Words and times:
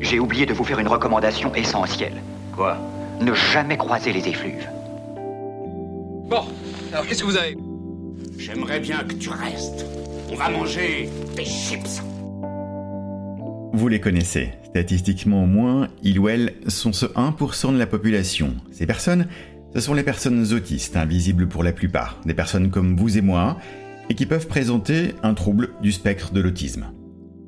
J'ai 0.00 0.20
oublié 0.20 0.46
de 0.46 0.54
vous 0.54 0.64
faire 0.64 0.78
une 0.78 0.88
recommandation 0.88 1.54
essentielle. 1.54 2.22
Quoi? 2.54 2.78
Ne 3.20 3.34
jamais 3.34 3.76
croiser 3.76 4.12
les 4.12 4.26
effluves. 4.28 4.66
Bon, 6.30 6.44
alors 6.92 7.06
qu'est-ce 7.06 7.22
que 7.22 7.26
vous 7.26 7.36
avez? 7.36 7.58
J'aimerais 8.38 8.80
bien 8.80 9.00
que 9.00 9.14
tu 9.14 9.28
restes. 9.28 9.84
On 10.30 10.36
va 10.36 10.48
manger 10.48 11.10
des 11.36 11.44
chips. 11.44 12.02
Vous 13.74 13.88
les 13.88 14.00
connaissez. 14.00 14.52
Statistiquement 14.64 15.42
au 15.42 15.46
moins, 15.46 15.88
ils 16.02 16.18
ou 16.18 16.30
elles 16.30 16.54
sont 16.68 16.94
ce 16.94 17.06
1% 17.06 17.74
de 17.74 17.78
la 17.78 17.86
population. 17.86 18.54
Ces 18.72 18.86
personnes, 18.86 19.26
ce 19.74 19.80
sont 19.80 19.92
les 19.92 20.02
personnes 20.02 20.54
autistes, 20.54 20.96
invisibles 20.96 21.48
pour 21.48 21.62
la 21.62 21.72
plupart, 21.72 22.18
des 22.24 22.32
personnes 22.32 22.70
comme 22.70 22.96
vous 22.96 23.18
et 23.18 23.22
moi, 23.22 23.58
et 24.08 24.14
qui 24.14 24.24
peuvent 24.24 24.46
présenter 24.46 25.14
un 25.22 25.34
trouble 25.34 25.74
du 25.82 25.92
spectre 25.92 26.32
de 26.32 26.40
l'autisme. 26.40 26.86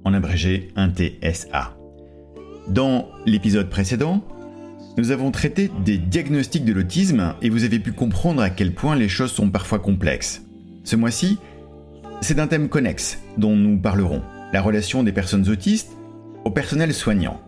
En 0.05 0.13
abrégé, 0.13 0.69
un 0.77 0.91
TSA. 0.91 1.78
Dans 2.69 3.09
l'épisode 3.25 3.71
précédent, 3.71 4.23
nous 4.99 5.11
avons 5.11 5.31
traité 5.31 5.71
des 5.87 5.97
diagnostics 5.97 6.67
de 6.67 6.75
l'autisme 6.75 7.35
et 7.41 7.49
vous 7.49 7.65
avez 7.65 7.79
pu 7.79 7.93
comprendre 7.93 8.43
à 8.43 8.51
quel 8.51 8.75
point 8.75 8.95
les 8.95 9.09
choses 9.09 9.33
sont 9.33 9.49
parfois 9.49 9.79
complexes. 9.79 10.43
Ce 10.85 10.95
mois-ci, 10.95 11.39
c'est 12.21 12.35
d'un 12.35 12.47
thème 12.47 12.69
connexe 12.69 13.21
dont 13.39 13.57
nous 13.57 13.79
parlerons, 13.79 14.21
la 14.53 14.61
relation 14.61 15.03
des 15.03 15.13
personnes 15.13 15.49
autistes 15.49 15.97
au 16.45 16.51
personnel 16.51 16.93
soignant. 16.93 17.41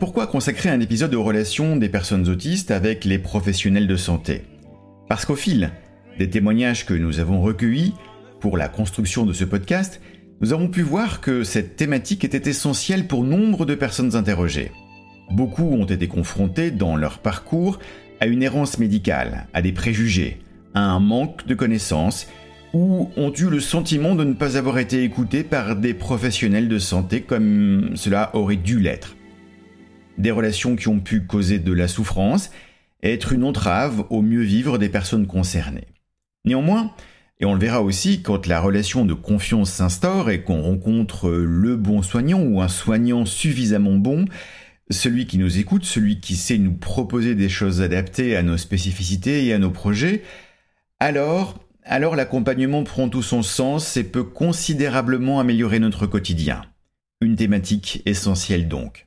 Pourquoi 0.00 0.26
consacrer 0.26 0.70
un 0.70 0.80
épisode 0.80 1.14
aux 1.14 1.22
relations 1.22 1.76
des 1.76 1.90
personnes 1.90 2.28
autistes 2.30 2.70
avec 2.70 3.04
les 3.04 3.18
professionnels 3.18 3.86
de 3.86 3.96
santé? 3.96 4.44
Parce 5.10 5.26
qu'au 5.26 5.36
fil 5.36 5.72
des 6.18 6.30
témoignages 6.30 6.86
que 6.86 6.94
nous 6.94 7.20
avons 7.20 7.42
recueillis 7.42 7.92
pour 8.40 8.56
la 8.56 8.68
construction 8.68 9.26
de 9.26 9.34
ce 9.34 9.44
podcast, 9.44 10.00
nous 10.40 10.52
avons 10.52 10.68
pu 10.68 10.82
voir 10.82 11.20
que 11.20 11.44
cette 11.44 11.76
thématique 11.76 12.24
était 12.24 12.50
essentielle 12.50 13.06
pour 13.06 13.24
nombre 13.24 13.66
de 13.66 13.74
personnes 13.74 14.16
interrogées. 14.16 14.72
Beaucoup 15.30 15.64
ont 15.64 15.86
été 15.86 16.08
confrontés 16.08 16.70
dans 16.70 16.96
leur 16.96 17.18
parcours 17.18 17.78
à 18.20 18.26
une 18.26 18.42
errance 18.42 18.78
médicale, 18.78 19.46
à 19.54 19.62
des 19.62 19.72
préjugés, 19.72 20.38
à 20.74 20.80
un 20.80 21.00
manque 21.00 21.46
de 21.46 21.54
connaissances, 21.54 22.26
ou 22.72 23.08
ont 23.16 23.32
eu 23.32 23.48
le 23.48 23.60
sentiment 23.60 24.16
de 24.16 24.24
ne 24.24 24.34
pas 24.34 24.56
avoir 24.56 24.78
été 24.78 25.04
écoutés 25.04 25.44
par 25.44 25.76
des 25.76 25.94
professionnels 25.94 26.68
de 26.68 26.78
santé 26.78 27.20
comme 27.22 27.92
cela 27.94 28.34
aurait 28.34 28.56
dû 28.56 28.80
l'être. 28.80 29.16
Des 30.18 30.32
relations 30.32 30.74
qui 30.74 30.88
ont 30.88 31.00
pu 31.00 31.22
causer 31.24 31.60
de 31.60 31.72
la 31.72 31.88
souffrance, 31.88 32.50
être 33.02 33.32
une 33.32 33.44
entrave 33.44 34.04
au 34.10 34.22
mieux 34.22 34.42
vivre 34.42 34.78
des 34.78 34.88
personnes 34.88 35.26
concernées. 35.26 35.86
Néanmoins, 36.44 36.92
et 37.40 37.44
on 37.44 37.54
le 37.54 37.60
verra 37.60 37.82
aussi 37.82 38.22
quand 38.22 38.46
la 38.46 38.60
relation 38.60 39.04
de 39.04 39.14
confiance 39.14 39.70
s'instaure 39.70 40.30
et 40.30 40.42
qu'on 40.42 40.62
rencontre 40.62 41.30
le 41.30 41.76
bon 41.76 42.02
soignant 42.02 42.40
ou 42.40 42.60
un 42.60 42.68
soignant 42.68 43.24
suffisamment 43.24 43.96
bon, 43.96 44.26
celui 44.90 45.26
qui 45.26 45.38
nous 45.38 45.58
écoute, 45.58 45.84
celui 45.84 46.20
qui 46.20 46.36
sait 46.36 46.58
nous 46.58 46.74
proposer 46.74 47.34
des 47.34 47.48
choses 47.48 47.80
adaptées 47.80 48.36
à 48.36 48.42
nos 48.42 48.56
spécificités 48.56 49.46
et 49.46 49.52
à 49.52 49.58
nos 49.58 49.70
projets, 49.70 50.22
alors, 51.00 51.58
alors 51.82 52.14
l'accompagnement 52.14 52.84
prend 52.84 53.08
tout 53.08 53.22
son 53.22 53.42
sens 53.42 53.96
et 53.96 54.04
peut 54.04 54.24
considérablement 54.24 55.40
améliorer 55.40 55.80
notre 55.80 56.06
quotidien. 56.06 56.64
Une 57.20 57.36
thématique 57.36 58.02
essentielle 58.06 58.68
donc. 58.68 59.06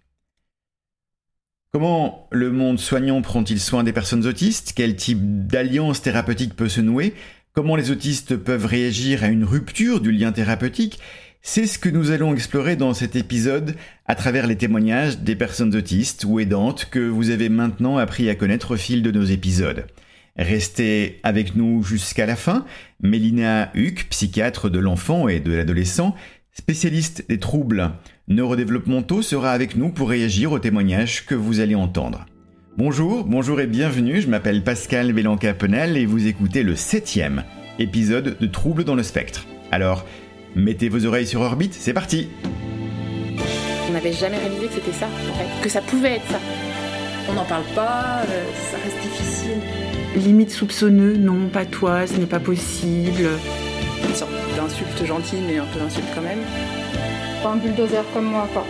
Comment 1.72 2.28
le 2.31 2.52
monde 2.52 2.80
soignant 2.80 3.22
prend-il 3.22 3.59
soin 3.59 3.84
des 3.84 3.94
personnes 3.94 4.25
autistes? 4.25 4.73
Quel 4.75 4.95
type 4.95 5.47
d'alliance 5.47 6.02
thérapeutique 6.02 6.56
peut 6.56 6.69
se 6.69 6.81
nouer? 6.81 7.14
Comment 7.58 7.75
les 7.75 7.89
autistes 7.89 8.36
peuvent 8.36 8.67
réagir 8.67 9.23
à 9.23 9.30
une 9.30 9.44
rupture 9.44 10.00
du 10.00 10.11
lien 10.11 10.31
thérapeutique 10.31 11.00
C'est 11.41 11.66
ce 11.66 11.80
que 11.80 11.89
nous 11.89 12.11
allons 12.11 12.31
explorer 12.31 12.75
dans 12.75 12.94
cet 12.94 13.16
épisode 13.16 13.75
à 14.05 14.13
travers 14.13 14.45
les 14.45 14.58
témoignages 14.58 15.17
des 15.22 15.36
personnes 15.36 15.75
autistes 15.75 16.23
ou 16.23 16.39
aidantes 16.39 16.88
que 16.91 17.00
vous 17.00 17.31
avez 17.31 17.50
maintenant 17.50 17.97
appris 17.97 18.30
à 18.30 18.35
connaître 18.35 18.75
au 18.75 18.78
fil 18.78 19.02
de 19.02 19.09
nos 19.09 19.23
épisodes. 19.23 19.88
Restez 20.38 21.19
avec 21.23 21.55
nous 21.55 21.81
jusqu'à 21.81 22.28
la 22.28 22.35
fin. 22.35 22.63
Mélina 23.01 23.72
Huck, 23.75 24.06
psychiatre 24.12 24.69
de 24.69 24.78
l'enfant 24.78 25.28
et 25.28 25.39
de 25.39 25.51
l'adolescent, 25.51 26.13
spécialiste 26.53 27.25
des 27.28 27.39
troubles 27.39 27.89
neurodéveloppementaux, 28.28 29.24
sera 29.24 29.50
avec 29.51 29.75
nous 29.75 29.89
pour 29.89 30.09
réagir 30.09 30.51
aux 30.51 30.59
témoignages 30.59 31.25
que 31.25 31.34
vous 31.34 31.59
allez 31.59 31.74
entendre. 31.74 32.28
Bonjour, 32.77 33.23
bonjour 33.23 33.59
et 33.59 33.65
bienvenue, 33.65 34.21
je 34.21 34.29
m'appelle 34.29 34.63
Pascal 34.63 35.11
Bélanca-Penel 35.11 35.97
et 35.97 36.05
vous 36.05 36.27
écoutez 36.27 36.61
le 36.61 36.75
septième 36.75 37.43
épisode 37.79 38.38
de 38.39 38.45
Troubles 38.45 38.83
dans 38.83 38.93
le 38.93 39.01
spectre. 39.01 39.47
Alors, 39.71 40.05
mettez 40.55 40.88
vos 40.88 41.03
oreilles 41.07 41.25
sur 41.25 41.41
orbite, 41.41 41.73
c'est 41.73 41.93
parti 41.93 42.29
On 43.89 43.93
n'avait 43.93 44.13
jamais 44.13 44.38
réalisé 44.38 44.67
que 44.67 44.73
c'était 44.75 44.91
ça, 44.91 45.07
en 45.07 45.33
fait, 45.33 45.63
que 45.63 45.69
ça 45.69 45.81
pouvait 45.81 46.17
être 46.17 46.27
ça. 46.27 46.39
On 47.27 47.33
n'en 47.33 47.45
parle 47.45 47.65
pas, 47.73 48.21
euh, 48.29 48.45
ça 48.69 48.77
reste 48.77 49.01
difficile. 49.01 49.57
Limite 50.15 50.51
soupçonneux, 50.51 51.17
non, 51.17 51.49
pas 51.49 51.65
toi, 51.65 52.05
ce 52.05 52.13
n'est 52.17 52.27
pas 52.27 52.39
possible. 52.39 53.27
Une 54.07 54.13
sorte 54.13 54.31
d'insulte 54.55 55.03
gentille, 55.03 55.41
mais 55.47 55.57
un 55.57 55.65
peu 55.65 55.79
d'insulte 55.79 56.05
quand 56.13 56.21
même. 56.21 56.41
Pas 57.41 57.49
un 57.49 57.55
bulldozer 57.55 58.03
comme 58.13 58.25
moi, 58.25 58.47
quoi. 58.53 58.67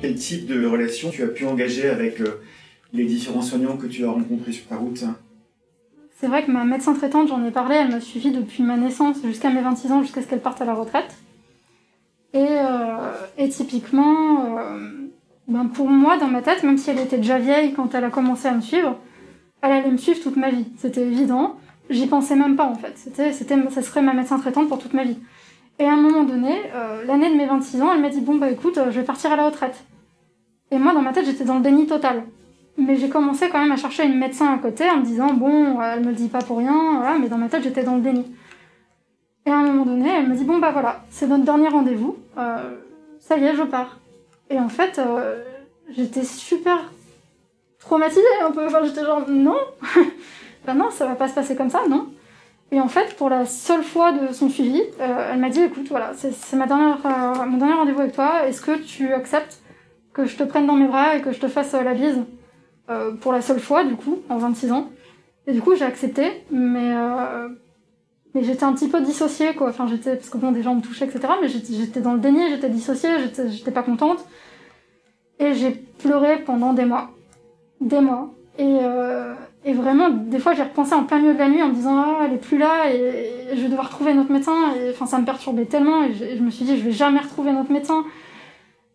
Quel 0.00 0.14
type 0.14 0.46
de 0.46 0.64
relation 0.64 1.10
tu 1.10 1.24
as 1.24 1.28
pu 1.28 1.44
engager 1.44 1.88
avec 1.88 2.20
euh, 2.20 2.40
les 2.92 3.04
différents 3.04 3.42
soignants 3.42 3.76
que 3.76 3.86
tu 3.86 4.04
as 4.04 4.10
rencontrés 4.10 4.52
sur 4.52 4.66
ta 4.66 4.76
route? 4.76 5.04
C'est 6.20 6.28
vrai 6.28 6.44
que 6.44 6.50
ma 6.52 6.64
médecin 6.64 6.94
traitante, 6.94 7.28
j'en 7.28 7.44
ai 7.44 7.50
parlé, 7.50 7.76
elle 7.76 7.90
m'a 7.90 8.00
suivi 8.00 8.30
depuis 8.30 8.62
ma 8.62 8.76
naissance 8.76 9.16
jusqu'à 9.24 9.50
mes 9.50 9.60
26 9.60 9.92
ans, 9.92 10.02
jusqu'à 10.02 10.22
ce 10.22 10.28
qu'elle 10.28 10.40
parte 10.40 10.60
à 10.60 10.64
la 10.64 10.74
retraite. 10.74 11.16
Et, 12.32 12.46
euh, 12.46 13.48
typiquement, 13.50 14.58
euh, 14.58 15.08
ben 15.48 15.66
pour 15.66 15.88
moi, 15.88 16.16
dans 16.16 16.28
ma 16.28 16.42
tête, 16.42 16.62
même 16.62 16.78
si 16.78 16.90
elle 16.90 17.00
était 17.00 17.16
déjà 17.16 17.38
vieille 17.38 17.72
quand 17.72 17.94
elle 17.94 18.04
a 18.04 18.10
commencé 18.10 18.46
à 18.46 18.54
me 18.54 18.60
suivre, 18.60 18.98
elle 19.62 19.72
allait 19.72 19.90
me 19.90 19.96
suivre 19.96 20.20
toute 20.22 20.36
ma 20.36 20.50
vie. 20.50 20.66
C'était 20.76 21.06
évident. 21.06 21.56
J'y 21.90 22.06
pensais 22.06 22.36
même 22.36 22.54
pas 22.54 22.66
en 22.66 22.74
fait. 22.74 22.92
C'était, 22.96 23.32
c'était, 23.32 23.56
ça 23.70 23.82
serait 23.82 24.02
ma 24.02 24.12
médecin 24.12 24.38
traitante 24.38 24.68
pour 24.68 24.78
toute 24.78 24.94
ma 24.94 25.04
vie. 25.04 25.18
Et 25.78 25.84
à 25.84 25.92
un 25.92 25.96
moment 25.96 26.24
donné, 26.24 26.60
euh, 26.74 27.04
l'année 27.04 27.30
de 27.30 27.36
mes 27.36 27.46
26 27.46 27.82
ans, 27.82 27.92
elle 27.92 28.00
m'a 28.00 28.08
dit 28.08 28.20
Bon, 28.20 28.36
bah 28.36 28.50
écoute, 28.50 28.78
je 28.90 28.98
vais 28.98 29.04
partir 29.04 29.32
à 29.32 29.36
la 29.36 29.46
retraite. 29.46 29.84
Et 30.70 30.78
moi, 30.78 30.92
dans 30.92 31.02
ma 31.02 31.12
tête, 31.12 31.24
j'étais 31.24 31.44
dans 31.44 31.56
le 31.56 31.62
déni 31.62 31.86
total. 31.86 32.24
Mais 32.76 32.96
j'ai 32.96 33.08
commencé 33.08 33.48
quand 33.48 33.58
même 33.58 33.72
à 33.72 33.76
chercher 33.76 34.04
une 34.04 34.18
médecin 34.18 34.52
à 34.52 34.58
côté 34.58 34.88
en 34.88 34.98
me 34.98 35.04
disant 35.04 35.32
Bon, 35.34 35.80
elle 35.80 36.00
me 36.00 36.08
le 36.08 36.14
dit 36.14 36.28
pas 36.28 36.40
pour 36.40 36.58
rien, 36.58 37.18
mais 37.20 37.28
dans 37.28 37.38
ma 37.38 37.48
tête, 37.48 37.62
j'étais 37.62 37.82
dans 37.82 37.96
le 37.96 38.02
déni. 38.02 38.26
Et 39.46 39.50
à 39.50 39.56
un 39.56 39.62
moment 39.62 39.86
donné, 39.86 40.10
elle 40.10 40.28
me 40.28 40.34
dit 40.34 40.44
Bon, 40.44 40.58
bah 40.58 40.72
voilà, 40.72 41.04
c'est 41.10 41.26
notre 41.26 41.44
dernier 41.44 41.68
rendez-vous, 41.68 42.16
euh, 42.36 42.76
ça 43.18 43.38
y 43.38 43.44
est, 43.44 43.54
je 43.54 43.62
pars. 43.62 43.98
Et 44.50 44.58
en 44.58 44.68
fait, 44.68 44.98
euh, 44.98 45.42
j'étais 45.90 46.24
super 46.24 46.92
traumatisée 47.78 48.22
un 48.42 48.50
peu. 48.50 48.66
Enfin, 48.66 48.84
j'étais 48.84 49.04
genre 49.04 49.28
Non 49.28 49.56
Bah 50.66 50.74
non, 50.74 50.90
ça 50.90 51.06
va 51.06 51.14
pas 51.14 51.28
se 51.28 51.34
passer 51.34 51.56
comme 51.56 51.70
ça, 51.70 51.80
non 51.88 52.08
et 52.70 52.80
en 52.80 52.88
fait, 52.88 53.16
pour 53.16 53.30
la 53.30 53.46
seule 53.46 53.82
fois 53.82 54.12
de 54.12 54.32
son 54.32 54.48
suivi, 54.48 54.82
euh, 55.00 55.30
elle 55.32 55.38
m'a 55.38 55.48
dit 55.48 55.60
écoute, 55.60 55.86
voilà, 55.88 56.12
c'est 56.14 56.56
ma 56.56 56.66
dernière, 56.66 56.98
euh, 57.04 57.46
mon 57.46 57.56
dernier 57.56 57.74
rendez-vous 57.74 58.00
avec 58.00 58.12
toi. 58.12 58.46
Est-ce 58.46 58.60
que 58.60 58.78
tu 58.78 59.12
acceptes 59.12 59.58
que 60.12 60.26
je 60.26 60.36
te 60.36 60.42
prenne 60.42 60.66
dans 60.66 60.76
mes 60.76 60.86
bras 60.86 61.16
et 61.16 61.22
que 61.22 61.32
je 61.32 61.40
te 61.40 61.48
fasse 61.48 61.72
euh, 61.74 61.82
la 61.82 61.94
bise 61.94 62.24
euh, 62.90 63.12
pour 63.12 63.32
la 63.32 63.40
seule 63.40 63.60
fois, 63.60 63.84
du 63.84 63.96
coup, 63.96 64.18
en 64.28 64.36
26 64.36 64.72
ans? 64.72 64.90
Et 65.46 65.52
du 65.52 65.62
coup, 65.62 65.74
j'ai 65.76 65.84
accepté, 65.86 66.44
mais 66.50 66.94
euh, 66.94 67.48
mais 68.34 68.44
j'étais 68.44 68.64
un 68.64 68.74
petit 68.74 68.88
peu 68.88 69.00
dissociée, 69.00 69.54
quoi. 69.54 69.70
Enfin, 69.70 69.86
j'étais 69.86 70.16
parce 70.16 70.28
que 70.28 70.36
bon, 70.36 70.52
des 70.52 70.62
gens 70.62 70.74
me 70.74 70.82
touchaient, 70.82 71.06
etc. 71.06 71.26
Mais 71.40 71.48
j'étais 71.48 72.00
dans 72.00 72.12
le 72.12 72.20
déni, 72.20 72.50
j'étais 72.50 72.68
dissociée, 72.68 73.10
j'étais 73.48 73.70
pas 73.70 73.82
contente. 73.82 74.24
Et 75.38 75.54
j'ai 75.54 75.70
pleuré 75.70 76.40
pendant 76.44 76.74
des 76.74 76.84
mois, 76.84 77.10
des 77.80 78.00
mois. 78.00 78.34
Et 78.58 78.78
euh, 78.82 79.34
et 79.68 79.74
vraiment, 79.74 80.08
des 80.08 80.38
fois, 80.38 80.54
j'ai 80.54 80.62
repensé 80.62 80.94
en 80.94 81.04
plein 81.04 81.18
milieu 81.18 81.34
de 81.34 81.38
la 81.38 81.46
nuit 81.50 81.62
en 81.62 81.68
me 81.68 81.74
disant 81.74 81.94
ah 81.98 82.24
elle 82.24 82.32
est 82.32 82.40
plus 82.40 82.56
là 82.56 82.90
et, 82.90 83.54
je 83.54 83.60
vais 83.60 83.68
devoir 83.68 83.90
trouver 83.90 84.14
notre 84.14 84.32
médecin. 84.32 84.72
Et 84.74 84.92
enfin, 84.92 85.04
ça 85.04 85.18
me 85.18 85.26
perturbait 85.26 85.66
tellement 85.66 86.04
et 86.04 86.14
je, 86.14 86.42
me 86.42 86.50
suis 86.50 86.64
dit 86.64 86.78
je 86.78 86.84
vais 86.84 86.92
jamais 86.92 87.18
retrouver 87.18 87.52
notre 87.52 87.70
médecin. 87.70 88.04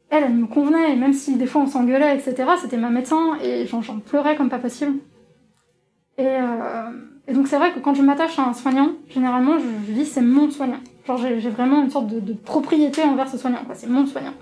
Elle, 0.10 0.24
elle 0.24 0.34
me 0.34 0.48
convenait 0.48 0.94
et 0.94 0.96
même 0.96 1.14
si 1.14 1.36
des 1.36 1.46
fois 1.46 1.62
on 1.62 1.68
s'engueulait, 1.68 2.16
etc. 2.16 2.50
C'était 2.60 2.78
ma 2.78 2.90
médecin 2.90 3.38
et 3.44 3.68
j'en 3.68 3.82
pleurais 4.00 4.36
comme 4.36 4.50
pas 4.50 4.58
possible. 4.58 4.94
Et, 6.18 6.26
euh, 6.26 6.90
et 7.28 7.34
donc 7.34 7.48
c'est 7.48 7.58
vrai 7.58 7.72
que 7.72 7.80
quand 7.80 7.94
je 7.94 8.02
m'attache 8.02 8.40
à 8.40 8.48
un 8.50 8.54
soignant, 8.54 8.94
généralement, 9.10 9.60
je, 9.60 9.94
dis 9.94 10.06
c'est 10.06 10.22
mon 10.22 10.50
soignant. 10.50 10.82
Genre 11.06 11.20
j'ai 11.20 11.50
vraiment 11.52 11.84
une 11.84 11.92
sorte 11.92 12.08
de 12.08 12.34
propriété 12.34 13.04
envers 13.04 13.30
ce 13.30 13.38
soignant. 13.38 13.60
C'est 13.76 13.90
mon 13.90 14.08
soignant. 14.08 14.34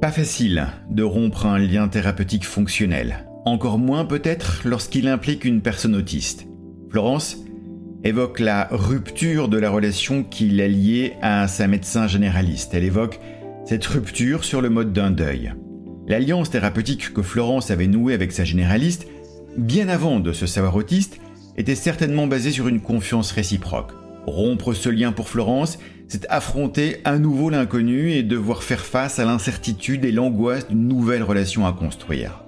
Pas 0.00 0.10
facile 0.10 0.66
de 0.90 1.04
rompre 1.04 1.46
un 1.46 1.58
lien 1.58 1.86
thérapeutique 1.86 2.44
fonctionnel 2.44 3.28
encore 3.44 3.78
moins 3.78 4.04
peut-être 4.04 4.62
lorsqu'il 4.64 5.08
implique 5.08 5.44
une 5.44 5.62
personne 5.62 5.96
autiste. 5.96 6.46
Florence 6.90 7.38
évoque 8.04 8.40
la 8.40 8.68
rupture 8.70 9.48
de 9.48 9.58
la 9.58 9.70
relation 9.70 10.24
qu'il 10.24 10.60
a 10.60 10.68
liée 10.68 11.14
à 11.22 11.48
sa 11.48 11.66
médecin 11.66 12.06
généraliste. 12.06 12.74
Elle 12.74 12.84
évoque 12.84 13.20
cette 13.64 13.86
rupture 13.86 14.44
sur 14.44 14.60
le 14.60 14.70
mode 14.70 14.92
d'un 14.92 15.10
deuil. 15.10 15.52
L'alliance 16.08 16.50
thérapeutique 16.50 17.14
que 17.14 17.22
Florence 17.22 17.70
avait 17.70 17.86
nouée 17.86 18.14
avec 18.14 18.32
sa 18.32 18.44
généraliste, 18.44 19.06
bien 19.56 19.88
avant 19.88 20.18
de 20.18 20.32
se 20.32 20.46
savoir 20.46 20.74
autiste, 20.74 21.18
était 21.56 21.74
certainement 21.74 22.26
basée 22.26 22.50
sur 22.50 22.66
une 22.68 22.80
confiance 22.80 23.30
réciproque. 23.30 23.92
Rompre 24.26 24.72
ce 24.72 24.88
lien 24.88 25.12
pour 25.12 25.28
Florence, 25.28 25.78
c'est 26.08 26.26
affronter 26.28 26.98
à 27.04 27.18
nouveau 27.18 27.50
l'inconnu 27.50 28.12
et 28.12 28.22
devoir 28.22 28.62
faire 28.62 28.84
face 28.84 29.18
à 29.18 29.24
l'incertitude 29.24 30.04
et 30.04 30.12
l'angoisse 30.12 30.68
d'une 30.68 30.88
nouvelle 30.88 31.22
relation 31.22 31.66
à 31.66 31.72
construire. 31.72 32.41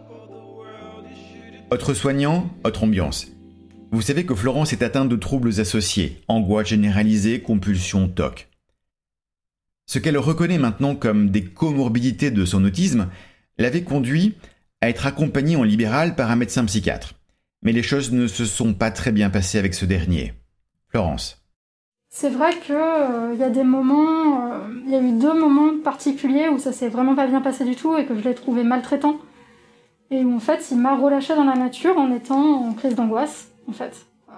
Autre 1.75 1.93
soignant, 1.93 2.49
autre 2.63 2.85
ambiance. 2.85 3.27
Vous 3.91 4.01
savez 4.01 4.25
que 4.25 4.37
Florence 4.37 4.73
est 4.73 4.85
atteinte 4.85 5.09
de 5.09 5.17
troubles 5.17 5.59
associés, 5.59 6.23
angoisse 6.29 6.69
généralisée, 6.69 7.41
compulsion, 7.41 8.07
TOC. 8.07 8.49
Ce 9.85 9.99
qu'elle 9.99 10.17
reconnaît 10.17 10.59
maintenant 10.59 10.95
comme 10.95 11.31
des 11.31 11.43
comorbidités 11.43 12.31
de 12.31 12.45
son 12.45 12.65
autisme 12.65 13.09
l'avait 13.59 13.83
conduit 13.83 14.37
à 14.83 14.89
être 14.89 15.05
accompagnée 15.05 15.57
en 15.57 15.65
libéral 15.65 16.15
par 16.15 16.31
un 16.31 16.37
médecin 16.37 16.65
psychiatre. 16.65 17.15
Mais 17.63 17.73
les 17.73 17.83
choses 17.83 18.13
ne 18.13 18.29
se 18.29 18.45
sont 18.45 18.73
pas 18.73 18.93
très 18.93 19.11
bien 19.11 19.29
passées 19.29 19.59
avec 19.59 19.75
ce 19.75 19.85
dernier. 19.85 20.33
Florence. 20.91 21.45
C'est 22.09 22.31
vrai 22.31 22.57
qu'il 22.61 22.77
euh, 22.77 23.35
y 23.37 23.43
a 23.43 23.51
des 23.51 23.65
moments, 23.65 24.53
euh, 24.53 24.59
il 24.87 24.93
y 24.93 24.95
a 24.95 25.01
eu 25.01 25.19
deux 25.19 25.37
moments 25.37 25.73
particuliers 25.83 26.49
où 26.51 26.61
ça 26.61 26.73
s'est 26.73 26.89
vraiment 26.89 27.17
pas 27.17 27.27
bien 27.27 27.41
passé 27.41 27.65
du 27.65 27.75
tout 27.75 27.97
et 27.97 28.07
que 28.07 28.17
je 28.17 28.23
l'ai 28.23 28.37
trouvé 28.37 28.63
maltraitant. 28.63 29.19
Et 30.11 30.25
en 30.25 30.39
fait 30.39 30.69
il 30.71 30.79
m'a 30.79 30.97
relâché 30.97 31.35
dans 31.35 31.45
la 31.45 31.55
nature 31.55 31.99
en 31.99 32.13
étant 32.13 32.67
en 32.67 32.73
crise 32.75 32.95
d'angoisse, 32.95 33.53
en 33.69 33.73
fait. 33.73 34.07
Euh, 34.29 34.33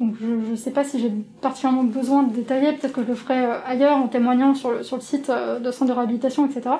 donc 0.00 0.14
je 0.20 0.50
ne 0.50 0.56
sais 0.56 0.70
pas 0.70 0.84
si 0.84 0.98
j'ai 0.98 1.12
particulièrement 1.40 1.84
besoin 1.84 2.22
de 2.22 2.32
détailler, 2.34 2.72
peut-être 2.72 2.94
que 2.94 3.02
je 3.02 3.08
le 3.08 3.14
ferai 3.14 3.44
ailleurs 3.66 3.96
en 3.96 4.08
témoignant 4.08 4.54
sur 4.54 4.70
le, 4.70 4.82
sur 4.82 4.96
le 4.96 5.02
site 5.02 5.30
de 5.30 5.70
centre 5.70 5.92
de 5.92 5.96
réhabilitation, 5.96 6.46
etc. 6.46 6.76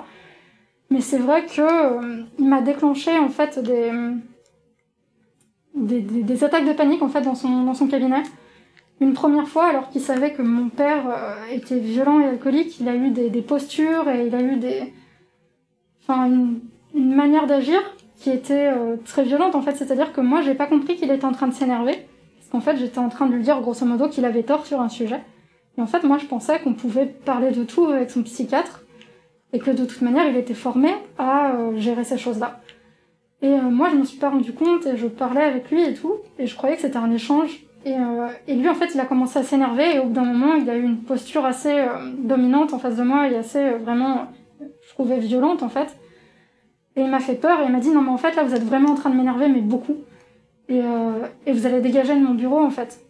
Mais 0.90 1.00
c'est 1.00 1.18
vrai 1.18 1.46
que 1.46 2.20
il 2.38 2.48
m'a 2.48 2.62
déclenché 2.62 3.18
en 3.18 3.28
fait 3.28 3.58
des, 3.58 3.90
des, 5.74 6.00
des, 6.00 6.44
attaques 6.44 6.66
de 6.66 6.72
panique 6.72 7.02
en 7.02 7.08
fait 7.08 7.22
dans 7.22 7.34
son, 7.34 7.64
dans 7.64 7.74
son 7.74 7.88
cabinet. 7.88 8.22
Une 9.00 9.12
première 9.12 9.48
fois, 9.48 9.66
alors 9.66 9.90
qu'il 9.90 10.00
savait 10.00 10.32
que 10.32 10.42
mon 10.42 10.68
père 10.68 11.04
était 11.50 11.80
violent 11.80 12.20
et 12.20 12.24
alcoolique, 12.24 12.78
il 12.80 12.88
a 12.88 12.94
eu 12.94 13.10
des 13.10 13.42
postures 13.42 14.08
et 14.08 14.28
il 14.28 14.34
a 14.34 14.40
eu 14.40 14.56
des, 14.56 14.94
enfin 16.02 16.26
une, 16.26 16.60
une 16.94 17.14
manière 17.14 17.46
d'agir 17.46 17.80
qui 18.16 18.30
était 18.30 18.68
euh, 18.68 18.96
très 19.04 19.22
violente 19.22 19.54
en 19.54 19.62
fait. 19.62 19.76
C'est-à-dire 19.76 20.12
que 20.12 20.20
moi, 20.20 20.40
j'ai 20.42 20.54
pas 20.54 20.66
compris 20.66 20.96
qu'il 20.96 21.10
était 21.10 21.24
en 21.24 21.32
train 21.32 21.48
de 21.48 21.54
s'énerver, 21.54 22.06
parce 22.36 22.48
qu'en 22.50 22.60
fait, 22.60 22.76
j'étais 22.78 22.98
en 22.98 23.08
train 23.08 23.26
de 23.26 23.34
lui 23.34 23.42
dire 23.42 23.60
grosso 23.60 23.84
modo 23.84 24.08
qu'il 24.08 24.24
avait 24.24 24.42
tort 24.42 24.66
sur 24.66 24.80
un 24.80 24.88
sujet. 24.88 25.20
Et 25.78 25.82
en 25.82 25.86
fait, 25.86 26.04
moi, 26.04 26.18
je 26.18 26.26
pensais 26.26 26.58
qu'on 26.60 26.72
pouvait 26.72 27.06
parler 27.06 27.50
de 27.50 27.64
tout 27.64 27.86
avec 27.86 28.10
son 28.10 28.22
psychiatre, 28.22 28.84
et 29.52 29.58
que 29.58 29.70
de 29.70 29.84
toute 29.84 30.02
manière, 30.02 30.28
il 30.28 30.36
était 30.36 30.54
formé 30.54 30.88
à 31.18 31.52
euh, 31.52 31.76
gérer 31.76 32.04
ces 32.04 32.18
choses-là. 32.18 32.60
Et 33.42 33.48
euh, 33.48 33.62
moi, 33.62 33.90
je 33.90 33.96
me 33.96 34.04
suis 34.04 34.18
pas 34.18 34.30
rendu 34.30 34.52
compte, 34.52 34.86
et 34.86 34.96
je 34.96 35.06
parlais 35.06 35.42
avec 35.42 35.70
lui 35.70 35.82
et 35.82 35.94
tout, 35.94 36.14
et 36.38 36.46
je 36.46 36.56
croyais 36.56 36.76
que 36.76 36.82
c'était 36.82 36.96
un 36.96 37.10
échange. 37.10 37.62
Et, 37.84 38.54
lui, 38.56 38.68
en 38.68 38.74
fait, 38.74 38.90
il 38.94 39.00
a 39.00 39.04
commencé 39.04 39.38
à 39.38 39.44
s'énerver, 39.44 39.94
et 39.94 39.98
au 40.00 40.06
bout 40.06 40.14
d'un 40.14 40.24
moment, 40.24 40.54
il 40.54 40.68
a 40.68 40.76
eu 40.76 40.82
une 40.82 41.02
posture 41.02 41.44
assez 41.44 41.84
dominante 42.18 42.72
en 42.72 42.80
face 42.80 42.96
de 42.96 43.04
moi, 43.04 43.28
et 43.28 43.36
assez 43.36 43.70
vraiment, 43.70 44.26
je 44.60 44.92
trouvais 44.92 45.18
violente 45.18 45.62
en 45.62 45.68
fait. 45.68 45.96
Et 46.96 47.02
il 47.02 47.10
m'a 47.10 47.20
fait 47.20 47.34
peur 47.34 47.60
et 47.60 47.66
il 47.66 47.72
m'a 47.72 47.78
dit 47.78 47.90
non 47.90 48.00
mais 48.00 48.10
en 48.10 48.16
fait 48.16 48.34
là 48.34 48.42
vous 48.42 48.54
êtes 48.54 48.64
vraiment 48.64 48.90
en 48.90 48.94
train 48.94 49.10
de 49.10 49.16
m'énerver 49.16 49.48
mais 49.48 49.60
beaucoup. 49.60 49.96
Et, 50.68 50.80
euh, 50.80 51.26
vous 51.46 51.66
allez 51.66 51.80
dégager 51.80 52.14
de 52.14 52.20
mon 52.20 52.34
bureau 52.34 52.58
en 52.58 52.70
fait. 52.70 53.00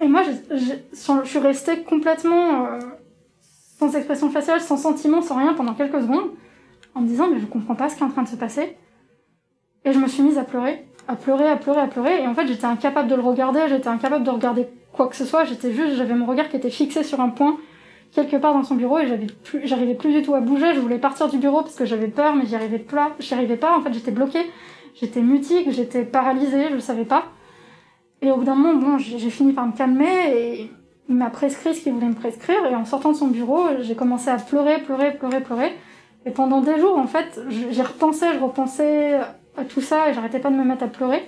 Et 0.00 0.08
moi 0.08 0.22
je, 0.22 0.56
je, 0.56 0.72
je 0.92 1.28
suis 1.28 1.38
restée 1.38 1.82
complètement 1.82 2.66
euh, 2.66 2.78
sans 3.78 3.94
expression 3.94 4.30
faciale, 4.30 4.60
sans 4.60 4.76
sentiment, 4.76 5.20
sans 5.20 5.36
rien 5.36 5.54
pendant 5.54 5.74
quelques 5.74 6.00
secondes, 6.00 6.30
en 6.94 7.02
me 7.02 7.06
disant 7.06 7.28
mais 7.28 7.38
je 7.38 7.46
comprends 7.46 7.74
pas 7.74 7.88
ce 7.88 7.96
qui 7.96 8.02
est 8.02 8.06
en 8.06 8.10
train 8.10 8.22
de 8.22 8.28
se 8.28 8.36
passer. 8.36 8.76
Et 9.84 9.92
je 9.92 9.98
me 9.98 10.08
suis 10.08 10.22
mise 10.22 10.38
à 10.38 10.44
pleurer, 10.44 10.86
à 11.08 11.16
pleurer, 11.16 11.48
à 11.48 11.56
pleurer, 11.56 11.80
à 11.80 11.86
pleurer. 11.86 12.22
Et 12.22 12.26
en 12.26 12.34
fait 12.34 12.46
j'étais 12.46 12.64
incapable 12.64 13.08
de 13.08 13.14
le 13.14 13.22
regarder, 13.22 13.60
j'étais 13.68 13.88
incapable 13.88 14.24
de 14.24 14.30
regarder 14.30 14.68
quoi 14.92 15.08
que 15.08 15.16
ce 15.16 15.26
soit. 15.26 15.44
J'étais 15.44 15.72
juste, 15.72 15.96
j'avais 15.96 16.14
mon 16.14 16.26
regard 16.26 16.48
qui 16.48 16.56
était 16.56 16.70
fixé 16.70 17.02
sur 17.02 17.20
un 17.20 17.28
point 17.28 17.58
quelque 18.14 18.36
part 18.36 18.54
dans 18.54 18.62
son 18.62 18.74
bureau 18.74 18.98
et 18.98 19.08
j'avais 19.08 19.26
plus, 19.26 19.66
j'arrivais 19.66 19.94
plus 19.94 20.12
du 20.12 20.22
tout 20.22 20.34
à 20.34 20.40
bouger. 20.40 20.74
Je 20.74 20.80
voulais 20.80 20.98
partir 20.98 21.28
du 21.28 21.38
bureau 21.38 21.62
parce 21.62 21.74
que 21.74 21.84
j'avais 21.84 22.08
peur, 22.08 22.34
mais 22.36 22.46
j'y 22.46 22.54
arrivais 22.54 22.78
pas. 22.78 23.12
J'y 23.18 23.34
arrivais 23.34 23.56
pas. 23.56 23.76
En 23.76 23.80
fait, 23.80 23.92
j'étais 23.92 24.10
bloquée. 24.10 24.50
J'étais 24.94 25.22
mutique, 25.22 25.70
j'étais 25.70 26.04
paralysée, 26.04 26.68
je 26.68 26.74
le 26.74 26.80
savais 26.80 27.06
pas. 27.06 27.24
Et 28.20 28.30
au 28.30 28.36
bout 28.36 28.44
d'un 28.44 28.54
moment, 28.54 28.74
bon, 28.78 28.98
j'ai 28.98 29.30
fini 29.30 29.52
par 29.52 29.66
me 29.66 29.72
calmer 29.72 30.30
et 30.32 30.70
il 31.08 31.14
m'a 31.14 31.30
prescrit 31.30 31.74
ce 31.74 31.82
qu'il 31.82 31.92
voulait 31.92 32.06
me 32.06 32.14
prescrire. 32.14 32.64
Et 32.70 32.74
en 32.74 32.84
sortant 32.84 33.12
de 33.12 33.16
son 33.16 33.28
bureau, 33.28 33.62
j'ai 33.80 33.96
commencé 33.96 34.28
à 34.28 34.36
pleurer, 34.36 34.80
pleurer, 34.82 35.14
pleurer, 35.14 35.40
pleurer. 35.40 35.72
Et 36.24 36.30
pendant 36.30 36.60
des 36.60 36.78
jours, 36.78 36.98
en 36.98 37.06
fait, 37.06 37.40
j'ai 37.48 37.82
repensé, 37.82 38.26
je 38.34 38.38
repensais 38.38 39.18
à 39.56 39.64
tout 39.64 39.80
ça 39.80 40.08
et 40.08 40.14
j'arrêtais 40.14 40.38
pas 40.38 40.50
de 40.50 40.56
me 40.56 40.64
mettre 40.64 40.84
à 40.84 40.88
pleurer. 40.88 41.24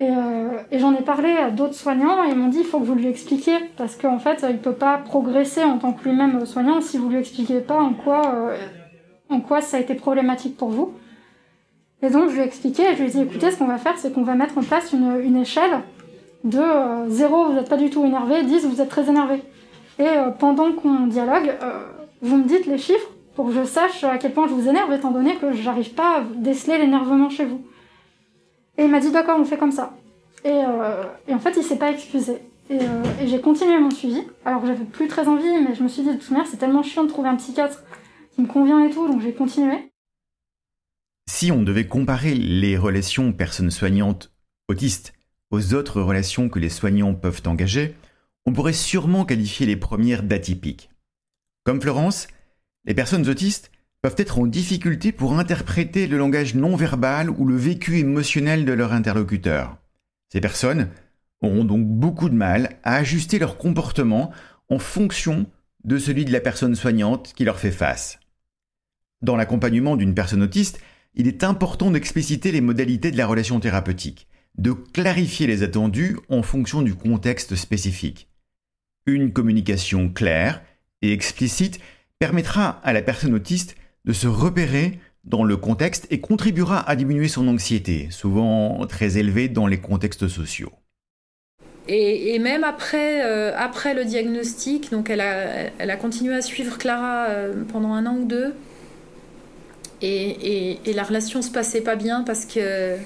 Et, 0.00 0.08
euh, 0.08 0.62
et 0.70 0.78
j'en 0.78 0.94
ai 0.94 1.02
parlé 1.02 1.30
à 1.30 1.50
d'autres 1.50 1.74
soignants 1.74 2.24
ils 2.24 2.34
m'ont 2.34 2.48
dit 2.48 2.60
il 2.60 2.64
faut 2.64 2.80
que 2.80 2.86
vous 2.86 2.94
lui 2.94 3.06
expliquiez 3.06 3.56
parce 3.76 3.96
qu'en 3.96 4.18
fait 4.18 4.44
il 4.48 4.56
peut 4.56 4.72
pas 4.72 4.96
progresser 4.96 5.62
en 5.62 5.76
tant 5.76 5.92
que 5.92 6.08
lui-même 6.08 6.46
soignant 6.46 6.80
si 6.80 6.96
vous 6.96 7.10
lui 7.10 7.18
expliquez 7.18 7.60
pas 7.60 7.78
en 7.78 7.92
quoi 7.92 8.22
euh, 8.34 8.56
en 9.28 9.40
quoi 9.40 9.60
ça 9.60 9.76
a 9.76 9.80
été 9.80 9.94
problématique 9.94 10.56
pour 10.56 10.70
vous. 10.70 10.94
Et 12.02 12.08
donc 12.08 12.30
je 12.30 12.34
lui 12.34 12.40
ai 12.40 12.44
expliqué 12.44 12.82
je 12.94 13.02
lui 13.02 13.10
ai 13.10 13.12
dit 13.12 13.20
écoutez 13.20 13.50
ce 13.50 13.58
qu'on 13.58 13.66
va 13.66 13.76
faire 13.76 13.98
c'est 13.98 14.10
qu'on 14.12 14.22
va 14.22 14.34
mettre 14.34 14.56
en 14.56 14.62
place 14.62 14.92
une, 14.94 15.20
une 15.22 15.36
échelle 15.36 15.80
de 16.44 16.58
euh, 16.58 17.08
0 17.08 17.48
vous 17.48 17.52
n'êtes 17.52 17.68
pas 17.68 17.76
du 17.76 17.90
tout 17.90 18.04
énervé 18.04 18.42
10 18.42 18.66
vous 18.66 18.80
êtes 18.80 18.88
très 18.88 19.08
énervé. 19.08 19.42
Et 19.98 20.08
euh, 20.08 20.30
pendant 20.30 20.72
qu'on 20.72 21.08
dialogue 21.08 21.52
euh, 21.62 21.84
vous 22.22 22.38
me 22.38 22.44
dites 22.44 22.66
les 22.66 22.78
chiffres 22.78 23.08
pour 23.34 23.46
que 23.46 23.52
je 23.52 23.64
sache 23.64 24.04
à 24.04 24.18
quel 24.18 24.32
point 24.32 24.48
je 24.48 24.54
vous 24.54 24.68
énerve 24.68 24.92
étant 24.92 25.10
donné 25.10 25.36
que 25.36 25.52
j'arrive 25.52 25.92
pas 25.92 26.18
à 26.18 26.22
déceler 26.36 26.78
l'énervement 26.78 27.28
chez 27.28 27.44
vous. 27.44 27.60
Et 28.80 28.84
il 28.84 28.90
m'a 28.90 28.98
dit 28.98 29.12
d'accord, 29.12 29.38
on 29.38 29.44
fait 29.44 29.58
comme 29.58 29.72
ça. 29.72 29.94
Et, 30.42 30.48
euh, 30.48 31.04
en 31.30 31.38
fait, 31.38 31.52
il 31.58 31.62
s'est 31.62 31.76
pas 31.76 31.90
excusé. 31.92 32.38
Et, 32.70 32.78
euh, 32.80 33.02
et 33.20 33.28
j'ai 33.28 33.38
continué 33.42 33.78
mon 33.78 33.90
suivi. 33.90 34.22
Alors 34.46 34.64
j'avais 34.64 34.86
plus 34.86 35.06
très 35.06 35.28
envie, 35.28 35.52
mais 35.62 35.74
je 35.74 35.82
me 35.82 35.88
suis 35.88 36.02
dit 36.02 36.08
de 36.08 36.16
toute 36.16 36.30
manière, 36.30 36.46
c'est 36.46 36.56
tellement 36.56 36.82
chiant 36.82 37.04
de 37.04 37.10
trouver 37.10 37.28
un 37.28 37.36
psychiatre 37.36 37.82
qui 38.34 38.40
me 38.40 38.46
convient 38.46 38.82
et 38.82 38.90
tout, 38.90 39.06
donc 39.06 39.20
j'ai 39.20 39.34
continué. 39.34 39.92
Si 41.28 41.52
on 41.52 41.62
devait 41.62 41.86
comparer 41.86 42.32
les 42.32 42.78
relations 42.78 43.34
personnes 43.34 43.70
soignantes 43.70 44.32
autistes 44.68 45.12
aux 45.50 45.74
autres 45.74 46.00
relations 46.00 46.48
que 46.48 46.58
les 46.58 46.70
soignants 46.70 47.14
peuvent 47.14 47.42
engager, 47.44 47.94
on 48.46 48.54
pourrait 48.54 48.72
sûrement 48.72 49.26
qualifier 49.26 49.66
les 49.66 49.76
premières 49.76 50.22
d'atypiques. 50.22 50.88
Comme 51.64 51.82
Florence, 51.82 52.28
les 52.86 52.94
personnes 52.94 53.28
autistes 53.28 53.70
peuvent 54.02 54.14
être 54.16 54.38
en 54.38 54.46
difficulté 54.46 55.12
pour 55.12 55.38
interpréter 55.38 56.06
le 56.06 56.16
langage 56.16 56.54
non 56.54 56.76
verbal 56.76 57.30
ou 57.30 57.44
le 57.44 57.56
vécu 57.56 57.98
émotionnel 57.98 58.64
de 58.64 58.72
leur 58.72 58.92
interlocuteur. 58.92 59.76
Ces 60.32 60.40
personnes 60.40 60.88
auront 61.42 61.64
donc 61.64 61.86
beaucoup 61.86 62.28
de 62.28 62.34
mal 62.34 62.78
à 62.82 62.96
ajuster 62.96 63.38
leur 63.38 63.58
comportement 63.58 64.30
en 64.68 64.78
fonction 64.78 65.46
de 65.84 65.98
celui 65.98 66.24
de 66.24 66.32
la 66.32 66.40
personne 66.40 66.74
soignante 66.74 67.32
qui 67.34 67.44
leur 67.44 67.58
fait 67.58 67.70
face. 67.70 68.18
Dans 69.22 69.36
l'accompagnement 69.36 69.96
d'une 69.96 70.14
personne 70.14 70.42
autiste, 70.42 70.80
il 71.14 71.26
est 71.26 71.44
important 71.44 71.90
d'expliciter 71.90 72.52
les 72.52 72.60
modalités 72.60 73.10
de 73.10 73.18
la 73.18 73.26
relation 73.26 73.60
thérapeutique, 73.60 74.28
de 74.56 74.72
clarifier 74.72 75.46
les 75.46 75.62
attendus 75.62 76.16
en 76.28 76.42
fonction 76.42 76.82
du 76.82 76.94
contexte 76.94 77.56
spécifique. 77.56 78.28
Une 79.06 79.32
communication 79.32 80.08
claire 80.08 80.62
et 81.02 81.12
explicite 81.12 81.80
permettra 82.18 82.80
à 82.84 82.92
la 82.92 83.02
personne 83.02 83.34
autiste 83.34 83.74
de 84.04 84.12
se 84.12 84.26
repérer 84.26 84.98
dans 85.24 85.44
le 85.44 85.56
contexte 85.56 86.06
et 86.10 86.20
contribuera 86.20 86.88
à 86.88 86.96
diminuer 86.96 87.28
son 87.28 87.46
anxiété, 87.48 88.08
souvent 88.10 88.86
très 88.86 89.18
élevée 89.18 89.48
dans 89.48 89.66
les 89.66 89.78
contextes 89.78 90.28
sociaux. 90.28 90.72
Et, 91.88 92.38
même 92.38 92.62
après, 92.62 93.24
euh, 93.24 93.52
après 93.56 93.94
le 93.94 94.04
diagnostic, 94.04 94.92
donc 94.92 95.10
elle 95.10 95.20
a, 95.20 95.96
continué 95.96 96.34
à 96.34 96.42
suivre 96.42 96.78
Clara 96.78 97.26
euh, 97.28 97.64
pendant 97.72 97.94
un 97.94 98.06
an 98.06 98.16
ou 98.16 98.24
deux. 98.24 98.54
Et, 100.00 100.78
la 100.94 101.02
relation 101.02 101.42
se 101.42 101.50
passait 101.50 101.80
pas 101.80 101.96
bien 101.96 102.22
parce 102.22 102.46
que 102.46 102.96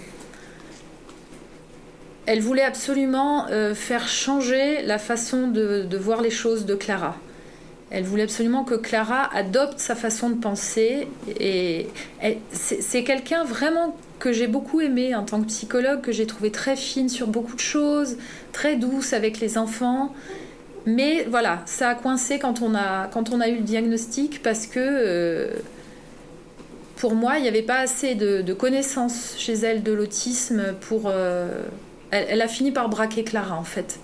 elle 2.27 2.41
voulait 2.41 2.63
absolument 2.63 3.47
euh, 3.49 3.75
faire 3.75 4.07
changer 4.09 4.83
la 4.83 4.99
façon 4.99 5.49
de 5.49 5.97
voir 5.97 6.21
les 6.21 6.31
choses 6.31 6.67
de 6.67 6.75
Clara. 6.75 7.17
Elle 7.91 8.05
voulait 8.05 8.25
absolument 8.25 8.65
que 8.65 8.75
Clara 8.75 9.29
adopte 9.35 9.79
sa 9.79 9.95
façon 9.95 10.31
de 10.31 10.35
penser. 10.35 11.07
Et 11.39 11.89
c'est 12.53 13.05
quelqu'un 13.05 13.45
vraiment 13.45 13.97
que 14.19 14.33
j'ai 14.33 14.47
beaucoup 14.47 14.81
aimé 14.81 15.15
en 15.15 15.25
tant 15.25 15.41
que 15.41 15.47
psychologue, 15.47 16.01
que 16.01 16.13
j'ai 16.13 16.27
trouvé 16.27 16.51
très 16.51 16.77
fine 16.77 17.09
sur 17.09 17.27
beaucoup 17.27 17.55
de 17.55 17.61
choses, 17.61 18.17
très 18.53 18.77
douce 18.77 19.13
avec 19.13 19.39
les 19.39 19.59
enfants. 19.59 20.15
Mais 20.87 21.25
voilà, 21.25 21.63
ça 21.67 21.91
a 21.91 21.95
coincé 21.95 22.39
quand 22.39 22.63
on 22.63 22.75
a, 22.75 23.07
quand 23.09 23.31
on 23.31 23.41
a 23.41 23.49
eu 23.49 23.57
le 23.57 23.63
diagnostic 23.63 24.43
parce 24.43 24.67
que 24.67 24.81
euh, 24.81 25.51
pour 26.97 27.15
moi, 27.15 27.39
il 27.39 27.43
n'y 27.43 27.49
avait 27.49 27.63
pas 27.63 27.79
assez 27.79 28.15
de, 28.15 28.53
connaissances 28.55 29.35
chez 29.37 29.55
elle 29.55 29.83
de 29.83 29.93
l'autisme 29.93 30.75
pour... 30.81 31.05
Euh, 31.07 31.63
elle 32.11 32.43
a 32.43 32.49
fini 32.49 32.71
par 32.71 32.89
braquer 32.89 33.25
Clara 33.25 33.57
en 33.57 33.65
fait. 33.65 33.99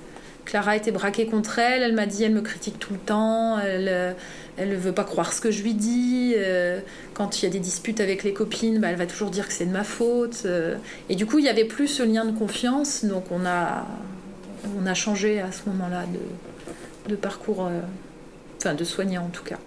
Clara 0.50 0.74
était 0.74 0.90
braquée 0.90 1.26
contre 1.26 1.60
elle. 1.60 1.84
Elle 1.84 1.94
m'a 1.94 2.06
dit, 2.06 2.24
elle 2.24 2.34
me 2.34 2.40
critique 2.40 2.80
tout 2.80 2.92
le 2.92 2.98
temps. 2.98 3.60
Elle, 3.60 4.16
ne 4.58 4.74
veut 4.74 4.90
pas 4.90 5.04
croire 5.04 5.32
ce 5.32 5.40
que 5.40 5.52
je 5.52 5.62
lui 5.62 5.74
dis. 5.74 6.34
Euh, 6.36 6.80
quand 7.14 7.40
il 7.40 7.44
y 7.44 7.48
a 7.48 7.52
des 7.52 7.60
disputes 7.60 8.00
avec 8.00 8.24
les 8.24 8.32
copines, 8.32 8.80
bah, 8.80 8.88
elle 8.88 8.96
va 8.96 9.06
toujours 9.06 9.30
dire 9.30 9.46
que 9.46 9.52
c'est 9.52 9.66
de 9.66 9.70
ma 9.70 9.84
faute. 9.84 10.42
Euh, 10.46 10.76
et 11.08 11.14
du 11.14 11.24
coup, 11.24 11.38
il 11.38 11.42
n'y 11.42 11.48
avait 11.48 11.66
plus 11.66 11.86
ce 11.86 12.02
lien 12.02 12.24
de 12.24 12.36
confiance. 12.36 13.04
Donc, 13.04 13.30
on 13.30 13.46
a, 13.46 13.86
on 14.76 14.86
a 14.86 14.94
changé 14.94 15.40
à 15.40 15.52
ce 15.52 15.68
moment-là 15.68 16.04
de, 17.08 17.14
parcours, 17.14 17.66
euh, 17.66 17.80
enfin 18.56 18.74
de 18.74 18.82
soignant 18.82 19.26
en 19.26 19.30
tout 19.30 19.44
cas. 19.44 19.58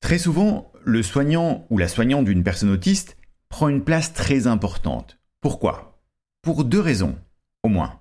Très 0.00 0.18
souvent, 0.18 0.72
le 0.82 1.04
soignant 1.04 1.64
ou 1.70 1.78
la 1.78 1.86
soignante 1.86 2.24
d'une 2.24 2.42
personne 2.42 2.70
autiste 2.70 3.16
prend 3.50 3.68
une 3.68 3.84
place 3.84 4.12
très 4.12 4.48
importante. 4.48 5.20
Pourquoi? 5.40 6.02
Pour 6.42 6.64
deux 6.64 6.80
raisons, 6.80 7.16
au 7.62 7.68
moins. 7.68 7.99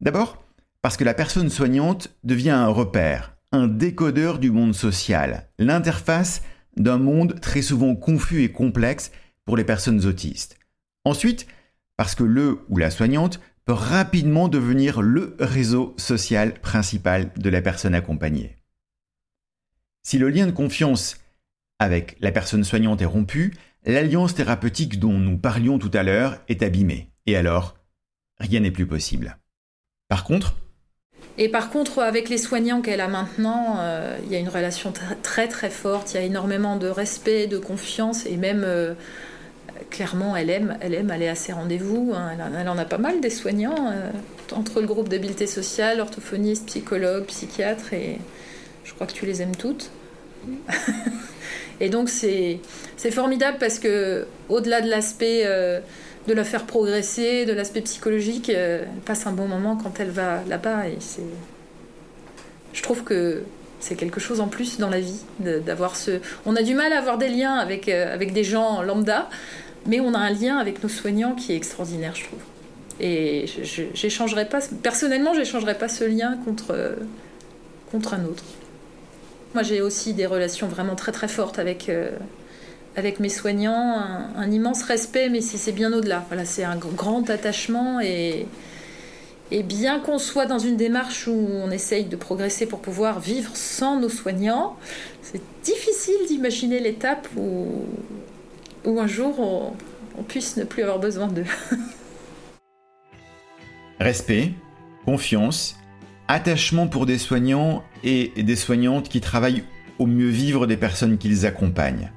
D'abord, 0.00 0.44
parce 0.80 0.96
que 0.96 1.04
la 1.04 1.14
personne 1.14 1.50
soignante 1.50 2.16
devient 2.22 2.50
un 2.50 2.68
repère, 2.68 3.36
un 3.52 3.66
décodeur 3.66 4.38
du 4.38 4.50
monde 4.50 4.74
social, 4.74 5.48
l'interface 5.58 6.42
d'un 6.76 6.98
monde 6.98 7.40
très 7.40 7.62
souvent 7.62 7.96
confus 7.96 8.42
et 8.42 8.52
complexe 8.52 9.10
pour 9.44 9.56
les 9.56 9.64
personnes 9.64 10.04
autistes. 10.06 10.56
Ensuite, 11.04 11.46
parce 11.96 12.14
que 12.14 12.22
le 12.22 12.60
ou 12.68 12.76
la 12.76 12.90
soignante 12.90 13.40
peut 13.64 13.72
rapidement 13.72 14.48
devenir 14.48 15.02
le 15.02 15.36
réseau 15.40 15.94
social 15.98 16.54
principal 16.54 17.32
de 17.36 17.50
la 17.50 17.60
personne 17.60 17.94
accompagnée. 17.94 18.56
Si 20.02 20.16
le 20.16 20.30
lien 20.30 20.46
de 20.46 20.52
confiance 20.52 21.18
avec 21.78 22.16
la 22.20 22.32
personne 22.32 22.64
soignante 22.64 23.02
est 23.02 23.06
rompu, 23.06 23.54
l'alliance 23.84 24.34
thérapeutique 24.34 24.98
dont 24.98 25.18
nous 25.18 25.38
parlions 25.38 25.78
tout 25.78 25.90
à 25.92 26.02
l'heure 26.02 26.40
est 26.48 26.62
abîmée. 26.62 27.10
Et 27.26 27.36
alors, 27.36 27.76
rien 28.38 28.60
n'est 28.60 28.70
plus 28.70 28.86
possible. 28.86 29.36
Par 30.08 30.24
contre, 30.24 30.54
et 31.40 31.48
par 31.48 31.70
contre, 31.70 32.00
avec 32.00 32.28
les 32.28 32.36
soignants 32.36 32.82
qu'elle 32.82 33.00
a 33.00 33.06
maintenant, 33.06 33.76
euh, 33.78 34.18
il 34.24 34.32
y 34.32 34.34
a 34.34 34.40
une 34.40 34.48
relation 34.48 34.92
très 35.22 35.46
très 35.46 35.70
forte, 35.70 36.12
il 36.12 36.16
y 36.16 36.20
a 36.20 36.22
énormément 36.22 36.76
de 36.76 36.88
respect, 36.88 37.46
de 37.46 37.58
confiance, 37.58 38.26
et 38.26 38.36
même 38.36 38.64
euh, 38.66 38.94
clairement, 39.88 40.34
elle 40.34 40.50
aime, 40.50 40.76
elle 40.80 40.94
aime 40.94 41.12
aller 41.12 41.28
à 41.28 41.36
ses 41.36 41.52
rendez-vous. 41.52 42.12
Hein. 42.12 42.32
Elle, 42.58 42.68
en 42.68 42.76
a 42.76 42.84
pas 42.84 42.98
mal 42.98 43.20
des 43.20 43.30
soignants, 43.30 43.92
euh, 43.92 44.10
entre 44.52 44.80
le 44.80 44.88
groupe 44.88 45.08
d'habileté 45.08 45.46
sociale, 45.46 46.00
orthophoniste, 46.00 46.66
psychologue, 46.66 47.24
psychiatre, 47.26 47.92
et 47.92 48.18
je 48.82 48.92
crois 48.94 49.06
que 49.06 49.12
tu 49.12 49.24
les 49.24 49.40
aimes 49.40 49.56
toutes. 49.56 49.92
et 51.80 51.88
donc 51.88 52.08
c'est 52.08 52.60
formidable 53.12 53.58
parce 53.60 53.78
que 53.78 54.26
au-delà 54.48 54.80
de 54.80 54.88
l'aspect 54.88 55.44
de 56.28 56.34
la 56.34 56.44
faire 56.44 56.64
progresser, 56.64 57.46
de 57.46 57.52
l'aspect 57.52 57.80
psychologique. 57.80 58.50
Euh, 58.50 58.84
elle 58.84 59.00
passe 59.00 59.26
un 59.26 59.32
bon 59.32 59.48
moment 59.48 59.76
quand 59.76 59.98
elle 59.98 60.10
va 60.10 60.42
là-bas. 60.46 60.84
Je 62.72 62.82
trouve 62.82 63.02
que 63.02 63.42
c'est 63.80 63.96
quelque 63.96 64.20
chose 64.20 64.40
en 64.40 64.48
plus 64.48 64.78
dans 64.78 64.90
la 64.90 65.00
vie 65.00 65.20
d'avoir 65.40 65.96
ce. 65.96 66.20
On 66.46 66.54
a 66.54 66.62
du 66.62 66.74
mal 66.74 66.92
à 66.92 66.98
avoir 66.98 67.18
des 67.18 67.28
liens 67.28 67.54
avec, 67.54 67.88
euh, 67.88 68.12
avec 68.12 68.32
des 68.32 68.44
gens 68.44 68.82
lambda, 68.82 69.28
mais 69.86 70.00
on 70.00 70.14
a 70.14 70.18
un 70.18 70.30
lien 70.30 70.58
avec 70.58 70.82
nos 70.82 70.88
soignants 70.88 71.34
qui 71.34 71.52
est 71.52 71.56
extraordinaire, 71.56 72.14
je 72.14 72.24
trouve. 72.24 72.40
Et 73.00 73.46
j'échangerai 73.94 74.48
pas, 74.48 74.58
personnellement, 74.82 75.32
j'échangerai 75.32 75.78
pas 75.78 75.88
ce 75.88 76.04
lien 76.04 76.36
contre, 76.44 76.96
contre 77.90 78.14
un 78.14 78.24
autre. 78.24 78.44
Moi, 79.54 79.62
j'ai 79.62 79.80
aussi 79.80 80.12
des 80.12 80.26
relations 80.26 80.66
vraiment 80.66 80.96
très 80.96 81.12
très 81.12 81.28
fortes 81.28 81.58
avec, 81.58 81.88
euh, 81.88 82.10
avec 82.98 83.20
mes 83.20 83.28
soignants, 83.28 84.02
un, 84.36 84.50
immense 84.50 84.82
respect, 84.82 85.28
mais 85.28 85.40
c'est 85.40 85.72
bien 85.72 85.92
au-delà. 85.92 86.24
Voilà, 86.26 86.44
c'est 86.44 86.64
un 86.64 86.76
grand 86.76 87.30
attachement 87.30 88.00
et, 88.00 88.46
bien 89.64 90.00
qu'on 90.00 90.18
soit 90.18 90.46
dans 90.46 90.58
une 90.58 90.76
démarche 90.76 91.28
où 91.28 91.32
on 91.32 91.70
essaye 91.70 92.04
de 92.04 92.16
progresser 92.16 92.66
pour 92.66 92.80
pouvoir 92.80 93.20
vivre 93.20 93.52
sans 93.54 93.98
nos 93.98 94.08
soignants, 94.08 94.76
c'est 95.22 95.40
difficile 95.62 96.26
d'imaginer 96.26 96.80
l'étape 96.80 97.28
où, 97.36 97.84
où 98.84 99.00
un 99.00 99.06
jour 99.06 99.38
on, 99.38 99.72
on 100.18 100.22
puisse 100.24 100.56
ne 100.56 100.64
plus 100.64 100.82
avoir 100.82 100.98
besoin 100.98 101.28
d'eux. 101.28 101.46
Respect, 104.00 104.52
confiance, 105.04 105.76
attachement 106.26 106.88
pour 106.88 107.06
des 107.06 107.18
soignants 107.18 107.84
et 108.02 108.32
des 108.36 108.56
soignantes 108.56 109.08
qui 109.08 109.20
travaillent 109.20 109.62
au 109.98 110.06
mieux 110.06 110.28
vivre 110.28 110.66
des 110.66 110.76
personnes 110.76 111.16
qu'ils 111.16 111.46
accompagnent. 111.46 112.10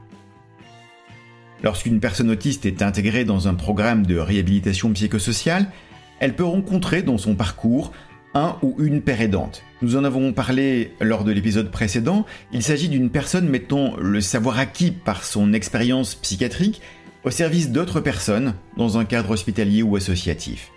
Lorsqu'une 1.64 2.00
personne 2.00 2.32
autiste 2.32 2.66
est 2.66 2.82
intégrée 2.82 3.24
dans 3.24 3.48
un 3.48 3.54
programme 3.54 4.06
de 4.06 4.18
réhabilitation 4.18 4.92
psychosociale, 4.94 5.68
elle 6.20 6.36
peut 6.36 6.44
rencontrer 6.44 7.04
dans 7.04 7.20
son 7.20 7.36
parcours 7.36 7.92
un 8.34 8.56
ou 8.62 8.76
une 8.80 9.02
père 9.02 9.22
aidante. 9.22 9.64
Nous 9.82 9.96
en 9.96 10.04
avons 10.04 10.34
parlé 10.34 10.94
lors 11.00 11.24
de 11.24 11.32
l'épisode 11.32 11.70
précédent, 11.70 12.26
il 12.52 12.64
s'agit 12.64 12.90
d'une 12.90 13.10
personne 13.10 13.48
mettant 13.48 13.96
le 13.98 14.22
savoir 14.22 14.58
acquis 14.58 14.92
par 14.92 15.24
son 15.24 15.54
expérience 15.54 16.16
psychiatrique 16.16 16.82
au 17.24 17.30
service 17.30 17.72
d'autres 17.72 18.00
personnes 18.00 18.56
dans 18.78 18.98
un 18.98 19.06
cadre 19.06 19.32
hospitalier 19.32 19.84
ou 19.84 19.96
associatif. 19.96 20.72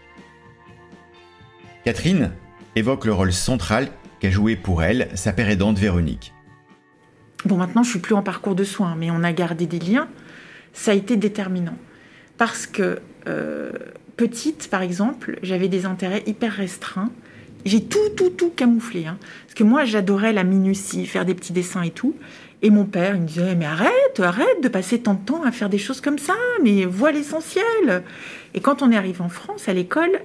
Catherine 1.85 2.33
évoque 2.77 3.07
le 3.07 3.13
rôle 3.15 3.33
central 3.33 3.89
qu'a 4.21 4.31
joué 4.31 4.57
pour 4.57 4.83
elle 4.83 5.09
sa 5.15 5.33
père 5.33 5.49
aidante 5.49 5.79
Véronique. 5.79 6.35
Bon, 7.47 7.57
maintenant 7.57 7.83
je 7.83 7.91
suis 7.91 7.99
plus 7.99 8.15
en 8.15 8.23
parcours 8.23 8.55
de 8.55 8.65
soins, 8.65 8.97
mais 8.97 9.11
on 9.11 9.23
a 9.23 9.33
gardé 9.33 9.67
des 9.67 9.79
liens 9.79 10.09
ça 10.75 10.91
a 10.91 10.95
été 10.95 11.17
déterminant. 11.17 11.79
Parce 12.37 12.67
que 12.67 12.99
euh, 13.27 13.71
petite, 14.17 14.69
par 14.69 14.83
exemple, 14.83 15.39
j'avais 15.43 15.69
des 15.69 15.87
intérêts 15.87 16.23
hyper 16.27 16.53
restreints. 16.53 17.11
J'ai 17.65 17.83
tout, 17.83 18.11
tout, 18.15 18.29
tout 18.29 18.51
camouflé. 18.51 19.07
Hein. 19.07 19.17
Parce 19.47 19.55
que 19.55 19.65
moi, 19.65 19.87
j'adorais 19.87 20.35
la 20.35 20.45
minutie, 20.45 21.07
faire 21.07 21.25
des 21.25 21.35
petits 21.35 21.55
dessins 21.55 21.83
et 21.83 21.91
tout. 21.91 22.15
Et 22.61 22.71
mon 22.71 22.85
père, 22.85 23.15
il 23.15 23.23
me 23.23 23.27
disait, 23.27 23.55
mais 23.55 23.65
arrête, 23.65 24.21
arrête 24.21 24.63
de 24.63 24.69
passer 24.69 24.99
tant 24.99 25.15
de 25.15 25.25
temps 25.25 25.43
à 25.45 25.53
faire 25.53 25.71
des 25.71 25.79
choses 25.79 26.01
comme 26.01 26.19
ça, 26.19 26.35
mais 26.63 26.85
vois 26.85 27.13
l'essentiel. 27.13 28.03
Et 28.53 28.61
quand 28.61 28.83
on 28.83 28.91
est 28.91 28.97
arrivé 28.97 29.21
en 29.21 29.29
France, 29.29 29.69
à 29.69 29.73
l'école, 29.73 30.21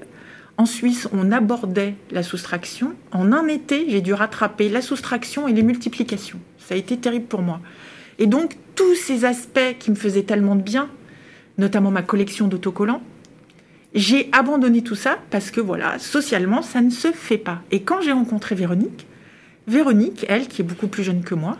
en 0.58 0.65
Suisse, 0.65 1.08
on 1.13 1.32
abordait 1.32 1.96
la 2.12 2.24
soustraction. 2.24 2.94
En 3.12 3.32
un 3.32 3.48
été, 3.48 3.86
j'ai 3.89 4.01
dû 4.01 4.13
rattraper 4.13 4.68
la 4.68 4.82
soustraction 4.82 5.48
et 5.48 5.53
les 5.53 5.63
multiplications. 5.63 6.39
Ça 6.58 6.75
a 6.75 6.77
été 6.77 6.98
terrible 6.98 7.25
pour 7.25 7.41
moi. 7.41 7.62
Et 8.20 8.27
donc, 8.27 8.58
tous 8.79 8.95
ces 8.95 9.25
aspects 9.25 9.75
qui 9.77 9.91
me 9.91 9.95
faisaient 9.98 10.24
tellement 10.24 10.55
de 10.55 10.62
bien, 10.62 10.89
notamment 11.57 11.91
ma 11.91 12.01
collection 12.01 12.48
d'autocollants, 12.48 13.01
j'ai 13.93 14.29
abandonné 14.31 14.83
tout 14.83 14.95
ça 14.95 15.19
parce 15.31 15.51
que 15.51 15.59
voilà, 15.59 16.00
socialement, 16.00 16.62
ça 16.62 16.79
ne 16.79 16.89
se 16.89 17.12
fait 17.12 17.38
pas. 17.38 17.62
Et 17.71 17.81
quand 17.81 18.00
j'ai 18.00 18.13
rencontré 18.13 18.55
Véronique, 18.55 19.05
Véronique, 19.67 20.25
elle, 20.29 20.48
qui 20.48 20.62
est 20.62 20.63
beaucoup 20.63 20.88
plus 20.88 21.03
jeune 21.03 21.24
que 21.24 21.36
moi, 21.36 21.57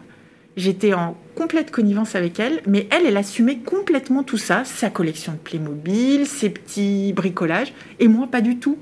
j'étais 0.56 0.94
en 0.94 1.18
complète 1.36 1.72
connivence 1.72 2.16
avec 2.16 2.40
elle, 2.40 2.62
mais 2.66 2.88
elle, 2.90 3.06
elle 3.06 3.18
assumait 3.18 3.58
complètement 3.58 4.24
tout 4.24 4.38
ça, 4.38 4.64
sa 4.64 4.90
collection 4.90 5.34
de 5.34 5.40
Playmobil, 5.40 6.26
ses 6.26 6.50
petits 6.50 7.12
bricolages, 7.12 7.74
et 8.00 8.08
moi, 8.08 8.28
pas 8.28 8.40
du 8.40 8.60
tout. 8.60 8.78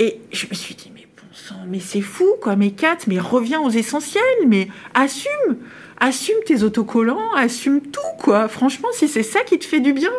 Et 0.00 0.18
je 0.32 0.46
me 0.50 0.54
suis 0.54 0.74
dit, 0.74 0.90
mais 0.92 1.06
bon 1.16 1.28
sang, 1.32 1.64
mais 1.68 1.78
c'est 1.78 2.00
fou, 2.00 2.26
quoi, 2.42 2.56
mais 2.56 2.72
Kat, 2.72 2.98
mais 3.06 3.20
reviens 3.20 3.60
aux 3.60 3.70
essentiels, 3.70 4.48
mais 4.48 4.66
assume 4.94 5.58
assume 5.98 6.36
tes 6.44 6.62
autocollants, 6.62 7.32
assume 7.34 7.80
tout, 7.80 8.00
quoi. 8.18 8.48
Franchement, 8.48 8.88
si 8.92 9.08
c'est 9.08 9.22
ça 9.22 9.40
qui 9.40 9.58
te 9.58 9.64
fait 9.64 9.80
du 9.80 9.92
bien. 9.92 10.12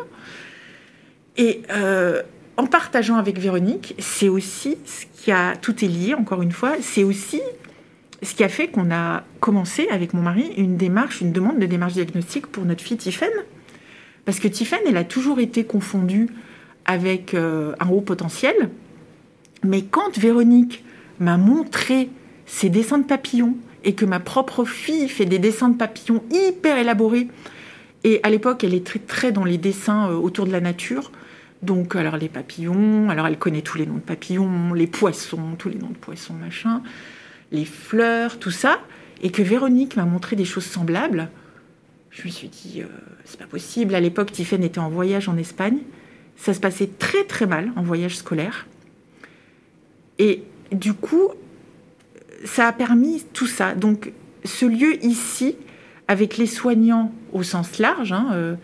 Et 1.38 1.62
euh, 1.72 2.22
en 2.57 2.65
partageant 2.65 3.15
avec 3.15 3.38
Véronique, 3.38 3.96
c'est 4.00 4.29
aussi 4.29 4.77
ce 4.86 5.05
qui 5.22 5.31
a, 5.31 5.55
tout 5.55 5.84
est 5.86 5.88
lié, 5.88 6.15
encore 6.15 6.41
une 6.41 6.51
fois, 6.51 6.74
c'est 6.81 7.03
aussi 7.03 7.41
ce 8.24 8.34
qui 8.34 8.43
a 8.43 8.50
fait 8.50 8.67
qu'on 8.67 8.91
a 8.91 9.24
commencé 9.39 9.88
avec 9.89 10.13
mon 10.13 10.24
mari 10.24 10.51
une 10.57 10.75
démarche, 10.75 11.22
une 11.22 11.31
demande 11.31 11.60
de 11.60 11.67
démarche 11.67 11.93
diagnostique 11.93 12.48
pour 12.48 12.65
notre 12.65 12.84
fille 12.84 12.98
Tiffaine. 12.98 13.29
Parce 14.25 14.39
que 14.39 14.48
Tiffaine, 14.48 14.81
elle 14.88 14.98
a 14.98 15.03
toujours 15.03 15.39
été 15.39 15.63
confondue 15.63 16.27
avec 16.86 17.34
euh, 17.34 17.74
un 17.79 17.89
haut 17.89 18.01
potentiel. 18.01 18.55
Mais 19.63 19.84
quand 19.84 20.17
Véronique 20.17 20.84
m'a 21.19 21.38
montré 21.38 22.10
ses 22.46 22.69
dessins 22.69 22.98
de 22.98 23.03
papillons, 23.03 23.55
et 23.88 23.94
que 23.94 24.06
ma 24.06 24.20
propre 24.20 24.65
fille 24.65 25.08
fait 25.08 25.25
des 25.25 25.39
dessins 25.39 25.70
de 25.70 25.77
papillons 25.77 26.22
hyper 26.29 26.77
élaborés. 26.77 27.29
Et 28.03 28.20
à 28.22 28.29
l'époque, 28.29 28.63
elle 28.65 28.74
est 28.74 28.86
très, 28.86 29.00
très 29.00 29.32
dans 29.32 29.46
les 29.46 29.58
dessins 29.58 30.12
euh, 30.12 30.15
autour 30.15 30.46
de 30.46 30.51
la 30.51 30.60
nature. 30.60 31.10
Donc, 31.63 31.96
alors 31.96 32.17
les 32.17 32.27
papillons, 32.27 33.10
alors 33.10 33.27
elle 33.27 33.39
connaît 33.39 33.62
tous 33.62 33.77
les 33.77 33.86
noms 33.86 33.96
de 33.96 34.01
papillons, 34.01 34.74
les 34.74 34.88
poissons, 34.88 35.56
tous 35.58 35.70
les 35.70 35.77
noms 35.77 35.89
de 35.89 35.98
poissons, 35.98 36.34
machin, 36.34 36.84
les 37.51 37.63
fleurs, 37.63 38.38
tout 38.39 38.51
ça. 38.51 38.79
Et 39.24 39.32
que 39.32 39.41
Véronique 39.41 39.96
m'a 39.96 40.06
montré 40.06 40.36
des 40.36 40.46
choses 40.46 40.65
semblables. 40.65 41.29
Je 42.12 42.27
me 42.27 42.29
suis 42.29 42.50
dit, 42.50 42.82
euh, 42.82 42.88
c'est 43.24 43.39
pas 43.39 43.48
possible. 43.48 43.96
À 43.96 44.01
l'époque, 44.01 44.34
Tiffen 44.34 44.63
était 44.65 44.79
en 44.79 44.89
voyage 44.89 45.29
en 45.29 45.38
Espagne. 45.38 45.79
Ça 46.36 46.53
se 46.53 46.60
passait 46.60 46.89
très 47.00 47.24
très 47.24 47.46
mal 47.46 47.72
en 47.77 47.84
voyage 47.84 48.17
scolaire. 48.17 48.67
Et 50.20 50.44
du 50.74 50.94
coup, 50.94 51.32
ça 52.46 52.67
a 52.67 52.74
permis 52.74 53.24
tout 53.34 53.48
ça. 53.48 53.74
Donc, 53.75 54.12
ce 54.44 54.65
lieu 54.65 55.03
ici, 55.03 55.56
avec 56.08 56.38
les 56.38 56.48
soignants 56.48 57.12
au 57.34 57.44
sens 57.44 57.79
large, 57.79 58.12
hein, 58.12 58.29
euh, 58.34 58.56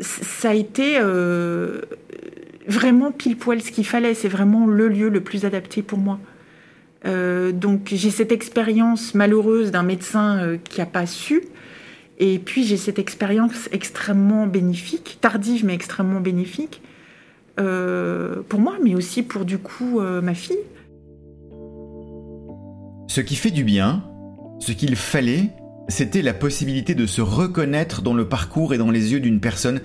ça 0.00 0.50
a 0.50 0.54
été 0.54 0.96
euh, 0.98 1.82
vraiment 2.66 3.12
pile 3.12 3.36
poil 3.36 3.60
ce 3.62 3.70
qu'il 3.70 3.86
fallait. 3.86 4.14
C'est 4.14 4.28
vraiment 4.28 4.66
le 4.66 4.88
lieu 4.88 5.08
le 5.08 5.20
plus 5.20 5.44
adapté 5.44 5.82
pour 5.82 5.98
moi. 5.98 6.18
Euh, 7.06 7.52
donc 7.52 7.88
j'ai 7.92 8.10
cette 8.10 8.32
expérience 8.32 9.14
malheureuse 9.14 9.70
d'un 9.70 9.82
médecin 9.82 10.58
qui 10.64 10.80
n'a 10.80 10.86
pas 10.86 11.06
su. 11.06 11.42
Et 12.18 12.38
puis 12.38 12.64
j'ai 12.64 12.76
cette 12.76 12.98
expérience 12.98 13.68
extrêmement 13.72 14.46
bénéfique, 14.46 15.18
tardive 15.20 15.64
mais 15.64 15.74
extrêmement 15.74 16.20
bénéfique, 16.20 16.80
pour 17.56 18.60
moi, 18.60 18.76
mais 18.82 18.94
aussi 18.94 19.22
pour 19.22 19.44
du 19.44 19.58
coup 19.58 20.00
ma 20.00 20.34
fille. 20.34 20.56
Ce 23.14 23.20
qui 23.20 23.36
fait 23.36 23.52
du 23.52 23.62
bien, 23.62 24.02
ce 24.58 24.72
qu'il 24.72 24.96
fallait, 24.96 25.50
c'était 25.86 26.20
la 26.20 26.34
possibilité 26.34 26.96
de 26.96 27.06
se 27.06 27.20
reconnaître 27.20 28.02
dans 28.02 28.12
le 28.12 28.28
parcours 28.28 28.74
et 28.74 28.76
dans 28.76 28.90
les 28.90 29.12
yeux 29.12 29.20
d'une 29.20 29.38
personne 29.38 29.80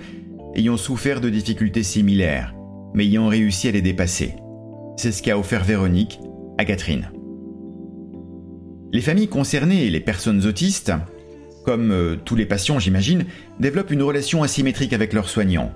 ayant 0.56 0.76
souffert 0.76 1.20
de 1.20 1.30
difficultés 1.30 1.84
similaires, 1.84 2.56
mais 2.92 3.04
ayant 3.04 3.28
réussi 3.28 3.68
à 3.68 3.70
les 3.70 3.82
dépasser. 3.82 4.34
C'est 4.96 5.12
ce 5.12 5.22
qu'a 5.22 5.38
offert 5.38 5.62
Véronique 5.62 6.18
à 6.58 6.64
Catherine. 6.64 7.12
Les 8.92 9.00
familles 9.00 9.28
concernées 9.28 9.86
et 9.86 9.90
les 9.90 10.00
personnes 10.00 10.44
autistes, 10.44 10.90
comme 11.64 11.92
euh, 11.92 12.16
tous 12.16 12.34
les 12.34 12.46
patients 12.46 12.80
j'imagine, 12.80 13.26
développent 13.60 13.92
une 13.92 14.02
relation 14.02 14.42
asymétrique 14.42 14.92
avec 14.92 15.12
leurs 15.12 15.28
soignants. 15.28 15.70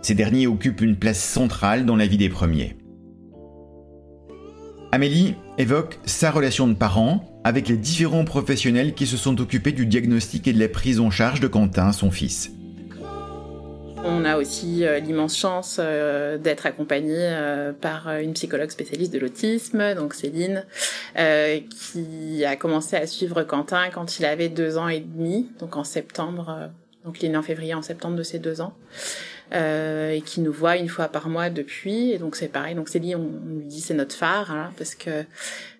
Ces 0.00 0.14
derniers 0.14 0.46
occupent 0.46 0.80
une 0.80 0.96
place 0.96 1.22
centrale 1.22 1.84
dans 1.84 1.96
la 1.96 2.06
vie 2.06 2.16
des 2.16 2.30
premiers. 2.30 2.78
Amélie 4.90 5.34
évoque 5.58 5.98
sa 6.06 6.30
relation 6.30 6.68
de 6.68 6.74
parent 6.74 7.24
avec 7.42 7.68
les 7.68 7.76
différents 7.76 8.24
professionnels 8.24 8.94
qui 8.94 9.06
se 9.06 9.16
sont 9.16 9.40
occupés 9.40 9.72
du 9.72 9.86
diagnostic 9.86 10.46
et 10.46 10.52
de 10.52 10.60
la 10.60 10.68
prise 10.68 11.00
en 11.00 11.10
charge 11.10 11.40
de 11.40 11.48
Quentin, 11.48 11.92
son 11.92 12.10
fils. 12.10 12.52
On 14.04 14.24
a 14.24 14.36
aussi 14.36 14.84
euh, 14.84 15.00
l'immense 15.00 15.36
chance 15.36 15.78
euh, 15.80 16.38
d'être 16.38 16.66
accompagné 16.66 17.16
euh, 17.18 17.72
par 17.72 18.08
une 18.18 18.32
psychologue 18.34 18.70
spécialiste 18.70 19.12
de 19.12 19.18
l'autisme, 19.18 19.94
donc 19.96 20.14
Céline, 20.14 20.64
qui 21.16 22.44
a 22.44 22.54
commencé 22.54 22.96
à 22.96 23.06
suivre 23.08 23.42
Quentin 23.42 23.90
quand 23.92 24.20
il 24.20 24.24
avait 24.24 24.48
deux 24.48 24.78
ans 24.78 24.88
et 24.88 25.00
demi, 25.00 25.50
donc 25.58 25.76
en 25.76 25.82
septembre, 25.82 26.70
donc 27.04 27.20
il 27.20 27.26
est 27.26 27.30
né 27.30 27.36
en 27.36 27.42
février, 27.42 27.74
en 27.74 27.82
septembre 27.82 28.16
de 28.16 28.22
ses 28.22 28.38
deux 28.38 28.60
ans. 28.60 28.72
Euh, 29.54 30.10
et 30.10 30.20
qui 30.20 30.42
nous 30.42 30.52
voit 30.52 30.76
une 30.76 30.90
fois 30.90 31.08
par 31.08 31.30
mois 31.30 31.48
depuis. 31.48 32.10
Et 32.10 32.18
donc 32.18 32.36
c'est 32.36 32.48
pareil. 32.48 32.74
Donc 32.74 32.88
Céline, 32.88 33.16
on, 33.16 33.30
on 33.50 33.58
lui 33.60 33.64
dit 33.64 33.80
c'est 33.80 33.94
notre 33.94 34.14
phare, 34.14 34.50
hein, 34.50 34.72
parce 34.76 34.94
que 34.94 35.24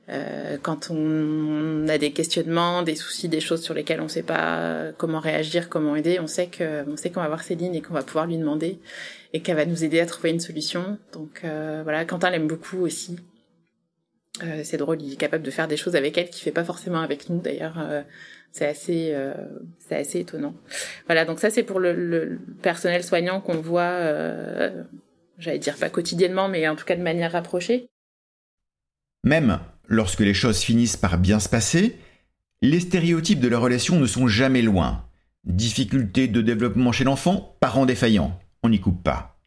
euh, 0.08 0.56
quand 0.62 0.90
on 0.90 1.86
a 1.86 1.98
des 1.98 2.12
questionnements, 2.12 2.82
des 2.82 2.94
soucis, 2.94 3.28
des 3.28 3.40
choses 3.40 3.62
sur 3.62 3.74
lesquelles 3.74 4.00
on 4.00 4.04
ne 4.04 4.08
sait 4.08 4.22
pas 4.22 4.92
comment 4.96 5.20
réagir, 5.20 5.68
comment 5.68 5.96
aider, 5.96 6.18
on 6.18 6.26
sait 6.26 6.46
que 6.46 6.88
on 6.88 6.96
sait 6.96 7.10
qu'on 7.10 7.20
va 7.20 7.28
voir 7.28 7.42
Céline 7.42 7.74
et 7.74 7.82
qu'on 7.82 7.92
va 7.92 8.02
pouvoir 8.02 8.26
lui 8.26 8.38
demander 8.38 8.78
et 9.32 9.42
qu'elle 9.42 9.56
va 9.56 9.66
nous 9.66 9.84
aider 9.84 10.00
à 10.00 10.06
trouver 10.06 10.30
une 10.30 10.40
solution. 10.40 10.98
Donc 11.12 11.42
euh, 11.44 11.82
voilà, 11.82 12.04
Quentin 12.04 12.30
l'aime 12.30 12.48
beaucoup 12.48 12.78
aussi. 12.78 13.18
Euh, 14.42 14.60
c'est 14.64 14.76
drôle, 14.76 15.02
il 15.02 15.12
est 15.12 15.16
capable 15.16 15.42
de 15.42 15.50
faire 15.50 15.68
des 15.68 15.76
choses 15.76 15.96
avec 15.96 16.16
elle 16.16 16.30
qu'il 16.30 16.42
fait 16.42 16.52
pas 16.52 16.64
forcément 16.64 17.00
avec 17.00 17.28
nous. 17.28 17.40
D'ailleurs, 17.40 17.78
euh, 17.78 18.02
c'est 18.52 18.66
assez, 18.66 19.10
euh, 19.12 19.34
c'est 19.78 19.96
assez 19.96 20.20
étonnant. 20.20 20.54
Voilà, 21.06 21.24
donc 21.24 21.38
ça 21.38 21.50
c'est 21.50 21.62
pour 21.62 21.80
le, 21.80 21.92
le, 21.92 22.38
personnel 22.62 23.04
soignant 23.04 23.40
qu'on 23.40 23.60
voit, 23.60 23.82
euh, 23.82 24.82
j'allais 25.38 25.58
dire 25.58 25.76
pas 25.76 25.90
quotidiennement, 25.90 26.48
mais 26.48 26.68
en 26.68 26.76
tout 26.76 26.84
cas 26.84 26.96
de 26.96 27.02
manière 27.02 27.32
rapprochée. 27.32 27.88
Même 29.24 29.60
lorsque 29.86 30.20
les 30.20 30.34
choses 30.34 30.60
finissent 30.60 30.96
par 30.96 31.18
bien 31.18 31.40
se 31.40 31.48
passer, 31.48 31.96
les 32.62 32.80
stéréotypes 32.80 33.40
de 33.40 33.48
la 33.48 33.58
relation 33.58 33.98
ne 33.98 34.06
sont 34.06 34.26
jamais 34.26 34.62
loin. 34.62 35.04
Difficulté 35.44 36.28
de 36.28 36.42
développement 36.42 36.92
chez 36.92 37.04
l'enfant, 37.04 37.56
parents 37.60 37.86
défaillants, 37.86 38.38
on 38.62 38.68
n'y 38.68 38.80
coupe 38.80 39.02
pas. 39.02 39.38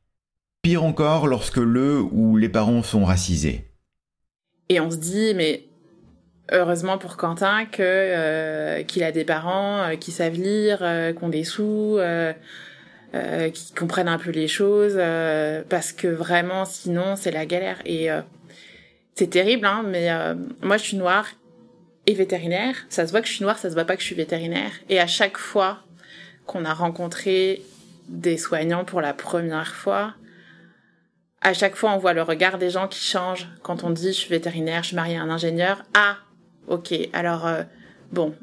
Pire 0.62 0.84
encore 0.84 1.28
lorsque 1.28 1.58
le 1.58 2.02
ou 2.02 2.38
les 2.38 2.50
parents 2.50 2.84
sont 2.84 3.04
racisés. 3.04 3.72
Et 4.70 4.80
on 4.80 4.90
se 4.90 4.98
dit, 4.98 5.34
mais 5.36 5.66
heureusement 6.52 6.98
pour 6.98 7.18
Quentin 7.18 7.66
que 7.66 7.82
euh, 7.82 8.84
qu'il 8.84 9.04
a 9.04 9.12
des 9.12 9.26
parents 9.26 9.82
euh, 9.82 9.96
qui 9.96 10.12
savent 10.12 10.36
lire, 10.36 10.80
euh, 10.82 11.14
qui 11.14 11.26
des 11.30 11.44
sous, 11.44 11.98
euh, 11.98 12.34
euh, 13.16 13.50
qui 13.50 13.74
comprennent 13.74 14.08
un 14.08 14.18
peu 14.18 14.32
les 14.32 14.48
choses, 14.48 14.96
euh, 14.98 15.64
parce 15.68 15.92
que 15.92 16.08
vraiment 16.08 16.66
sinon 16.66 17.16
c'est 17.16 17.32
la 17.32 17.46
galère. 17.46 17.78
Et 17.86 18.10
c'est 19.16 19.30
terrible, 19.30 19.66
hein, 19.66 19.84
mais 19.86 20.10
moi 20.62 20.78
je 20.78 20.84
suis 20.84 20.98
noire 20.98 21.28
et 22.08 22.14
vétérinaire. 22.14 22.76
Ça 22.90 23.06
se 23.06 23.12
voit 23.12 23.22
que 23.22 23.28
je 23.28 23.34
suis 23.34 23.44
noire, 23.44 23.58
ça 23.58 23.70
se 23.70 23.76
voit 23.76 23.86
pas 23.86 23.96
que 23.96 24.02
je 24.02 24.08
suis 24.08 24.16
vétérinaire. 24.16 24.72
Et 24.90 25.00
à 25.00 25.08
chaque 25.08 25.38
fois 25.38 25.80
qu'on 26.46 26.66
a 26.66 26.74
rencontré 26.74 27.62
des 28.08 28.38
soignants 28.38 28.84
pour 28.84 29.00
la 29.02 29.14
première 29.14 29.76
fois, 29.76 30.16
à 31.42 31.54
chaque 31.54 31.76
fois, 31.76 31.92
on 31.94 31.98
voit 31.98 32.14
le 32.14 32.22
regard 32.22 32.60
des 32.60 32.70
gens 32.70 32.88
qui 32.88 33.04
change 33.04 33.50
quand 33.64 33.84
on 33.84 33.90
dit 33.90 34.08
je 34.08 34.18
suis 34.20 34.30
vétérinaire, 34.30 34.84
je 34.84 34.88
suis 34.88 34.96
mariée 34.96 35.18
à 35.18 35.22
un 35.22 35.30
ingénieur. 35.30 35.84
Ah, 35.96 36.18
ok, 36.68 36.94
alors 37.14 37.48
euh, 37.48 37.64
bon. 38.12 38.34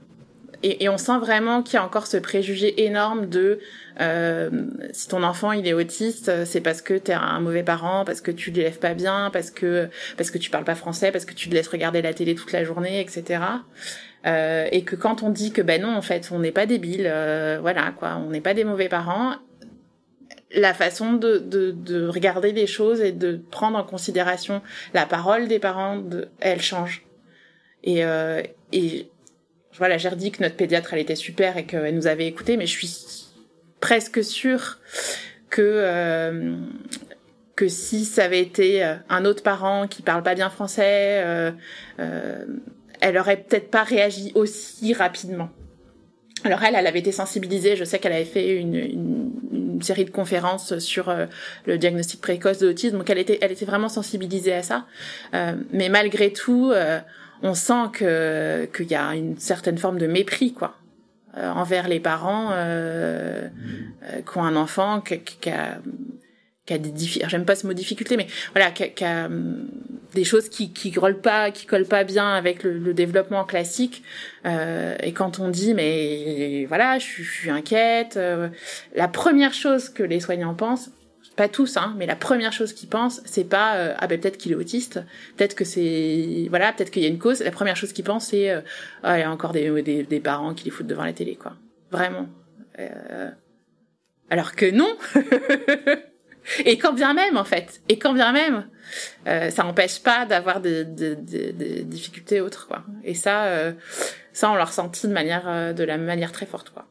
Et, 0.65 0.85
et, 0.85 0.89
on 0.89 0.99
sent 0.99 1.19
vraiment 1.21 1.63
qu'il 1.63 1.75
y 1.75 1.77
a 1.77 1.85
encore 1.85 2.09
ce 2.09 2.17
préjugé 2.17 2.85
énorme 2.85 3.27
de 3.27 3.61
euh, 4.01 4.51
si 4.93 5.07
ton 5.07 5.23
enfant 5.23 5.53
il 5.53 5.69
est 5.69 5.73
autiste, 5.73 6.45
c'est 6.45 6.61
parce 6.61 6.83
que 6.83 6.95
t'es 6.95 7.13
un 7.13 7.39
mauvais 7.39 7.63
parent, 7.63 8.05
parce 8.05 8.21
que 8.21 8.33
tu 8.33 8.51
l'élèves 8.51 8.81
pas 8.81 8.95
bien, 8.95 9.31
parce 9.33 9.53
que 9.53 9.89
parce 10.17 10.33
que 10.33 10.39
tu 10.39 10.51
parles 10.51 10.65
pas 10.65 10.75
français, 10.75 11.13
parce 11.13 11.25
que 11.25 11.35
tu 11.35 11.49
le 11.49 11.55
laisses 11.55 11.69
regarder 11.69 12.03
la 12.03 12.13
télé 12.13 12.35
toute 12.35 12.51
la 12.51 12.65
journée, 12.65 13.01
etc. 13.01 13.41
Euh, 14.27 14.67
et 14.73 14.83
que 14.83 14.97
quand 14.97 15.23
on 15.23 15.31
dit 15.31 15.53
que 15.53 15.63
ben 15.63 15.83
non 15.83 15.95
en 15.95 16.03
fait 16.03 16.31
on 16.33 16.41
n'est 16.41 16.53
pas 16.53 16.67
débile, 16.67 17.09
euh, 17.11 17.59
voilà 17.61 17.93
quoi, 17.97 18.17
on 18.17 18.31
n'est 18.31 18.41
pas 18.41 18.55
des 18.55 18.65
mauvais 18.65 18.89
parents, 18.89 19.37
la 20.55 20.75
façon 20.75 21.13
de, 21.13 21.39
de, 21.39 21.71
de, 21.73 22.09
regarder 22.09 22.53
les 22.53 22.67
choses 22.67 23.01
et 23.01 23.13
de 23.13 23.41
prendre 23.51 23.79
en 23.79 23.85
considération 23.85 24.63
la 24.95 25.07
parole 25.07 25.47
des 25.47 25.59
parents, 25.59 26.03
elle 26.41 26.63
change. 26.63 27.05
Et, 27.85 28.05
euh, 28.05 28.43
et 28.73 29.09
voilà, 29.77 29.99
j'ai 29.99 30.09
redit 30.09 30.31
que 30.31 30.43
notre 30.43 30.57
pédiatre, 30.57 30.93
elle 30.93 31.01
était 31.01 31.17
super 31.17 31.57
et 31.57 31.65
qu'elle 31.65 31.95
nous 31.95 32.07
avait 32.07 32.27
écouté, 32.27 32.57
mais 32.57 32.67
je 32.67 32.73
suis 32.73 33.27
presque 33.81 34.25
sûre 34.25 34.79
que 35.51 35.63
euh, 35.63 36.57
que 37.55 37.69
si 37.69 38.05
ça 38.05 38.25
avait 38.25 38.41
été 38.41 38.83
un 39.09 39.25
autre 39.25 39.43
parent 39.43 39.89
qui 39.89 40.03
parle 40.03 40.23
pas 40.23 40.35
bien 40.35 40.49
français, 40.49 41.23
euh, 41.25 41.51
euh, 41.99 42.45
elle 43.01 43.19
aurait 43.19 43.37
peut-être 43.37 43.71
pas 43.71 43.83
réagi 43.83 44.33
aussi 44.35 44.95
rapidement. 44.95 45.51
Alors 46.45 46.63
elle, 46.63 46.75
elle 46.77 46.87
avait 46.87 47.01
été 47.01 47.13
sensibilisée. 47.13 47.77
Je 47.77 47.85
sais 47.85 47.99
qu'elle 47.99 48.13
avait 48.13 48.25
fait 48.25 48.57
une, 48.57 48.75
une, 48.75 49.33
une, 49.53 49.83
série 49.83 50.05
de 50.05 50.11
conférences 50.11 50.79
sur 50.79 51.09
euh, 51.09 51.27
le 51.67 51.79
diagnostic 51.79 52.21
précoce 52.21 52.59
de 52.59 52.67
l'autisme, 52.67 52.99
donc 52.99 53.09
elle 53.11 53.19
était, 53.19 53.39
elle 53.41 53.53
était 53.53 53.65
vraiment 53.65 53.89
sensibilisée 53.89 54.53
à 54.53 54.63
ça. 54.63 54.87
Euh, 55.35 55.55
mais 55.73 55.89
malgré 55.89 56.33
tout, 56.33 56.71
euh, 56.73 56.99
on 57.43 57.55
sent 57.55 57.91
que 57.93 58.69
qu'il 58.77 58.91
y 58.91 58.95
a 58.95 59.15
une 59.15 59.39
certaine 59.39 59.79
forme 59.79 59.99
de 59.99 60.07
mépris, 60.07 60.53
quoi, 60.53 60.77
euh, 61.37 61.49
envers 61.51 61.89
les 61.89 62.01
parents 62.01 62.51
euh, 62.53 63.49
ont 64.35 64.43
un 64.43 64.57
enfant 64.57 65.01
qui, 65.01 65.51
a 65.51 65.79
des 66.67 66.91
difficultés, 66.91 67.29
j'aime 67.31 67.45
pas 67.45 67.55
ce 67.55 67.67
mot 67.67 67.73
difficulté, 67.73 68.17
mais 68.17 68.27
voilà, 68.55 68.71
qui 68.71 69.05
a, 69.05 69.25
a 69.25 69.29
des 70.15 70.25
choses 70.25 70.49
qui 70.49 70.73
qui 70.73 70.91
collent 70.91 71.21
pas, 71.21 71.51
qui 71.51 71.67
collent 71.67 71.87
pas 71.87 72.05
bien 72.05 72.29
avec 72.35 72.63
le, 72.63 72.79
le 72.79 72.95
développement 72.95 73.45
classique. 73.45 74.03
Euh, 74.47 74.97
et 75.03 75.13
quand 75.13 75.39
on 75.39 75.49
dit, 75.49 75.75
mais 75.75 76.65
voilà, 76.67 76.99
je, 76.99 77.23
je 77.23 77.31
suis 77.31 77.51
inquiète, 77.51 78.17
euh, 78.17 78.49
la 78.95 79.09
première 79.09 79.55
chose 79.55 79.89
que 79.89 80.03
les 80.03 80.21
soignants 80.21 80.55
pensent, 80.55 80.91
pas 81.39 81.49
tous, 81.49 81.77
hein, 81.77 81.95
mais 81.97 82.05
la 82.05 82.17
première 82.17 82.53
chose 82.53 82.73
qu'ils 82.75 82.89
pensent, 82.89 83.23
c'est 83.25 83.49
pas 83.49 83.77
euh, 83.77 83.95
ah 83.99 84.07
ben 84.07 84.21
peut-être 84.21 84.37
qu'il 84.37 84.53
est 84.53 84.57
autiste, 84.57 85.01
peut-être 85.37 85.55
que 85.55 85.65
c'est 85.65 86.47
voilà, 86.51 86.73
peut-être 86.73 86.91
qu'il 86.91 87.03
y 87.03 87.07
a 87.07 87.09
une 87.09 87.19
cause. 87.19 87.41
La 87.41 87.51
première 87.51 87.77
chose 87.77 87.93
qu'ils 87.93 88.05
pensent, 88.05 88.27
c'est 88.27 88.51
euh, 88.51 88.61
ah 89.03 89.19
il 89.19 89.21
y 89.21 89.25
a 89.25 89.31
encore 89.31 89.53
des, 89.53 89.83
des, 89.83 90.03
des 90.03 90.21
parents 90.21 90.53
qui 90.53 90.65
les 90.67 90.71
foutent 90.71 90.87
devant 90.87 91.05
la 91.05 91.13
télé, 91.13 91.37
quoi. 91.37 91.55
Vraiment. 91.91 92.27
Euh, 92.79 93.31
alors 94.29 94.55
que 94.55 94.71
non. 94.71 94.95
Et 96.65 96.79
quand 96.79 96.93
bien 96.93 97.15
même, 97.15 97.37
en 97.37 97.45
fait, 97.45 97.81
et 97.89 97.99
quand 97.99 98.15
bien 98.15 98.33
même, 98.33 98.69
euh, 99.27 99.51
ça 99.51 99.65
n'empêche 99.65 100.03
pas 100.03 100.25
d'avoir 100.25 100.61
des, 100.61 100.85
des, 100.85 101.15
des, 101.17 101.53
des, 101.53 101.83
difficultés 101.85 102.41
autres, 102.41 102.67
quoi. 102.67 102.85
Et 103.05 103.15
ça, 103.15 103.45
euh, 103.47 103.73
ça, 104.33 104.51
on 104.51 104.55
l'a 104.55 104.65
ressenti 104.65 105.07
de 105.07 105.13
manière, 105.13 105.47
euh, 105.47 105.73
de 105.73 105.85
la 105.85 105.99
manière 105.99 106.33
très 106.33 106.47
forte, 106.47 106.71
quoi. 106.71 106.87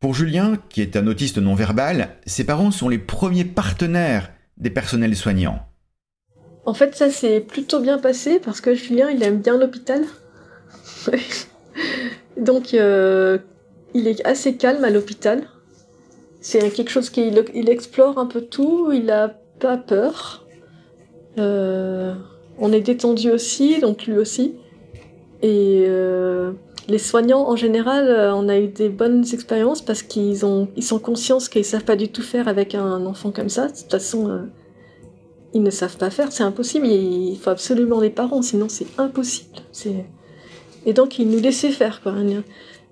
Pour 0.00 0.14
Julien, 0.14 0.58
qui 0.68 0.82
est 0.82 0.96
un 0.96 1.06
autiste 1.06 1.38
non 1.38 1.54
verbal, 1.54 2.10
ses 2.26 2.44
parents 2.44 2.70
sont 2.70 2.88
les 2.88 2.98
premiers 2.98 3.44
partenaires 3.44 4.30
des 4.58 4.70
personnels 4.70 5.16
soignants. 5.16 5.66
En 6.66 6.74
fait, 6.74 6.94
ça 6.94 7.10
s'est 7.10 7.40
plutôt 7.40 7.80
bien 7.80 7.98
passé 7.98 8.38
parce 8.38 8.60
que 8.60 8.74
Julien, 8.74 9.10
il 9.10 9.22
aime 9.22 9.40
bien 9.40 9.56
l'hôpital. 9.56 10.04
Donc, 12.36 12.74
euh, 12.74 13.38
il 13.94 14.06
est 14.06 14.24
assez 14.26 14.56
calme 14.56 14.84
à 14.84 14.90
l'hôpital. 14.90 15.48
C'est 16.40 16.70
quelque 16.70 16.90
chose 16.90 17.10
qu'il 17.10 17.42
il 17.54 17.70
explore 17.70 18.18
un 18.18 18.26
peu 18.26 18.42
tout, 18.42 18.92
il 18.92 19.10
a 19.10 19.28
pas 19.58 19.76
peur. 19.76 20.46
Euh, 21.38 22.14
on 22.58 22.72
est 22.72 22.80
détendu 22.80 23.30
aussi, 23.30 23.80
donc 23.80 24.06
lui 24.06 24.16
aussi. 24.16 24.54
Et 25.42 25.84
euh, 25.86 26.52
les 26.88 26.98
soignants, 26.98 27.48
en 27.48 27.56
général, 27.56 28.32
on 28.34 28.48
a 28.48 28.58
eu 28.58 28.68
des 28.68 28.88
bonnes 28.88 29.24
expériences 29.32 29.82
parce 29.82 30.02
qu'ils 30.02 30.46
ont, 30.46 30.68
ils 30.76 30.84
sont 30.84 30.98
conscients 30.98 31.38
qu'ils 31.38 31.64
savent 31.64 31.84
pas 31.84 31.96
du 31.96 32.08
tout 32.08 32.22
faire 32.22 32.48
avec 32.48 32.74
un 32.74 33.04
enfant 33.06 33.32
comme 33.32 33.48
ça. 33.48 33.68
De 33.68 33.72
toute 33.72 33.90
façon, 33.90 34.28
euh, 34.28 34.42
ils 35.52 35.62
ne 35.62 35.70
savent 35.70 35.96
pas 35.96 36.10
faire, 36.10 36.30
c'est 36.32 36.44
impossible. 36.44 36.86
Il 36.86 37.36
faut 37.38 37.50
absolument 37.50 38.00
les 38.00 38.10
parents, 38.10 38.42
sinon 38.42 38.68
c'est 38.68 38.86
impossible. 38.98 39.56
Et 40.84 40.92
donc 40.92 41.18
ils 41.18 41.28
nous 41.28 41.40
laissaient 41.40 41.70
faire 41.70 42.02
quoi. 42.02 42.14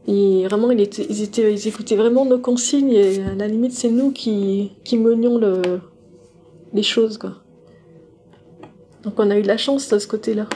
Et 0.07 0.47
vraiment, 0.47 0.71
ils, 0.71 0.81
étaient, 0.81 1.53
ils, 1.53 1.69
écoutaient 1.69 1.97
vraiment 1.97 2.27
nos 2.27 2.39
consignes 2.39 2.93
et 2.93 3.23
à 3.23 3.35
la 3.35 3.49
limite, 3.49 3.73
c'est 3.73 3.91
nous 3.91 4.11
qui, 4.11 4.71
menions 4.93 5.39
le, 5.39 5.63
les 6.75 6.83
choses, 6.83 7.17
quoi. 7.17 7.37
Donc 9.03 9.15
on 9.19 9.31
a 9.31 9.39
eu 9.39 9.43
de 9.43 9.49
la 9.49 9.57
chance 9.57 9.89
de 9.89 9.99
ce 9.99 10.07
côté-là. 10.07 10.47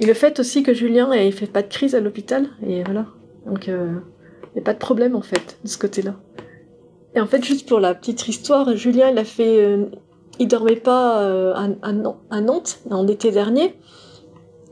Et 0.00 0.06
le 0.06 0.14
fait 0.14 0.40
aussi 0.40 0.62
que 0.62 0.72
Julien, 0.72 1.14
il 1.14 1.32
fait 1.32 1.46
pas 1.46 1.62
de 1.62 1.68
crise 1.68 1.94
à 1.94 2.00
l'hôpital, 2.00 2.48
et 2.66 2.82
voilà. 2.82 3.06
Donc, 3.46 3.66
il 3.66 3.74
n'y 4.54 4.60
a 4.60 4.64
pas 4.64 4.72
de 4.72 4.78
problème, 4.78 5.14
en 5.14 5.20
fait, 5.20 5.58
de 5.62 5.68
ce 5.68 5.76
côté-là. 5.76 6.16
Et 7.14 7.20
en 7.20 7.26
fait, 7.26 7.44
juste 7.44 7.68
pour 7.68 7.80
la 7.80 7.94
petite 7.94 8.26
histoire, 8.26 8.74
Julien, 8.76 9.10
il 9.10 9.18
a 9.18 9.24
fait... 9.24 9.76
il 10.38 10.48
dormait 10.48 10.76
pas 10.76 11.52
à, 11.54 11.68
à, 11.82 12.40
Nantes, 12.40 12.80
en 12.90 13.06
été 13.08 13.30
dernier, 13.30 13.74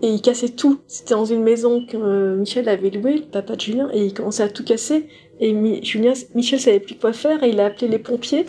et 0.00 0.08
il 0.08 0.22
cassait 0.22 0.48
tout. 0.48 0.80
C'était 0.86 1.14
dans 1.14 1.26
une 1.26 1.42
maison 1.42 1.84
que 1.84 2.36
Michel 2.36 2.68
avait 2.68 2.90
louée, 2.90 3.16
le 3.16 3.22
papa 3.24 3.54
de 3.54 3.60
Julien, 3.60 3.90
et 3.92 4.06
il 4.06 4.14
commençait 4.14 4.44
à 4.44 4.48
tout 4.48 4.64
casser. 4.64 5.08
Et 5.40 5.82
Julien, 5.84 6.14
Michel 6.34 6.58
savait 6.58 6.80
plus 6.80 6.94
quoi 6.94 7.12
faire, 7.12 7.42
et 7.42 7.50
il 7.50 7.60
a 7.60 7.66
appelé 7.66 7.88
les 7.88 7.98
pompiers. 7.98 8.46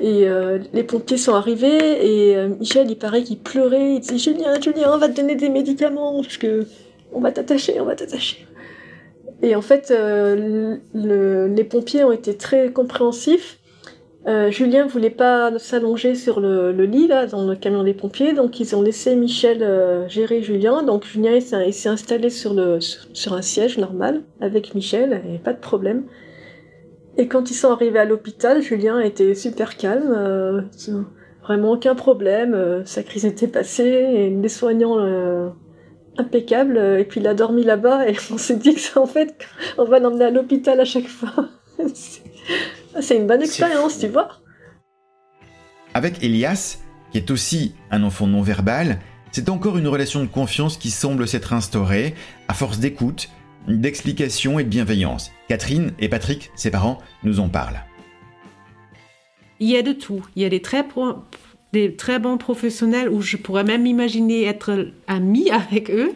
Et 0.00 0.28
euh, 0.28 0.58
les 0.72 0.82
pompiers 0.82 1.16
sont 1.16 1.34
arrivés 1.34 2.28
et 2.28 2.36
euh, 2.36 2.48
Michel, 2.48 2.90
il 2.90 2.96
paraît 2.96 3.22
qu'il 3.22 3.38
pleurait. 3.38 3.96
Il 3.96 4.18
Julien, 4.18 4.60
Julien, 4.60 4.92
on 4.94 4.98
va 4.98 5.08
te 5.08 5.16
donner 5.20 5.34
des 5.34 5.48
médicaments 5.48 6.20
parce 6.22 6.36
que 6.36 6.66
on 7.12 7.20
va 7.20 7.32
t'attacher, 7.32 7.80
on 7.80 7.84
va 7.84 7.94
t'attacher. 7.94 8.46
Et 9.42 9.54
en 9.54 9.62
fait, 9.62 9.90
euh, 9.90 10.76
les 10.94 11.64
pompiers 11.64 12.04
ont 12.04 12.12
été 12.12 12.36
très 12.36 12.72
compréhensifs. 12.72 13.58
Julien 14.50 14.86
voulait 14.86 15.08
pas 15.08 15.58
s'allonger 15.58 16.14
sur 16.14 16.40
le, 16.40 16.70
lit 16.84 17.06
là 17.06 17.24
dans 17.24 17.46
le 17.46 17.56
camion 17.56 17.82
des 17.82 17.94
pompiers, 17.94 18.34
donc 18.34 18.60
ils 18.60 18.76
ont 18.76 18.82
laissé 18.82 19.16
Michel 19.16 19.66
gérer 20.08 20.42
Julien. 20.42 20.82
Donc 20.82 21.06
Julien 21.06 21.40
s'est 21.40 21.88
installé 21.88 22.28
sur 22.28 22.54
sur 22.80 23.32
un 23.32 23.40
siège 23.40 23.78
normal 23.78 24.20
avec 24.42 24.74
Michel, 24.74 25.22
et 25.32 25.38
pas 25.38 25.54
de 25.54 25.60
problème. 25.60 26.02
Et 27.18 27.26
quand 27.26 27.50
ils 27.50 27.54
sont 27.54 27.72
arrivés 27.72 27.98
à 27.98 28.04
l'hôpital, 28.04 28.62
Julien 28.62 29.00
était 29.00 29.34
super 29.34 29.76
calme, 29.76 30.12
euh, 30.16 30.62
vraiment 31.42 31.72
aucun 31.72 31.96
problème, 31.96 32.54
euh, 32.54 32.84
sa 32.84 33.02
crise 33.02 33.24
était 33.24 33.48
passée, 33.48 33.82
et 33.82 34.30
les 34.30 34.48
soignants 34.48 35.00
euh, 35.00 35.48
impeccables, 36.16 36.78
et 36.78 37.04
puis 37.04 37.18
il 37.18 37.26
a 37.26 37.34
dormi 37.34 37.64
là-bas, 37.64 38.08
et 38.08 38.14
on 38.30 38.38
s'est 38.38 38.56
dit 38.56 38.72
que 38.72 38.80
ça, 38.80 39.00
en 39.00 39.06
fait, 39.06 39.36
on 39.78 39.84
va 39.84 39.98
l'emmener 39.98 40.26
à 40.26 40.30
l'hôpital 40.30 40.78
à 40.78 40.84
chaque 40.84 41.08
fois. 41.08 41.48
C'est 43.00 43.16
une 43.16 43.26
bonne 43.26 43.42
expérience, 43.42 43.98
tu 43.98 44.06
vois. 44.06 44.28
Avec 45.94 46.22
Elias, 46.22 46.78
qui 47.10 47.18
est 47.18 47.30
aussi 47.32 47.74
un 47.90 48.04
enfant 48.04 48.28
non 48.28 48.42
verbal, 48.42 49.00
c'est 49.32 49.48
encore 49.50 49.76
une 49.76 49.88
relation 49.88 50.22
de 50.22 50.28
confiance 50.28 50.76
qui 50.76 50.90
semble 50.90 51.28
s'être 51.28 51.52
instaurée 51.52 52.14
à 52.48 52.54
force 52.54 52.78
d'écoute, 52.78 53.28
d'explication 53.66 54.58
et 54.58 54.64
de 54.64 54.68
bienveillance. 54.68 55.30
Catherine 55.48 55.92
et 55.98 56.08
Patrick, 56.08 56.50
ses 56.54 56.70
parents, 56.70 56.98
nous 57.22 57.40
en 57.40 57.48
parlent. 57.48 57.82
Il 59.60 59.68
y 59.68 59.76
a 59.76 59.82
de 59.82 59.92
tout. 59.92 60.24
Il 60.36 60.42
y 60.42 60.44
a 60.44 60.48
des 60.48 60.62
très, 60.62 60.86
des 61.72 61.94
très 61.94 62.18
bons 62.18 62.38
professionnels 62.38 63.08
où 63.08 63.20
je 63.20 63.36
pourrais 63.36 63.64
même 63.64 63.86
imaginer 63.86 64.44
être 64.44 64.88
ami 65.06 65.50
avec 65.50 65.90
eux, 65.90 66.14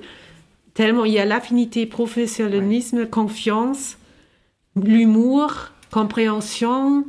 tellement 0.74 1.04
il 1.04 1.12
y 1.12 1.18
a 1.18 1.24
l'affinité, 1.24 1.86
professionnalisme, 1.86 3.06
confiance, 3.06 3.98
l'humour, 4.76 5.70
compréhension, 5.90 7.04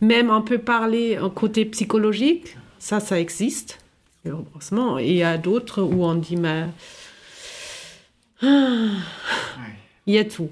même 0.00 0.30
on 0.30 0.42
peut 0.42 0.58
parler 0.58 1.18
en 1.18 1.30
côté 1.30 1.64
psychologique, 1.64 2.56
ça, 2.78 3.00
ça 3.00 3.18
existe, 3.18 3.78
heureusement. 4.26 4.98
Et 4.98 5.08
il 5.08 5.16
y 5.16 5.22
a 5.22 5.38
d'autres 5.38 5.82
où 5.82 6.04
on 6.04 6.14
dit, 6.14 6.36
mais... 6.36 6.66
Il 8.42 10.14
y 10.14 10.18
a 10.18 10.24
tout. 10.24 10.48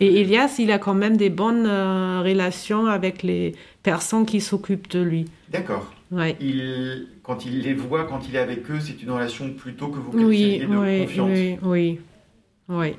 Et 0.00 0.20
Elias, 0.20 0.56
il 0.58 0.70
a 0.72 0.78
quand 0.78 0.94
même 0.94 1.16
des 1.16 1.30
bonnes 1.30 1.66
euh, 1.66 2.22
relations 2.22 2.86
avec 2.86 3.22
les 3.22 3.54
personnes 3.82 4.26
qui 4.26 4.40
s'occupent 4.40 4.90
de 4.90 5.00
lui. 5.00 5.26
D'accord. 5.50 5.92
Ouais. 6.10 6.36
Il, 6.40 7.08
quand 7.22 7.44
il 7.44 7.60
les 7.60 7.74
voit, 7.74 8.04
quand 8.04 8.28
il 8.28 8.36
est 8.36 8.40
avec 8.40 8.70
eux, 8.70 8.80
c'est 8.80 9.02
une 9.02 9.10
relation 9.10 9.50
plutôt 9.50 9.88
que 9.88 9.98
vous 9.98 10.10
qualifiez 10.12 10.60
de 10.60 10.66
oui, 10.66 11.00
confiance. 11.00 11.30
Oui, 11.30 11.58
oui, 11.62 12.00
oui. 12.68 12.96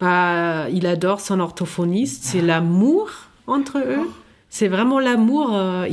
Bah, 0.00 0.68
il 0.70 0.86
adore 0.86 1.20
son 1.20 1.40
orthophoniste, 1.40 2.24
c'est 2.24 2.42
l'amour 2.42 3.10
entre 3.46 3.78
eux. 3.78 4.10
C'est 4.54 4.68
vraiment 4.68 5.00
l'amour. 5.00 5.56
Euh, 5.56 5.86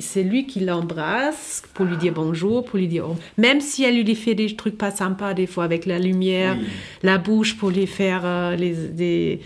c'est 0.00 0.22
lui 0.22 0.46
qui 0.46 0.60
l'embrasse 0.60 1.62
pour 1.74 1.84
lui 1.84 1.98
dire 1.98 2.14
bonjour, 2.14 2.64
pour 2.64 2.78
lui 2.78 2.88
dire. 2.88 3.04
Même 3.36 3.60
si 3.60 3.84
elle 3.84 4.02
lui 4.02 4.14
fait 4.14 4.34
des 4.34 4.56
trucs 4.56 4.78
pas 4.78 4.90
sympas 4.90 5.34
des 5.34 5.46
fois 5.46 5.64
avec 5.64 5.84
la 5.84 5.98
lumière, 5.98 6.56
la 7.02 7.18
bouche 7.18 7.54
pour 7.58 7.68
lui 7.68 7.86
faire 7.86 8.22
euh, 8.24 8.56
les, 8.56 8.72
des, 8.72 9.40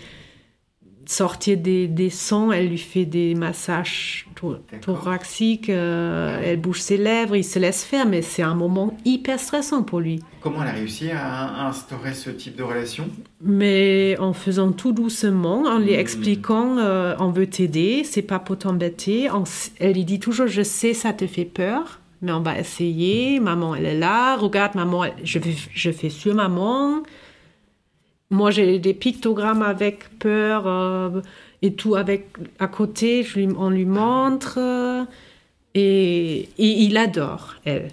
sortir 1.11 1.57
des, 1.57 1.87
des, 1.87 2.09
sons, 2.09 2.51
elle 2.51 2.69
lui 2.69 2.77
fait 2.77 3.05
des 3.05 3.35
massages 3.35 4.27
thoraciques, 4.81 5.69
euh, 5.69 6.41
elle 6.43 6.59
bouge 6.59 6.79
ses 6.79 6.97
lèvres, 6.97 7.35
il 7.35 7.43
se 7.43 7.59
laisse 7.59 7.83
faire, 7.83 8.05
mais 8.05 8.21
c'est 8.21 8.41
un 8.41 8.55
moment 8.55 8.95
hyper 9.03 9.39
stressant 9.39 9.83
pour 9.83 9.99
lui. 9.99 10.21
Comment 10.39 10.63
elle 10.63 10.69
a 10.69 10.71
réussi 10.71 11.11
à 11.11 11.67
instaurer 11.67 12.13
ce 12.13 12.29
type 12.29 12.55
de 12.55 12.63
relation? 12.63 13.09
Mais 13.41 14.15
en 14.19 14.33
faisant 14.33 14.71
tout 14.71 14.93
doucement, 14.93 15.63
en 15.63 15.79
lui 15.79 15.95
hmm. 15.95 15.99
expliquant 15.99 16.77
euh, 16.77 17.15
on 17.19 17.29
veut 17.29 17.47
t'aider, 17.47 18.03
c'est 18.05 18.21
pas 18.21 18.39
pour 18.39 18.57
t'embêter. 18.57 19.27
Elle 19.79 19.93
lui 19.93 20.05
dit 20.05 20.19
toujours 20.19 20.47
je 20.47 20.61
sais 20.61 20.93
ça 20.93 21.11
te 21.11 21.27
fait 21.27 21.45
peur, 21.45 21.99
mais 22.21 22.31
on 22.31 22.41
va 22.41 22.57
essayer. 22.57 23.39
Maman 23.41 23.75
elle 23.75 23.85
est 23.85 23.99
là, 23.99 24.37
regarde 24.37 24.75
maman, 24.75 25.05
je, 25.23 25.39
je 25.73 25.91
fais 25.91 26.09
sur 26.09 26.33
maman. 26.33 27.03
Moi, 28.31 28.49
j'ai 28.49 28.79
des 28.79 28.93
pictogrammes 28.93 29.61
avec 29.61 30.17
peur 30.17 30.65
euh, 30.65 31.21
et 31.61 31.73
tout 31.73 31.95
avec 31.95 32.29
à 32.59 32.67
côté. 32.67 33.27
On 33.57 33.69
lui 33.69 33.85
montre 33.85 34.57
euh, 34.57 35.03
et, 35.75 36.47
il 36.57 36.95
adore 36.95 37.55
elle. 37.65 37.91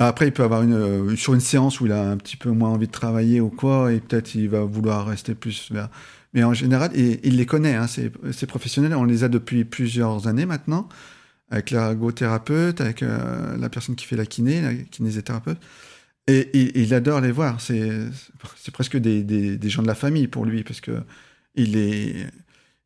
Après, 0.00 0.26
il 0.26 0.32
peut 0.32 0.42
avoir 0.42 0.62
une 0.62 0.74
euh, 0.74 1.14
sur 1.14 1.34
une 1.34 1.40
séance 1.40 1.80
où 1.80 1.86
il 1.86 1.92
a 1.92 2.10
un 2.10 2.16
petit 2.16 2.36
peu 2.36 2.50
moins 2.50 2.70
envie 2.70 2.88
de 2.88 2.92
travailler 2.92 3.40
ou 3.40 3.48
quoi, 3.48 3.92
et 3.92 4.00
peut-être 4.00 4.34
il 4.34 4.48
va 4.48 4.64
vouloir 4.64 5.06
rester 5.06 5.36
plus 5.36 5.70
vers. 5.70 5.88
Mais 6.32 6.42
en 6.42 6.52
général, 6.52 6.90
il 6.96 7.36
les 7.36 7.46
connaît, 7.46 7.76
hein, 7.76 7.86
ces, 7.86 8.10
professionnels. 8.48 8.92
On 8.96 9.04
les 9.04 9.22
a 9.22 9.28
depuis 9.28 9.64
plusieurs 9.64 10.26
années 10.26 10.46
maintenant, 10.46 10.88
avec 11.48 11.70
l'ergothérapeute, 11.70 12.80
avec 12.80 13.02
la 13.02 13.68
personne 13.68 13.94
qui 13.94 14.04
fait 14.04 14.16
la 14.16 14.26
kiné, 14.26 14.60
la 14.60 14.74
kinésithérapeute. 14.74 15.58
Et, 16.26 16.80
il 16.80 16.94
adore 16.94 17.20
les 17.20 17.32
voir. 17.32 17.60
C'est 17.60 18.70
presque 18.72 18.96
des, 18.96 19.22
des, 19.22 19.68
gens 19.68 19.82
de 19.82 19.86
la 19.86 19.94
famille 19.94 20.26
pour 20.26 20.44
lui, 20.46 20.64
parce 20.64 20.80
que 20.80 21.02
il 21.54 21.76
est, 21.76 22.26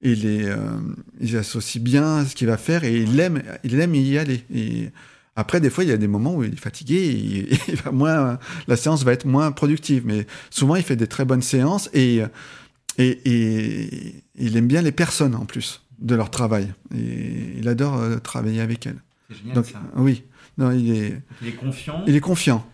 il 0.02 0.26
est, 0.26 0.48
euh, 0.48 0.78
il 1.20 1.36
associe 1.36 1.82
bien 1.82 2.24
ce 2.24 2.34
qu'il 2.34 2.48
va 2.48 2.56
faire 2.56 2.84
et 2.84 2.96
il 2.96 3.18
aime, 3.20 3.42
il 3.64 3.80
aime 3.80 3.94
y 3.94 4.18
aller. 4.18 4.44
Et 4.54 4.90
après, 5.36 5.60
des 5.60 5.70
fois, 5.70 5.84
il 5.84 5.90
y 5.90 5.92
a 5.92 5.96
des 5.96 6.08
moments 6.08 6.34
où 6.34 6.44
il 6.44 6.52
est 6.52 6.60
fatigué, 6.60 7.48
il, 7.68 7.76
va 7.76 7.92
moins, 7.92 8.38
la 8.66 8.76
séance 8.76 9.04
va 9.04 9.12
être 9.12 9.24
moins 9.24 9.52
productive. 9.52 10.04
Mais 10.04 10.26
souvent, 10.50 10.76
il 10.76 10.82
fait 10.82 10.96
des 10.96 11.06
très 11.06 11.24
bonnes 11.24 11.42
séances 11.42 11.88
et, 11.94 12.22
et, 12.98 13.20
et 13.24 14.24
il 14.34 14.56
aime 14.56 14.66
bien 14.66 14.82
les 14.82 14.92
personnes 14.92 15.34
en 15.34 15.46
plus 15.46 15.82
de 16.00 16.14
leur 16.14 16.30
travail. 16.30 16.72
Et 16.94 17.56
il 17.58 17.68
adore 17.68 17.98
euh, 17.98 18.18
travailler 18.18 18.60
avec 18.60 18.86
elles. 18.86 19.02
Génial, 19.30 19.54
Donc, 19.54 19.66
ça. 19.66 19.80
oui. 19.96 20.24
Non, 20.58 20.72
il 20.72 20.90
est, 20.90 21.22
il 21.40 21.48
est 21.48 21.52
confiant. 21.52 22.04
Il 22.06 22.16
est 22.16 22.20
confiant. 22.20 22.66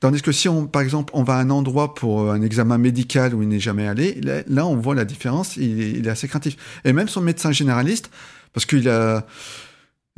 tandis 0.00 0.22
que 0.22 0.32
si 0.32 0.48
on, 0.48 0.66
par 0.66 0.82
exemple, 0.82 1.12
on 1.16 1.22
va 1.22 1.34
à 1.34 1.40
un 1.40 1.50
endroit 1.50 1.94
pour 1.94 2.30
un 2.30 2.42
examen 2.42 2.76
médical 2.76 3.34
où 3.34 3.42
il 3.42 3.48
n'est 3.48 3.58
jamais 3.58 3.88
allé, 3.88 4.20
là, 4.46 4.66
on 4.66 4.76
voit 4.76 4.94
la 4.94 5.06
différence. 5.06 5.56
Il 5.56 6.06
est, 6.06 6.10
assez 6.10 6.28
craintif. 6.28 6.56
Et 6.84 6.92
même 6.92 7.08
son 7.08 7.22
médecin 7.22 7.52
généraliste, 7.52 8.10
parce 8.52 8.66
qu'il 8.66 8.88
a 8.88 9.26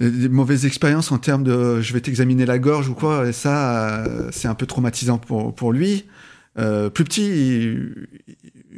des 0.01 0.29
mauvaises 0.29 0.67
expériences 0.67 1.13
en 1.13 1.19
termes 1.19 1.45
de 1.45 1.81
je 1.81 1.93
vais 1.93 2.01
t'examiner 2.01 2.47
la 2.47 2.59
gorge 2.59 2.89
ou 2.89 2.95
quoi, 2.95 3.29
et 3.29 3.33
ça, 3.33 4.05
c'est 4.33 4.49
un 4.49 4.55
peu 4.55 4.67
traumatisant 4.67 5.19
pour, 5.19 5.55
pour 5.55 5.73
lui. 5.73 6.05
Euh, 6.61 6.91
plus 6.91 7.05
petit, 7.05 7.27
il, 7.27 8.09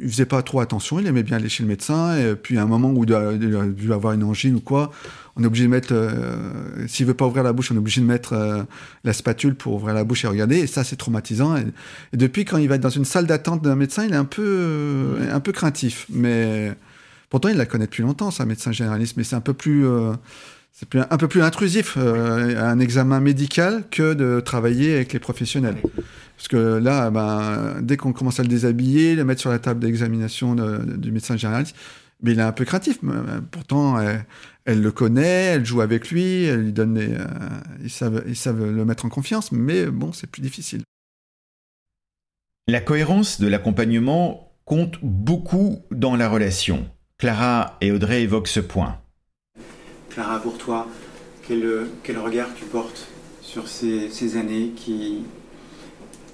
il, 0.01 0.09
faisait 0.09 0.25
pas 0.25 0.41
trop 0.41 0.59
attention, 0.59 0.99
il 0.99 1.07
aimait 1.07 1.23
bien 1.23 1.37
aller 1.37 1.49
chez 1.49 1.63
le 1.63 1.69
médecin, 1.69 2.17
et 2.17 2.35
puis 2.35 2.57
à 2.57 2.63
un 2.63 2.67
moment 2.67 2.91
où 2.91 3.03
il 3.03 3.13
a 3.13 3.33
dû 3.33 3.93
avoir 3.93 4.13
une 4.13 4.23
angine 4.23 4.55
ou 4.55 4.61
quoi, 4.61 4.91
on 5.35 5.43
est 5.43 5.47
obligé 5.47 5.65
de 5.65 5.69
mettre, 5.69 5.93
euh, 5.93 6.87
s'il 6.87 7.07
veut 7.07 7.15
pas 7.15 7.25
ouvrir 7.25 7.43
la 7.43 7.53
bouche, 7.53 7.71
on 7.71 7.75
est 7.75 7.79
obligé 7.79 8.01
de 8.01 8.05
mettre 8.05 8.33
euh, 8.33 8.63
la 9.03 9.13
spatule 9.13 9.55
pour 9.55 9.73
ouvrir 9.73 9.95
la 9.95 10.03
bouche 10.03 10.23
et 10.25 10.27
regarder. 10.27 10.57
Et 10.57 10.67
ça, 10.67 10.83
c'est 10.83 10.95
traumatisant. 10.95 11.55
Et, 11.57 11.65
depuis, 12.13 12.45
quand 12.45 12.57
il 12.57 12.69
va 12.69 12.75
être 12.75 12.81
dans 12.81 12.89
une 12.89 13.05
salle 13.05 13.25
d'attente 13.25 13.63
d'un 13.63 13.75
médecin, 13.75 14.05
il 14.05 14.13
est 14.13 14.17
un 14.17 14.25
peu, 14.25 14.43
euh, 14.45 15.33
un 15.35 15.39
peu 15.39 15.51
craintif. 15.51 16.05
Mais 16.09 16.71
pourtant, 17.29 17.49
il 17.49 17.57
la 17.57 17.65
connaît 17.65 17.85
depuis 17.85 18.03
longtemps, 18.03 18.29
sa 18.29 18.45
médecin 18.45 18.71
généraliste. 18.71 19.17
Mais 19.17 19.23
c'est 19.23 19.35
un 19.35 19.41
peu 19.41 19.53
plus, 19.53 19.87
c'est 20.73 20.89
plus, 20.89 20.99
un 20.99 21.17
peu 21.17 21.27
plus 21.27 21.41
intrusif 21.41 21.97
un 21.97 22.79
examen 22.79 23.19
médical 23.19 23.83
que 23.89 24.13
de 24.13 24.41
travailler 24.41 24.95
avec 24.95 25.13
les 25.13 25.19
professionnels. 25.19 25.77
Parce 26.35 26.47
que 26.47 26.57
là, 26.57 27.11
ben, 27.11 27.79
dès 27.81 27.95
qu'on 27.95 28.11
commence 28.11 28.39
à 28.39 28.43
le 28.43 28.49
déshabiller, 28.49 29.15
le 29.15 29.23
mettre 29.23 29.39
sur 29.39 29.51
la 29.51 29.59
table 29.59 29.79
d'examination 29.79 30.55
du 30.55 31.11
médecin 31.11 31.37
généraliste, 31.37 31.75
mais 32.23 32.31
il 32.31 32.39
est 32.39 32.43
un 32.43 32.51
peu 32.51 32.65
craintif. 32.65 32.99
Pourtant, 33.51 33.99
elle 34.65 34.81
le 34.81 34.91
connaît, 34.91 35.45
elle 35.55 35.65
joue 35.65 35.81
avec 35.81 36.09
lui, 36.09 36.45
elle 36.45 36.61
lui 36.61 36.73
donne 36.73 36.93
des, 36.93 37.13
euh, 37.13 37.25
ils, 37.83 37.89
savent, 37.89 38.23
ils 38.27 38.35
savent 38.35 38.63
le 38.63 38.85
mettre 38.85 39.05
en 39.05 39.09
confiance, 39.09 39.51
mais 39.51 39.87
bon, 39.87 40.13
c'est 40.13 40.27
plus 40.27 40.41
difficile. 40.41 40.83
La 42.67 42.79
cohérence 42.79 43.41
de 43.41 43.47
l'accompagnement 43.47 44.53
compte 44.63 44.99
beaucoup 45.01 45.83
dans 45.91 46.15
la 46.15 46.29
relation. 46.29 46.89
Clara 47.17 47.77
et 47.81 47.91
Audrey 47.91 48.23
évoquent 48.23 48.47
ce 48.47 48.61
point. 48.61 49.02
Clara, 50.13 50.39
pour 50.39 50.57
toi, 50.57 50.87
quel, 51.47 51.87
quel 52.03 52.19
regard 52.19 52.49
tu 52.55 52.65
portes 52.65 53.07
sur 53.41 53.67
ces, 53.67 54.09
ces 54.09 54.37
années 54.37 54.71
qui, 54.75 55.23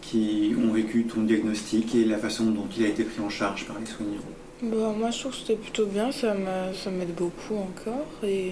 qui 0.01 0.53
ont 0.57 0.73
vécu 0.73 1.05
ton 1.05 1.21
diagnostic 1.21 1.95
et 1.95 2.03
la 2.03 2.17
façon 2.17 2.45
dont 2.45 2.67
il 2.77 2.85
a 2.85 2.89
été 2.89 3.03
pris 3.03 3.21
en 3.21 3.29
charge 3.29 3.65
par 3.65 3.77
les 3.79 3.85
soignants? 3.85 4.21
Bah, 4.61 4.93
Moi, 4.97 5.11
je 5.11 5.19
trouve 5.19 5.31
que 5.31 5.37
c'était 5.37 5.55
plutôt 5.55 5.85
bien, 5.85 6.11
ça 6.11 6.33
m'aide 6.33 7.15
beaucoup 7.15 7.55
encore. 7.55 8.05
Et 8.23 8.51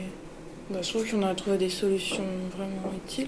bah, 0.70 0.80
je 0.82 0.90
trouve 0.90 1.10
qu'on 1.10 1.24
a 1.24 1.36
trouvé 1.36 1.58
des 1.58 1.70
solutions 1.70 2.24
vraiment 2.56 2.94
utiles. 3.06 3.28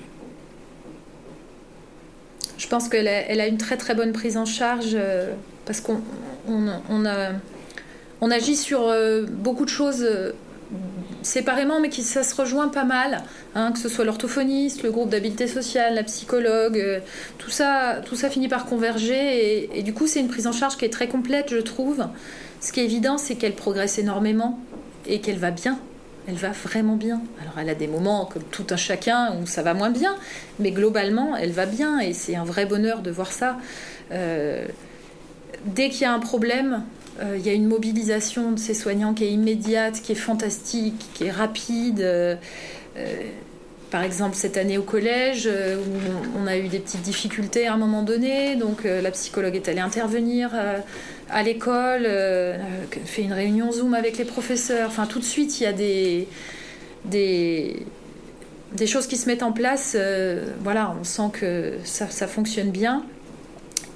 Je 2.58 2.68
pense 2.68 2.88
qu'elle 2.88 3.08
a, 3.08 3.30
elle 3.30 3.42
a, 3.42 3.48
une 3.48 3.58
très 3.58 3.78
très 3.78 3.96
bonne 3.96 4.12
prise 4.14 4.38
en 4.38 4.46
charge 4.46 4.92
euh, 4.94 5.34
parce 5.66 5.80
qu'on 5.82 6.02
on, 6.48 6.68
on, 6.90 7.06
a, 7.06 7.32
on 8.20 8.32
agit 8.32 8.58
sur 8.58 8.82
euh, 8.82 9.26
beaucoup 9.26 9.64
de 9.64 9.70
choses 9.70 10.04
euh, 10.04 10.34
séparément, 11.22 11.80
mais 11.80 11.90
qui 11.90 12.04
ça 12.04 12.24
se 12.24 12.36
rejoint 12.36 12.68
pas 12.68 12.84
mal. 12.84 13.24
Hein, 13.56 13.72
que 13.72 13.80
ce 13.80 13.90
soit 13.90 14.06
l'orthophoniste, 14.06 14.84
le 14.84 14.92
groupe 14.92 15.10
d'habileté 15.10 15.48
sociale, 15.48 15.96
la 15.96 16.04
psychologue, 16.04 16.78
euh, 16.78 17.00
tout 17.38 17.50
ça, 17.50 18.02
tout 18.06 18.16
ça 18.16 18.30
finit 18.30 18.48
par 18.48 18.66
converger. 18.66 19.78
Et, 19.78 19.84
du 19.84 19.94
coup, 19.94 20.08
c'est 20.08 20.20
une 20.20 20.28
prise 20.28 20.48
en 20.48 20.52
charge 20.52 20.78
qui 20.78 20.86
est 20.86 20.94
très 20.94 21.08
complète, 21.08 21.48
je 21.52 21.58
trouve. 21.58 22.06
Ce 22.62 22.72
qui 22.72 22.80
est 22.80 22.86
évident, 22.86 23.18
c'est 23.18 23.36
qu'elle 23.36 23.56
progresse 23.56 23.98
énormément 23.98 24.60
et 25.08 25.22
qu'elle 25.22 25.40
va 25.40 25.52
bien. 25.52 25.80
Elle 26.28 26.36
va 26.36 26.52
vraiment 26.52 26.96
bien. 26.96 27.22
Alors, 27.42 27.54
elle 27.60 27.70
a 27.70 27.76
des 27.76 27.88
moments, 27.88 28.26
comme 28.26 28.44
tout 28.44 28.68
un 28.70 28.78
chacun, 28.78 29.36
où 29.42 29.48
ça 29.48 29.64
va 29.64 29.74
moins 29.74 29.90
bien, 29.90 30.16
mais 30.60 30.72
globalement, 30.72 31.36
elle 31.36 31.52
va 31.52 31.66
bien 31.66 32.00
et 32.00 32.14
c'est 32.14 32.36
un 32.36 32.44
vrai 32.44 32.66
bonheur 32.66 33.02
de 33.02 33.10
voir 33.10 33.32
ça. 33.32 33.58
Euh, 34.12 34.68
dès 35.66 35.90
qu'il 35.90 36.02
y 36.02 36.06
a 36.06 36.14
un 36.14 36.20
problème, 36.20 36.84
il 37.36 37.46
y 37.46 37.50
a 37.50 37.54
une 37.54 37.68
mobilisation 37.68 38.52
de 38.52 38.60
ces 38.60 38.74
soignants 38.74 39.14
qui 39.14 39.24
est 39.26 39.32
immédiate, 39.32 40.02
qui 40.02 40.14
est 40.14 40.16
fantastique, 40.16 41.06
qui 41.14 41.26
est 41.26 41.32
rapide. 41.32 42.02
Euh, 42.02 42.36
par 43.92 44.04
exemple, 44.04 44.36
cette 44.36 44.58
année 44.58 44.78
au 44.78 44.84
collège, 44.84 45.48
où 45.48 46.38
on 46.38 46.46
a 46.46 46.58
eu 46.58 46.68
des 46.68 46.80
petites 46.80 47.02
difficultés 47.02 47.66
à 47.66 47.74
un 47.74 47.78
moment 47.78 48.04
donné, 48.04 48.56
donc 48.56 48.84
la 48.84 49.10
psychologue 49.10 49.56
est 49.56 49.68
allée 49.68 49.80
intervenir 49.80 50.52
à 51.32 51.42
l'école, 51.42 52.08
fait 53.06 53.24
une 53.24 53.34
réunion 53.34 53.72
Zoom 53.72 53.96
avec 53.96 54.20
les 54.20 54.26
professeurs. 54.26 54.90
Enfin, 54.90 55.08
tout 55.08 55.18
de 55.18 55.24
suite, 55.24 55.60
il 55.60 55.64
y 55.64 55.66
a 55.66 55.74
des, 55.74 56.28
choses 58.86 59.08
qui 59.08 59.18
se 59.18 59.26
mettent 59.26 59.42
en 59.42 59.54
place. 59.54 59.98
voilà, 60.62 60.96
on 61.02 61.04
sent 61.04 61.32
que 61.34 61.74
ça 61.84 62.28
fonctionne 62.28 62.70
bien. 62.70 63.04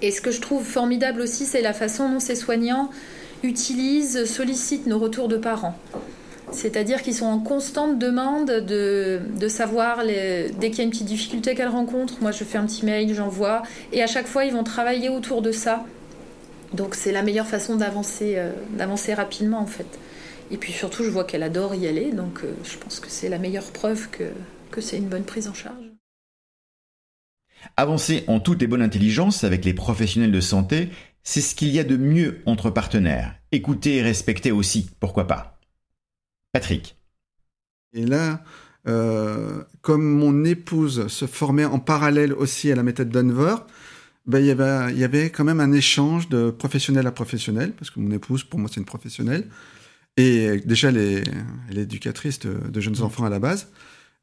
Et 0.04 0.12
ce 0.12 0.20
que 0.20 0.32
je 0.32 0.42
trouve 0.42 0.66
formidable 0.66 1.22
aussi, 1.22 1.46
c'est 1.46 1.62
la 1.62 1.72
façon 1.72 2.10
dont 2.10 2.20
ces 2.20 2.36
soignants 2.36 2.90
utilisent, 3.42 4.26
sollicitent 4.26 4.86
nos 4.86 5.00
retours 5.00 5.30
de 5.30 5.38
parents. 5.38 5.80
C'est-à-dire 6.52 7.02
qu'ils 7.02 7.16
sont 7.16 7.26
en 7.26 7.40
constante 7.40 7.98
demande 7.98 8.52
de, 8.52 9.48
savoir 9.48 10.06
dès 10.06 10.52
qu'il 10.60 10.78
y 10.78 10.82
a 10.82 10.84
une 10.84 10.90
petite 10.90 11.08
difficulté 11.08 11.56
qu'elles 11.56 11.70
rencontrent. 11.70 12.16
Moi, 12.22 12.32
je 12.32 12.44
fais 12.44 12.58
un 12.58 12.66
petit 12.66 12.86
mail, 12.86 13.14
j'envoie. 13.16 13.64
Et 13.94 14.04
à 14.04 14.08
chaque 14.08 14.28
fois, 14.28 14.44
ils 14.44 14.52
vont 14.52 14.66
travailler 14.66 15.08
autour 15.08 15.42
de 15.42 15.54
ça. 15.54 15.86
Donc, 16.74 16.96
c'est 16.96 17.14
la 17.14 17.24
meilleure 17.24 17.48
façon 17.48 17.78
d'avancer, 17.78 18.34
euh, 18.36 18.52
d'avancer 18.72 19.14
rapidement, 19.14 19.60
en 19.60 19.68
fait. 19.68 19.88
Et 20.52 20.58
puis 20.58 20.74
surtout, 20.74 21.06
je 21.06 21.10
vois 21.10 21.24
qu'elle 21.24 21.44
adore 21.44 21.76
y 21.76 21.88
aller. 21.88 22.12
Donc, 22.12 22.42
euh, 22.44 22.52
je 22.66 22.78
pense 22.78 23.00
que 23.00 23.08
c'est 23.10 23.30
la 23.30 23.38
meilleure 23.38 23.72
preuve 23.72 24.10
que, 24.10 24.26
que 24.70 24.82
c'est 24.82 24.98
une 24.98 25.08
bonne 25.08 25.24
prise 25.24 25.48
en 25.48 25.54
charge. 25.54 25.93
Avancer 27.78 28.24
en 28.28 28.40
toute 28.40 28.62
et 28.62 28.68
bonne 28.68 28.82
intelligence 28.82 29.44
avec 29.44 29.66
les 29.66 29.74
professionnels 29.74 30.32
de 30.32 30.42
santé, 30.42 30.90
c'est 31.24 31.42
ce 31.42 31.56
qu'il 31.56 31.70
y 31.70 31.80
a 31.80 31.84
de 31.84 31.98
mieux 31.98 32.42
entre 32.46 32.70
partenaires. 32.70 33.36
Écouter 33.52 33.98
et 33.98 34.02
respecter 34.02 34.52
aussi, 34.52 34.90
pourquoi 35.00 35.28
pas. 35.28 35.60
Patrick. 36.52 36.98
Et 37.94 38.06
là, 38.06 38.44
euh, 38.88 39.64
comme 39.82 40.04
mon 40.04 40.44
épouse 40.44 41.08
se 41.08 41.26
formait 41.26 41.66
en 41.66 41.80
parallèle 41.80 42.34
aussi 42.34 42.72
à 42.72 42.76
la 42.76 42.84
méthode 42.84 43.10
Denver, 43.10 43.56
ben, 44.26 44.40
il, 44.40 44.46
y 44.46 44.52
avait, 44.52 44.94
il 44.94 45.00
y 45.00 45.04
avait 45.04 45.30
quand 45.30 45.44
même 45.44 45.60
un 45.60 45.72
échange 45.72 46.30
de 46.30 46.50
professionnel 46.50 47.08
à 47.08 47.12
professionnel, 47.12 47.74
parce 47.74 47.90
que 47.90 48.00
mon 48.00 48.12
épouse, 48.12 48.44
pour 48.44 48.60
moi, 48.60 48.70
c'est 48.72 48.80
une 48.80 48.86
professionnelle. 48.86 49.48
Et 50.16 50.62
déjà, 50.66 50.90
elle 50.90 50.98
est, 50.98 51.24
elle 51.70 51.80
est 51.80 51.84
éducatrice 51.84 52.40
de, 52.40 52.54
de, 52.70 52.82
jeunes 52.82 53.02
enfants 53.02 53.26
à 53.26 53.30
la 53.30 53.40
base. 53.40 53.70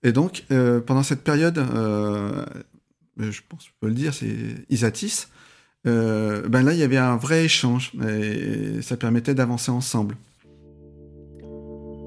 Et 0.03 0.12
donc, 0.12 0.44
euh, 0.50 0.81
pendant 0.81 1.03
cette 1.03 1.22
période, 1.22 1.59
euh, 1.59 2.46
je 3.20 3.40
pense 3.48 3.64
que 3.64 3.68
je 3.68 3.72
peux 3.80 3.88
le 3.88 3.94
dire, 3.94 4.14
c'est 4.14 4.35
Isatis, 4.68 5.28
euh, 5.87 6.46
ben 6.48 6.62
là, 6.62 6.72
il 6.72 6.78
y 6.78 6.83
avait 6.83 6.98
un 6.98 7.16
vrai 7.16 7.44
échange 7.44 7.92
et 8.06 8.83
ça 8.83 8.96
permettait 8.96 9.35
d'avancer 9.35 9.70
ensemble. 9.70 10.16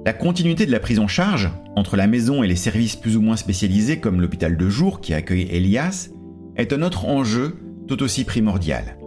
La 0.06 0.14
continuité 0.14 0.66
de 0.66 0.72
la 0.72 0.80
prise 0.80 1.00
en 1.00 1.08
charge 1.08 1.50
entre 1.76 1.96
la 1.96 2.08
maison 2.08 2.44
et 2.44 2.48
les 2.48 2.58
services 2.58 2.96
plus 2.96 3.16
ou 3.16 3.22
moins 3.22 3.38
spécialisés 3.38 4.00
comme 4.00 4.20
l'hôpital 4.20 4.58
de 4.58 4.70
jour 4.70 5.00
qui 5.00 5.14
accueille 5.14 5.48
Elias 5.50 6.10
est 6.58 6.74
un 6.74 6.82
autre 6.82 7.06
enjeu 7.06 7.56
tout 7.88 8.04
aussi 8.04 8.26
primordial. 8.26 8.98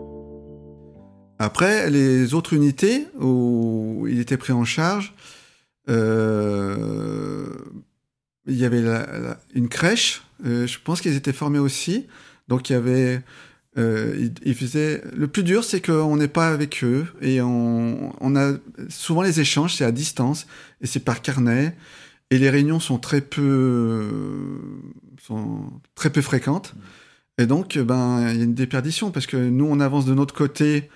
Après, 1.38 1.90
les 1.90 2.33
autres 2.33 2.55
unités 2.55 3.07
où 3.21 4.07
il 4.09 4.21
était 4.21 4.38
pris 4.38 4.55
en 4.55 4.64
charge, 4.64 5.14
euh, 5.90 7.47
il 8.46 8.56
y 8.56 8.64
avait 8.64 8.82
une 9.54 9.68
crèche. 9.68 10.22
Euh, 10.44 10.66
je 10.66 10.78
pense 10.82 11.00
qu'ils 11.00 11.16
étaient 11.16 11.32
formés 11.32 11.59
aussi. 11.59 12.06
Donc 12.48 12.70
il 12.70 12.74
y 12.74 12.76
avait, 12.76 13.22
euh, 13.78 14.28
ils, 14.44 14.54
faisaient. 14.54 15.02
Le 15.14 15.26
plus 15.26 15.42
dur, 15.42 15.64
c'est 15.64 15.80
qu'on 15.80 16.16
n'est 16.16 16.28
pas 16.28 16.48
avec 16.48 16.85
eux 16.85 17.06
et 17.20 17.40
on, 17.40 18.14
on 18.20 18.37
a 18.37 18.54
souvent 18.88 19.22
les 19.22 19.40
échanges, 19.40 19.74
c'est 19.74 19.85
à 19.85 19.92
distance 19.92 20.46
et 20.80 20.87
c'est 20.87 21.00
par 21.00 21.22
carnet. 21.22 21.76
Et 22.30 22.38
les 22.38 22.50
réunions 22.50 22.80
sont 22.80 22.98
très 22.98 23.20
peu, 23.20 24.09
sont 25.22 25.64
très 25.94 26.11
peu 26.11 26.22
fréquentes. 26.22 26.74
Et 27.38 27.46
donc, 27.46 27.78
ben, 27.78 28.30
il 28.30 28.38
y 28.38 28.40
a 28.40 28.44
une 28.44 28.54
déperdition 28.54 29.11
parce 29.11 29.26
que 29.26 29.37
nous, 29.37 29.66
on 29.66 29.78
avance 29.78 30.06
de 30.06 30.14
notre 30.14 30.35
côté 30.35 30.90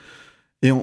et 0.63 0.73
on, 0.73 0.81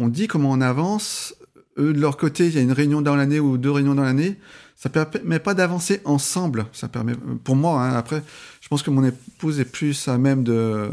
on 0.00 0.08
dit 0.08 0.26
comment 0.26 0.50
on 0.50 0.60
avance. 0.60 1.34
Eux, 1.78 1.92
de 1.92 2.00
leur 2.00 2.16
côté, 2.16 2.48
il 2.48 2.54
y 2.54 2.58
a 2.58 2.60
une 2.60 2.72
réunion 2.72 3.02
dans 3.02 3.14
l'année 3.14 3.40
ou 3.40 3.56
deux 3.56 3.70
réunions 3.70 3.94
dans 3.94 4.02
l'année 4.02 4.36
ça 4.82 4.88
permet 4.88 5.38
pas 5.38 5.54
d'avancer 5.54 6.00
ensemble. 6.04 6.66
Ça 6.72 6.88
permet, 6.88 7.14
pour 7.44 7.54
moi, 7.54 7.84
hein, 7.84 7.94
après, 7.94 8.20
je 8.60 8.66
pense 8.66 8.82
que 8.82 8.90
mon 8.90 9.04
épouse 9.04 9.60
est 9.60 9.64
plus 9.64 10.08
à 10.08 10.18
même 10.18 10.42
de. 10.42 10.90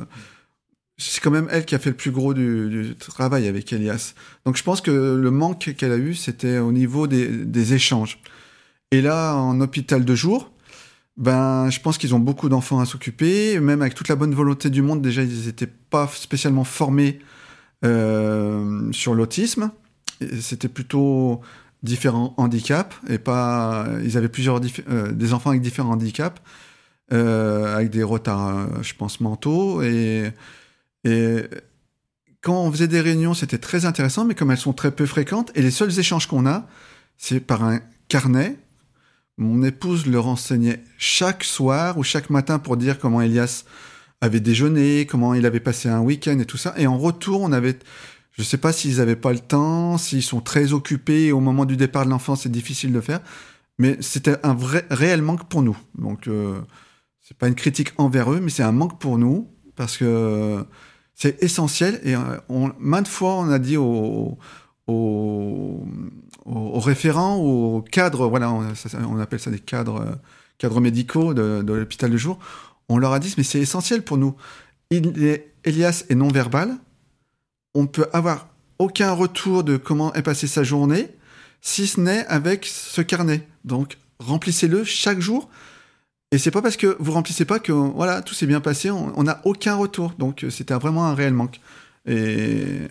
C'est 0.99 1.21
quand 1.21 1.31
même 1.31 1.47
elle 1.49 1.65
qui 1.65 1.73
a 1.73 1.79
fait 1.79 1.89
le 1.89 1.95
plus 1.95 2.11
gros 2.11 2.35
du, 2.35 2.95
travail 2.99 3.47
avec 3.47 3.73
Elias. 3.73 4.13
Donc 4.45 4.57
je 4.57 4.63
pense 4.63 4.81
que 4.81 4.91
le 4.91 5.31
manque 5.31 5.73
qu'elle 5.75 5.91
a 5.91 5.97
eu, 5.97 6.13
c'était 6.13 6.59
au 6.59 6.71
niveau 6.71 7.07
des, 7.07 7.29
des, 7.29 7.73
échanges. 7.73 8.19
Et 8.91 9.01
là, 9.01 9.33
en 9.33 9.59
hôpital 9.59 10.05
de 10.05 10.13
jour, 10.13 10.51
ben, 11.17 11.71
je 11.71 11.79
pense 11.79 11.97
qu'ils 11.97 12.13
ont 12.13 12.19
beaucoup 12.19 12.47
d'enfants 12.47 12.79
à 12.79 12.85
s'occuper. 12.85 13.59
Même 13.59 13.81
avec 13.81 13.95
toute 13.95 14.09
la 14.09 14.15
bonne 14.15 14.35
volonté 14.35 14.69
du 14.69 14.83
monde, 14.83 15.01
déjà, 15.01 15.23
ils 15.23 15.47
n'étaient 15.47 15.71
pas 15.89 16.07
spécialement 16.13 16.63
formés 16.63 17.17
euh, 17.83 18.91
sur 18.91 19.15
l'autisme. 19.15 19.71
C'était 20.41 20.67
plutôt 20.67 21.41
différents 21.83 22.33
handicaps 22.37 22.95
et 23.07 23.17
pas 23.17 23.87
ils 24.03 24.17
avaient 24.17 24.29
plusieurs 24.29 24.59
euh, 24.89 25.11
des 25.11 25.33
enfants 25.33 25.51
avec 25.51 25.61
différents 25.61 25.91
handicaps 25.91 26.41
euh, 27.13 27.75
avec 27.75 27.89
des 27.89 28.03
retards 28.03 28.49
euh, 28.49 28.65
je 28.81 28.93
pense 28.93 29.21
mentaux 29.21 29.81
et 29.81 30.31
et 31.05 31.43
quand 32.41 32.61
on 32.61 32.71
faisait 32.71 32.89
des 32.89 32.99
réunions 32.99 33.33
c'était 33.33 33.57
très 33.57 33.85
intéressant 33.85 34.25
mais 34.25 34.35
comme 34.35 34.51
elles 34.51 34.57
sont 34.57 34.73
très 34.73 34.91
peu 34.91 35.05
fréquentes 35.05 35.51
et 35.55 35.61
les 35.61 35.71
seuls 35.71 35.97
échanges 35.99 36.27
qu'on 36.27 36.45
a 36.45 36.67
c'est 37.17 37.39
par 37.39 37.63
un 37.63 37.81
carnet. 38.07 38.57
Mon 39.37 39.63
épouse 39.63 40.05
le 40.05 40.19
renseignait 40.19 40.83
chaque 40.97 41.45
soir 41.45 41.97
ou 41.97 42.03
chaque 42.03 42.29
matin 42.29 42.59
pour 42.59 42.75
dire 42.75 42.99
comment 42.99 43.21
Elias 43.21 43.63
avait 44.19 44.41
déjeuné 44.41 45.05
comment 45.05 45.33
il 45.33 45.45
avait 45.45 45.61
passé 45.61 45.87
un 45.87 46.01
week-end 46.01 46.37
et 46.39 46.45
tout 46.45 46.57
ça. 46.57 46.73
Et 46.77 46.87
en 46.87 46.97
retour 46.97 47.41
on 47.41 47.53
avait 47.53 47.79
je 48.39 48.43
ne 48.45 48.47
sais 48.47 48.57
pas 48.57 48.71
s'ils 48.71 48.99
n'avaient 48.99 49.17
pas 49.17 49.33
le 49.33 49.39
temps, 49.39 49.97
s'ils 49.97 50.23
sont 50.23 50.39
très 50.39 50.71
occupés 50.71 51.33
au 51.33 51.41
moment 51.41 51.65
du 51.65 51.75
départ 51.75 52.05
de 52.05 52.09
l'enfant, 52.09 52.37
c'est 52.37 52.47
difficile 52.47 52.93
de 52.93 53.01
faire. 53.01 53.19
Mais 53.79 53.97
c'était 53.99 54.37
un 54.43 54.53
vrai, 54.53 54.85
réel 54.89 55.21
manque 55.21 55.49
pour 55.49 55.61
nous. 55.61 55.77
Donc, 55.97 56.29
euh, 56.29 56.57
c'est 57.19 57.35
pas 57.35 57.49
une 57.49 57.55
critique 57.55 57.91
envers 57.97 58.31
eux, 58.31 58.39
mais 58.39 58.49
c'est 58.49 58.63
un 58.63 58.71
manque 58.71 58.97
pour 58.97 59.17
nous 59.17 59.49
parce 59.75 59.97
que 59.97 60.65
c'est 61.15 61.43
essentiel. 61.43 61.99
Et 62.05 62.15
on, 62.47 62.71
maintes 62.79 63.09
fois, 63.09 63.33
on 63.33 63.49
a 63.49 63.59
dit 63.59 63.75
aux, 63.75 64.37
référents, 66.47 67.35
aux 67.35 67.81
cadres, 67.81 68.29
voilà, 68.29 68.53
on, 68.53 69.19
appelle 69.19 69.41
ça 69.41 69.51
des 69.51 69.59
cadres, 69.59 70.17
cadres 70.57 70.79
médicaux 70.79 71.33
de, 71.33 71.61
l'hôpital 71.67 72.09
de 72.09 72.15
jour, 72.15 72.39
on 72.87 72.97
leur 72.97 73.11
a 73.11 73.19
dit, 73.19 73.33
mais 73.37 73.43
c'est 73.43 73.59
essentiel 73.59 74.01
pour 74.01 74.17
nous. 74.17 74.33
Elias 74.91 76.05
est 76.07 76.15
non 76.15 76.29
verbal, 76.29 76.77
on 77.73 77.87
peut 77.87 78.07
avoir 78.13 78.47
aucun 78.77 79.11
retour 79.11 79.63
de 79.63 79.77
comment 79.77 80.13
est 80.13 80.21
passée 80.21 80.47
sa 80.47 80.63
journée, 80.63 81.09
si 81.61 81.87
ce 81.87 81.99
n'est 81.99 82.25
avec 82.27 82.65
ce 82.65 83.01
carnet. 83.01 83.47
Donc, 83.65 83.97
remplissez-le 84.19 84.83
chaque 84.83 85.19
jour. 85.19 85.49
Et 86.31 86.37
c'est 86.37 86.51
pas 86.51 86.61
parce 86.61 86.77
que 86.77 86.95
vous 86.99 87.11
remplissez 87.11 87.45
pas 87.45 87.59
que 87.59 87.71
voilà 87.71 88.21
tout 88.21 88.33
s'est 88.33 88.45
bien 88.45 88.61
passé, 88.61 88.91
on 88.91 89.23
n'a 89.23 89.41
aucun 89.45 89.75
retour. 89.75 90.13
Donc, 90.17 90.45
c'était 90.49 90.75
vraiment 90.75 91.05
un 91.07 91.15
réel 91.15 91.33
manque. 91.33 91.59
Et 92.05 92.87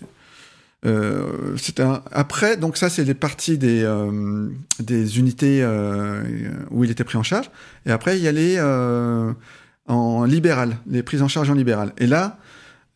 Euh, 0.87 1.57
un... 1.79 2.03
Après, 2.12 2.57
donc 2.57 2.77
ça, 2.77 2.88
c'est 2.88 3.05
les 3.05 3.14
parties 3.14 3.59
des, 3.59 3.83
euh, 3.83 4.49
des 4.79 5.19
unités 5.19 5.61
euh, 5.62 6.23
où 6.71 6.85
il 6.85 6.91
était 6.91 7.05
pris 7.05 7.19
en 7.19 7.23
charge. 7.23 7.51
Et 7.87 7.91
après, 7.91 8.19
il 8.19 8.23
y 8.23 8.29
a 8.29 8.62
euh, 8.62 9.33
en 9.87 10.25
libéral, 10.25 10.77
les 10.87 11.03
prises 11.03 11.23
en 11.23 11.29
charge 11.29 11.51
en 11.51 11.55
libéral. 11.55 11.93
Et 11.99 12.07
là, 12.07 12.38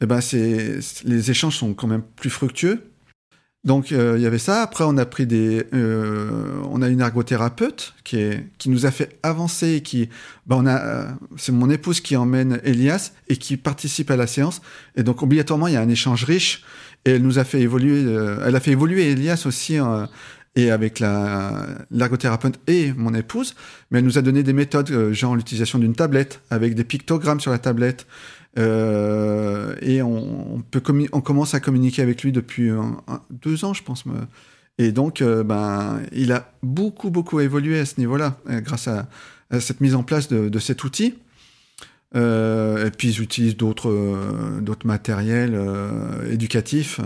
eh 0.02 0.06
ben, 0.06 0.20
c'est, 0.20 0.80
les 1.04 1.30
échanges 1.30 1.56
sont 1.56 1.74
quand 1.74 1.86
même 1.86 2.02
plus 2.16 2.30
fructueux. 2.30 2.92
Donc 3.64 3.92
euh, 3.92 4.14
il 4.16 4.22
y 4.22 4.26
avait 4.26 4.38
ça. 4.38 4.62
Après, 4.62 4.82
on 4.84 4.96
a 4.96 5.06
pris 5.06 5.26
des, 5.26 5.64
euh, 5.72 6.60
on 6.68 6.82
a 6.82 6.88
une 6.88 7.00
ergothérapeute 7.00 7.94
qui 8.02 8.16
est, 8.16 8.48
qui 8.58 8.70
nous 8.70 8.86
a 8.86 8.90
fait 8.90 9.18
avancer. 9.22 9.74
Et 9.74 9.82
qui, 9.82 10.08
ben, 10.46 10.56
on 10.56 10.66
a, 10.66 10.76
euh, 10.84 11.08
c'est 11.36 11.52
mon 11.52 11.70
épouse 11.70 12.00
qui 12.00 12.16
emmène 12.16 12.60
Elias 12.64 13.12
et 13.28 13.36
qui 13.36 13.56
participe 13.56 14.10
à 14.10 14.16
la 14.16 14.26
séance. 14.26 14.60
Et 14.96 15.04
donc 15.04 15.22
obligatoirement, 15.22 15.68
il 15.68 15.74
y 15.74 15.76
a 15.76 15.80
un 15.80 15.88
échange 15.88 16.24
riche. 16.24 16.64
Et 17.04 17.12
elle 17.12 17.22
nous 17.22 17.38
a 17.38 17.44
fait 17.44 17.60
évoluer. 17.60 18.02
elle 18.44 18.54
a 18.56 18.60
fait 18.60 18.72
évoluer 18.72 19.10
Elias 19.10 19.44
aussi. 19.46 19.78
euh, 19.78 20.06
et 20.54 20.70
avec 20.70 21.00
la 21.00 21.64
l'ergothérapeute 21.90 22.60
et 22.66 22.92
mon 22.92 23.14
épouse, 23.14 23.54
mais 23.90 24.00
elle 24.00 24.04
nous 24.04 24.18
a 24.18 24.20
donné 24.20 24.42
des 24.42 24.52
méthodes, 24.52 25.12
genre 25.12 25.34
l'utilisation 25.34 25.78
d'une 25.78 25.94
tablette 25.94 26.42
avec 26.50 26.74
des 26.74 26.84
pictogrammes 26.84 27.40
sur 27.40 27.50
la 27.50 27.58
tablette, 27.58 28.06
euh, 28.58 29.74
et 29.80 30.02
on, 30.02 30.62
commence 31.24 31.54
à 31.54 31.60
communiquer 31.60 32.02
avec 32.02 32.22
lui 32.22 32.32
depuis 32.32 32.70
deux 33.30 33.64
ans, 33.64 33.74
je 33.74 33.82
pense. 33.82 34.04
Et 34.78 34.92
donc, 34.92 35.20
euh, 35.20 35.44
ben, 35.44 36.00
il 36.12 36.32
a 36.32 36.52
beaucoup 36.62 37.10
beaucoup 37.10 37.40
évolué 37.40 37.78
à 37.78 37.84
ce 37.84 37.98
niveau-là, 37.98 38.38
euh, 38.48 38.60
grâce 38.60 38.88
à, 38.88 39.08
cette 39.60 39.82
mise 39.82 39.94
en 39.94 40.02
place 40.02 40.28
de, 40.28 40.58
cet 40.58 40.82
outil. 40.84 41.14
Et 42.14 42.90
puis 42.96 43.08
ils 43.08 43.20
utilisent 43.20 43.56
d'autres 43.56 44.60
d'autres 44.60 44.86
matériels 44.86 45.58
éducatifs 46.30 47.00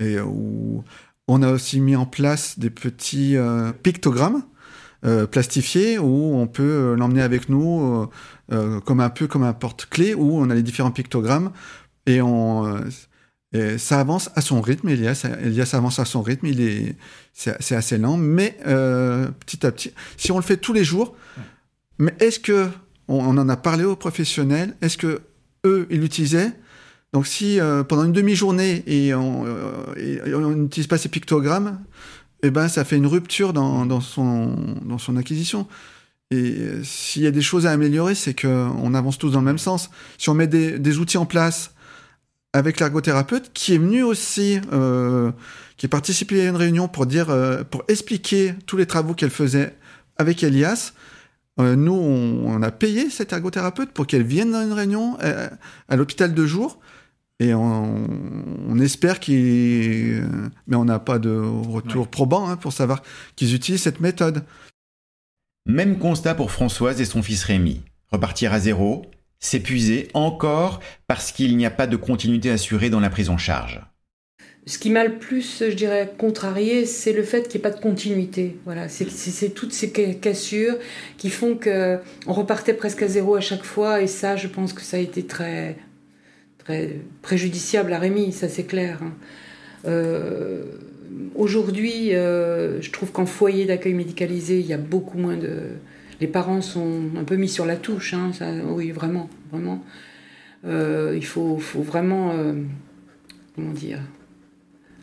et 0.00 0.18
où 0.20 0.82
on 1.28 1.42
a 1.42 1.52
aussi 1.52 1.80
mis 1.80 1.94
en 1.94 2.04
place 2.04 2.58
des 2.58 2.70
petits 2.70 3.36
pictogrammes 3.84 4.42
euh, 5.04 5.28
plastifiés 5.28 5.96
où 5.96 6.34
on 6.34 6.48
peut 6.48 6.64
euh, 6.64 6.96
l'emmener 6.96 7.22
avec 7.22 7.48
nous 7.48 8.08
euh, 8.50 8.80
comme 8.80 8.98
un 8.98 9.10
peu 9.10 9.28
comme 9.28 9.44
un 9.44 9.52
porte-clés 9.52 10.12
où 10.12 10.36
on 10.40 10.50
a 10.50 10.54
les 10.56 10.62
différents 10.64 10.90
pictogrammes 10.90 11.52
et 12.06 12.20
on 12.20 12.82
ça 13.78 14.00
avance 14.00 14.28
à 14.34 14.40
son 14.40 14.60
rythme. 14.60 14.88
Elias, 14.88 15.24
Elias 15.40 15.70
avance 15.72 16.00
à 16.00 16.04
son 16.04 16.20
rythme. 16.20 16.46
Il 16.46 16.60
est 16.60 16.96
c'est 17.32 17.76
assez 17.76 17.96
lent, 17.96 18.16
mais 18.16 18.58
petit 18.64 19.64
à 19.64 19.70
petit, 19.70 19.92
si 20.16 20.32
on 20.32 20.36
le 20.36 20.42
fait 20.42 20.56
tous 20.56 20.72
les 20.72 20.84
jours, 20.84 21.14
mais 21.98 22.14
est-ce 22.18 22.40
que 22.40 22.68
on, 23.06 23.38
en 23.38 23.48
a 23.48 23.56
parlé 23.56 23.84
aux 23.84 23.96
professionnels? 23.96 24.74
Est-ce 24.82 24.98
que 24.98 25.22
eux 25.64 25.86
ils 25.90 26.00
l'utilisaient? 26.00 26.52
Donc 27.12 27.26
si 27.26 27.58
pendant 27.88 28.04
une 28.04 28.12
demi-journée 28.12 28.82
et 28.86 29.14
on 29.14 29.46
n'utilise 30.56 30.86
pas 30.86 30.98
ces 30.98 31.08
pictogrammes, 31.08 31.78
eh 32.42 32.50
ben 32.50 32.68
ça 32.68 32.84
fait 32.84 32.96
une 32.96 33.06
rupture 33.06 33.52
dans, 33.52 33.86
dans 33.86 34.00
son 34.00 34.54
dans 34.82 34.98
son 34.98 35.16
acquisition. 35.16 35.66
Et 36.30 36.36
euh, 36.36 36.84
s'il 36.84 37.22
y 37.22 37.26
a 37.26 37.30
des 37.30 37.42
choses 37.42 37.66
à 37.66 37.70
améliorer, 37.70 38.14
c'est 38.14 38.34
que 38.34 38.46
on 38.46 38.94
avance 38.94 39.18
tous 39.18 39.30
dans 39.30 39.40
le 39.40 39.46
même 39.46 39.58
sens. 39.58 39.90
Si 40.18 40.28
on 40.28 40.34
met 40.34 40.46
des, 40.46 40.98
outils 40.98 41.16
en 41.16 41.26
place 41.26 41.72
avec 42.52 42.80
l'ergothérapeute, 42.80 43.50
qui 43.54 43.74
est 43.74 43.78
venu 43.78 44.02
aussi, 44.02 44.60
euh, 44.72 45.32
qui 45.76 45.86
est 45.86 45.88
participé 45.88 46.42
à 46.42 46.50
une 46.50 46.56
réunion 46.56 46.88
pour 46.88 47.06
dire, 47.06 47.30
euh, 47.30 47.64
pour 47.64 47.82
expliquer 47.88 48.54
tous 48.66 48.76
les 48.76 48.86
travaux 48.86 49.14
qu'elle 49.14 49.30
faisait 49.30 49.74
avec 50.16 50.42
Elias. 50.42 50.92
Nous, 51.60 51.92
on, 51.92 52.62
a 52.62 52.70
payé 52.70 53.10
cette 53.10 53.32
ergothérapeute 53.32 53.90
pour 53.90 54.06
qu'elle 54.06 54.22
vienne 54.22 54.52
dans 54.52 54.62
une 54.62 54.72
réunion 54.72 55.18
euh, 55.24 55.48
à 55.88 55.96
l'hôpital 55.96 56.32
de 56.32 56.46
jour. 56.46 56.78
Et 57.40 57.54
on, 57.54 58.06
on 58.68 58.78
espère 58.80 59.20
qu'ils... 59.20 60.24
Mais 60.66 60.76
on 60.76 60.84
n'a 60.84 60.98
pas 60.98 61.18
de 61.18 61.30
retour 61.30 62.08
probant 62.08 62.48
hein, 62.48 62.56
pour 62.56 62.72
savoir 62.72 63.02
qu'ils 63.36 63.54
utilisent 63.54 63.82
cette 63.82 64.00
méthode. 64.00 64.44
Même 65.66 65.98
constat 65.98 66.34
pour 66.34 66.50
Françoise 66.50 67.00
et 67.00 67.04
son 67.04 67.22
fils 67.22 67.44
Rémi. 67.44 67.82
Repartir 68.10 68.52
à 68.52 68.58
zéro, 68.58 69.06
s'épuiser 69.38 70.08
encore 70.14 70.80
parce 71.06 71.30
qu'il 71.30 71.56
n'y 71.56 71.66
a 71.66 71.70
pas 71.70 71.86
de 71.86 71.96
continuité 71.96 72.50
assurée 72.50 72.90
dans 72.90 73.00
la 73.00 73.10
prise 73.10 73.28
en 73.28 73.38
charge. 73.38 73.80
Ce 74.66 74.78
qui 74.78 74.90
m'a 74.90 75.04
le 75.04 75.18
plus, 75.18 75.62
je 75.66 75.74
dirais, 75.74 76.12
contrarié, 76.18 76.84
c'est 76.84 77.12
le 77.14 77.22
fait 77.22 77.48
qu'il 77.48 77.60
n'y 77.60 77.66
ait 77.66 77.70
pas 77.70 77.76
de 77.76 77.80
continuité. 77.80 78.58
Voilà, 78.66 78.88
c'est 78.88 79.54
toutes 79.54 79.72
ces 79.72 79.90
ca- 79.94 80.12
cassures 80.14 80.76
qui 81.16 81.30
font 81.30 81.54
que 81.54 81.98
on 82.26 82.34
repartait 82.34 82.74
presque 82.74 83.02
à 83.02 83.08
zéro 83.08 83.34
à 83.36 83.40
chaque 83.40 83.64
fois, 83.64 84.02
et 84.02 84.06
ça, 84.06 84.36
je 84.36 84.46
pense 84.46 84.74
que 84.74 84.82
ça 84.82 84.98
a 84.98 85.00
été 85.00 85.24
très, 85.24 85.78
préjudiciable 87.22 87.92
à 87.92 87.98
Rémi, 87.98 88.32
ça 88.32 88.48
c'est 88.48 88.64
clair. 88.64 89.00
hein. 89.02 89.12
Euh, 89.86 90.62
Aujourd'hui, 91.34 92.14
euh, 92.14 92.82
je 92.82 92.90
trouve 92.90 93.12
qu'en 93.12 93.24
foyer 93.24 93.64
d'accueil 93.64 93.94
médicalisé, 93.94 94.60
il 94.60 94.66
y 94.66 94.72
a 94.74 94.78
beaucoup 94.78 95.16
moins 95.18 95.36
de. 95.36 95.60
Les 96.20 96.26
parents 96.26 96.60
sont 96.60 97.02
un 97.16 97.24
peu 97.24 97.36
mis 97.36 97.48
sur 97.48 97.64
la 97.64 97.76
touche, 97.76 98.12
hein, 98.12 98.30
oui, 98.66 98.90
vraiment, 98.90 99.30
vraiment. 99.50 99.82
Euh, 100.66 101.14
il 101.16 101.24
faut, 101.24 101.58
faut 101.58 101.80
vraiment, 101.80 102.34
comment 103.54 103.72
dire, 103.72 104.00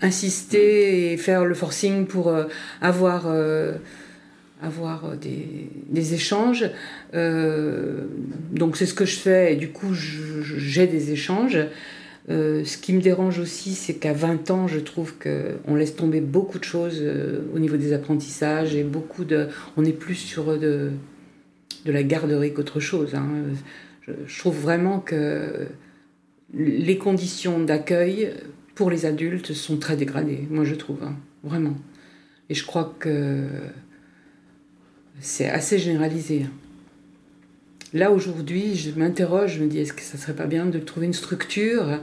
insister 0.01 1.13
et 1.13 1.17
faire 1.17 1.45
le 1.45 1.55
forcing 1.55 2.05
pour 2.05 2.35
avoir, 2.81 3.33
avoir 4.61 5.05
euh, 5.05 5.15
des, 5.15 6.13
échanges. 6.13 6.65
Euh, 7.13 8.05
donc 8.51 8.77
c'est 8.77 8.85
ce 8.85 8.93
que 8.93 9.05
je 9.05 9.15
fais 9.15 9.53
et 9.53 9.55
du 9.55 9.69
coup 9.69 9.93
j'ai 9.93 10.87
des 10.87 11.11
échanges. 11.11 11.59
Euh, 12.27 12.63
ce 12.65 12.77
qui 12.79 12.93
me 12.93 13.01
dérange 13.01 13.37
aussi, 13.37 13.75
c'est 13.75 13.95
qu'à 13.95 14.13
20 14.13 14.49
ans, 14.49 14.67
je 14.67 14.79
trouve 14.79 15.13
qu'on 15.19 15.75
laisse 15.75 15.95
tomber 15.95 16.21
beaucoup 16.21 16.57
de 16.57 16.63
choses 16.63 17.03
au 17.53 17.59
niveau 17.59 17.77
des 17.77 17.93
apprentissages 17.93 18.75
et 18.75 18.83
beaucoup 18.83 19.25
de. 19.25 19.47
On 19.77 19.85
est 19.85 19.91
plus 19.91 20.15
sur 20.15 20.57
de, 20.57 20.89
de 21.85 21.91
la 21.91 22.01
garderie 22.01 22.53
qu'autre 22.53 22.79
chose. 22.79 23.13
hein. 23.13 23.27
Je, 24.01 24.11
je 24.25 24.39
trouve 24.39 24.59
vraiment 24.59 24.99
que 24.99 25.67
les 26.53 26.97
conditions 26.97 27.59
d'accueil 27.59 28.31
pour 28.75 28.89
les 28.89 29.05
adultes 29.05 29.53
sont 29.53 29.77
très 29.77 29.95
dégradées, 29.95 30.47
moi 30.49 30.63
je 30.63 30.75
trouve, 30.75 31.03
hein, 31.03 31.15
vraiment. 31.43 31.75
Et 32.49 32.53
je 32.53 32.65
crois 32.65 32.95
que 32.99 33.47
c'est 35.19 35.49
assez 35.49 35.77
généralisé. 35.79 36.43
hein. 36.43 36.51
Là 37.93 38.11
aujourd'hui, 38.11 38.75
je 38.75 38.91
m'interroge, 38.97 39.55
je 39.57 39.63
me 39.63 39.69
dis 39.69 39.79
est-ce 39.79 39.93
que 39.93 40.01
ça 40.01 40.17
serait 40.17 40.33
pas 40.35 40.47
bien 40.47 40.65
de 40.65 40.79
trouver 40.79 41.05
une 41.05 41.13
structure 41.13 41.99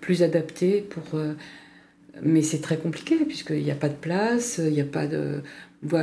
plus 0.00 0.22
adaptée 0.22 0.82
pour. 0.90 1.18
euh, 1.18 1.32
Mais 2.22 2.42
c'est 2.42 2.60
très 2.60 2.76
compliqué 2.76 3.16
puisqu'il 3.24 3.62
n'y 3.62 3.70
a 3.70 3.74
pas 3.76 3.88
de 3.88 3.94
place, 3.94 4.60
il 4.62 4.72
n'y 4.72 4.80
a 4.80 4.84
pas 4.84 5.06
de. 5.06 5.42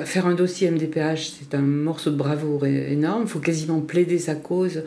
Faire 0.06 0.26
un 0.26 0.34
dossier 0.34 0.72
MDPH, 0.72 1.34
c'est 1.40 1.54
un 1.54 1.62
morceau 1.62 2.10
de 2.10 2.16
bravoure 2.16 2.66
énorme. 2.66 3.24
Il 3.26 3.30
faut 3.30 3.40
quasiment 3.40 3.80
plaider 3.80 4.18
sa 4.18 4.34
cause. 4.34 4.82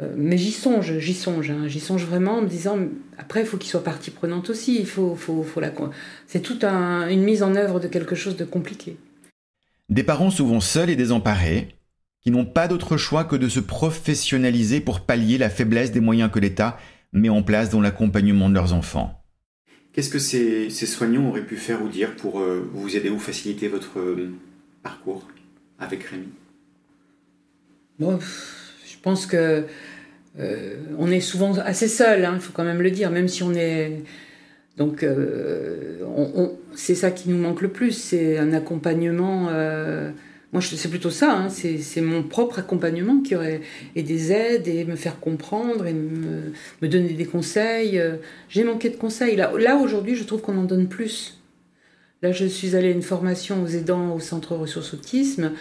Euh, 0.00 0.12
mais 0.16 0.36
j'y 0.38 0.50
songe, 0.50 0.98
j'y 0.98 1.14
songe, 1.14 1.50
hein. 1.52 1.68
j'y 1.68 1.78
songe 1.78 2.04
vraiment 2.04 2.38
en 2.38 2.42
me 2.42 2.48
disant. 2.48 2.78
Après, 3.16 3.42
il 3.42 3.46
faut 3.46 3.58
qu'il 3.58 3.70
soit 3.70 3.84
partie 3.84 4.10
prenante 4.10 4.50
aussi. 4.50 4.76
Il 4.80 4.86
faut, 4.86 5.14
faut, 5.14 5.44
faut 5.44 5.60
la. 5.60 5.70
C'est 6.26 6.40
toute 6.40 6.64
un- 6.64 7.06
une 7.08 7.22
mise 7.22 7.44
en 7.44 7.54
œuvre 7.54 7.78
de 7.78 7.86
quelque 7.86 8.16
chose 8.16 8.36
de 8.36 8.44
compliqué. 8.44 8.96
Des 9.88 10.02
parents 10.02 10.30
souvent 10.30 10.60
seuls 10.60 10.90
et 10.90 10.96
désemparés, 10.96 11.68
qui 12.20 12.30
n'ont 12.30 12.46
pas 12.46 12.68
d'autre 12.68 12.96
choix 12.96 13.24
que 13.24 13.36
de 13.36 13.48
se 13.48 13.60
professionnaliser 13.60 14.80
pour 14.80 15.00
pallier 15.00 15.38
la 15.38 15.50
faiblesse 15.50 15.92
des 15.92 16.00
moyens 16.00 16.30
que 16.30 16.38
l'État 16.38 16.78
met 17.12 17.28
en 17.28 17.42
place 17.42 17.68
dans 17.68 17.80
l'accompagnement 17.80 18.48
de 18.48 18.54
leurs 18.54 18.72
enfants. 18.72 19.22
Qu'est-ce 19.92 20.08
que 20.08 20.18
ces, 20.18 20.70
ces 20.70 20.86
soignants 20.86 21.28
auraient 21.28 21.44
pu 21.44 21.56
faire 21.56 21.82
ou 21.82 21.88
dire 21.88 22.16
pour 22.16 22.40
euh, 22.40 22.70
vous 22.72 22.96
aider 22.96 23.10
ou 23.10 23.18
faciliter 23.18 23.68
votre 23.68 23.98
euh, 23.98 24.32
parcours 24.82 25.28
avec 25.78 26.04
Rémi? 26.04 26.28
Bon, 27.98 28.18
je 28.20 28.96
pense 29.02 29.26
que 29.26 29.66
euh, 30.38 30.76
on 30.98 31.10
est 31.10 31.20
souvent 31.20 31.58
assez 31.58 31.88
seul, 31.88 32.26
il 32.32 32.40
faut 32.40 32.52
quand 32.52 32.64
même 32.64 32.80
le 32.80 32.90
dire, 32.90 33.10
même 33.10 33.28
si 33.28 33.42
on 33.42 33.52
est. 33.52 34.02
Donc, 34.76 35.02
euh, 35.02 35.98
c'est 36.74 36.94
ça 36.94 37.10
qui 37.10 37.28
nous 37.28 37.36
manque 37.36 37.60
le 37.60 37.68
plus, 37.68 37.92
c'est 37.92 38.38
un 38.38 38.52
accompagnement. 38.52 39.48
euh, 39.50 40.10
moi, 40.52 40.60
c'est 40.62 40.88
plutôt 40.88 41.10
ça, 41.10 41.32
hein, 41.32 41.48
c'est 41.48 42.00
mon 42.00 42.22
propre 42.22 42.58
accompagnement 42.58 43.20
qui 43.22 43.34
aurait. 43.36 43.62
et 43.96 44.02
des 44.02 44.32
aides, 44.32 44.68
et 44.68 44.84
me 44.84 44.96
faire 44.96 45.18
comprendre, 45.20 45.86
et 45.86 45.94
me, 45.94 46.88
donner 46.88 47.14
des 47.14 47.24
conseils. 47.24 47.98
euh, 47.98 48.16
J'ai 48.48 48.64
manqué 48.64 48.90
de 48.90 48.96
conseils. 48.96 49.36
Là, 49.36 49.76
aujourd'hui, 49.76 50.14
je 50.14 50.24
trouve 50.24 50.42
qu'on 50.42 50.58
en 50.58 50.64
donne 50.64 50.88
plus. 50.88 51.38
Là, 52.22 52.32
je 52.32 52.46
suis 52.46 52.76
allée 52.76 52.88
à 52.88 52.92
une 52.92 53.02
formation 53.02 53.62
aux 53.62 53.66
aidants 53.66 54.14
au 54.14 54.20
centre 54.20 54.54
ressources 54.56 54.94
autisme. 54.94 55.52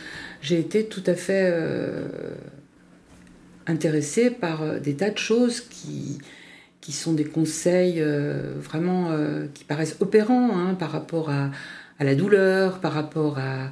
J'ai 0.42 0.60
été 0.60 0.86
tout 0.86 1.04
à 1.08 1.16
fait 1.16 1.52
intéressée 3.66 4.30
par 4.30 4.80
des 4.80 4.96
tas 4.96 5.10
de 5.10 5.18
choses 5.18 5.62
qui, 5.62 6.20
qui 6.82 6.92
sont 6.92 7.14
des 7.14 7.24
conseils 7.24 8.02
euh, 8.02 8.54
vraiment 8.60 9.12
euh, 9.12 9.46
qui 9.54 9.64
paraissent 9.64 9.96
opérants 10.00 10.58
hein, 10.58 10.74
par 10.74 10.92
rapport 10.92 11.30
à, 11.30 11.52
la 12.00 12.16
douleur, 12.16 12.80
par 12.80 12.94
rapport 12.94 13.38
à, 13.38 13.72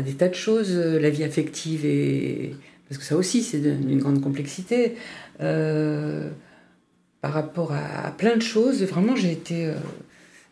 des 0.00 0.14
tas 0.14 0.28
de 0.28 0.34
choses, 0.34 0.70
euh, 0.72 0.98
la 0.98 1.10
vie 1.10 1.24
affective 1.24 1.84
et 1.84 2.56
parce 2.88 2.98
que 2.98 3.04
ça 3.04 3.16
aussi 3.16 3.42
c'est 3.42 3.58
d'une 3.58 3.98
grande 3.98 4.22
complexité. 4.22 4.96
par 5.38 7.32
rapport 7.32 7.72
à, 7.72 8.10
plein 8.16 8.36
de 8.36 8.42
choses, 8.42 8.82
vraiment 8.84 9.14
j'ai 9.14 9.32
été 9.32 9.70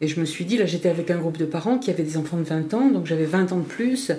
Et 0.03 0.09
je 0.09 0.21
me 0.21 0.27
suis 0.27 0.45
dit, 0.45 0.59
là 0.59 0.67
j'étais 0.67 0.91
avec 0.91 1.11
un 1.11 1.17
groupe 1.17 1.39
de 1.39 1.47
parents 1.47 1.79
qui 1.79 1.91
avaient 1.91 2.03
des 2.03 2.19
enfants 2.19 2.37
de 2.37 2.43
20 2.43 2.75
ans, 2.75 2.91
donc 2.91 3.07
j'avais 3.07 3.25
20 3.25 3.53
ans 3.53 3.61
de 3.61 3.65
plus. 3.65 4.13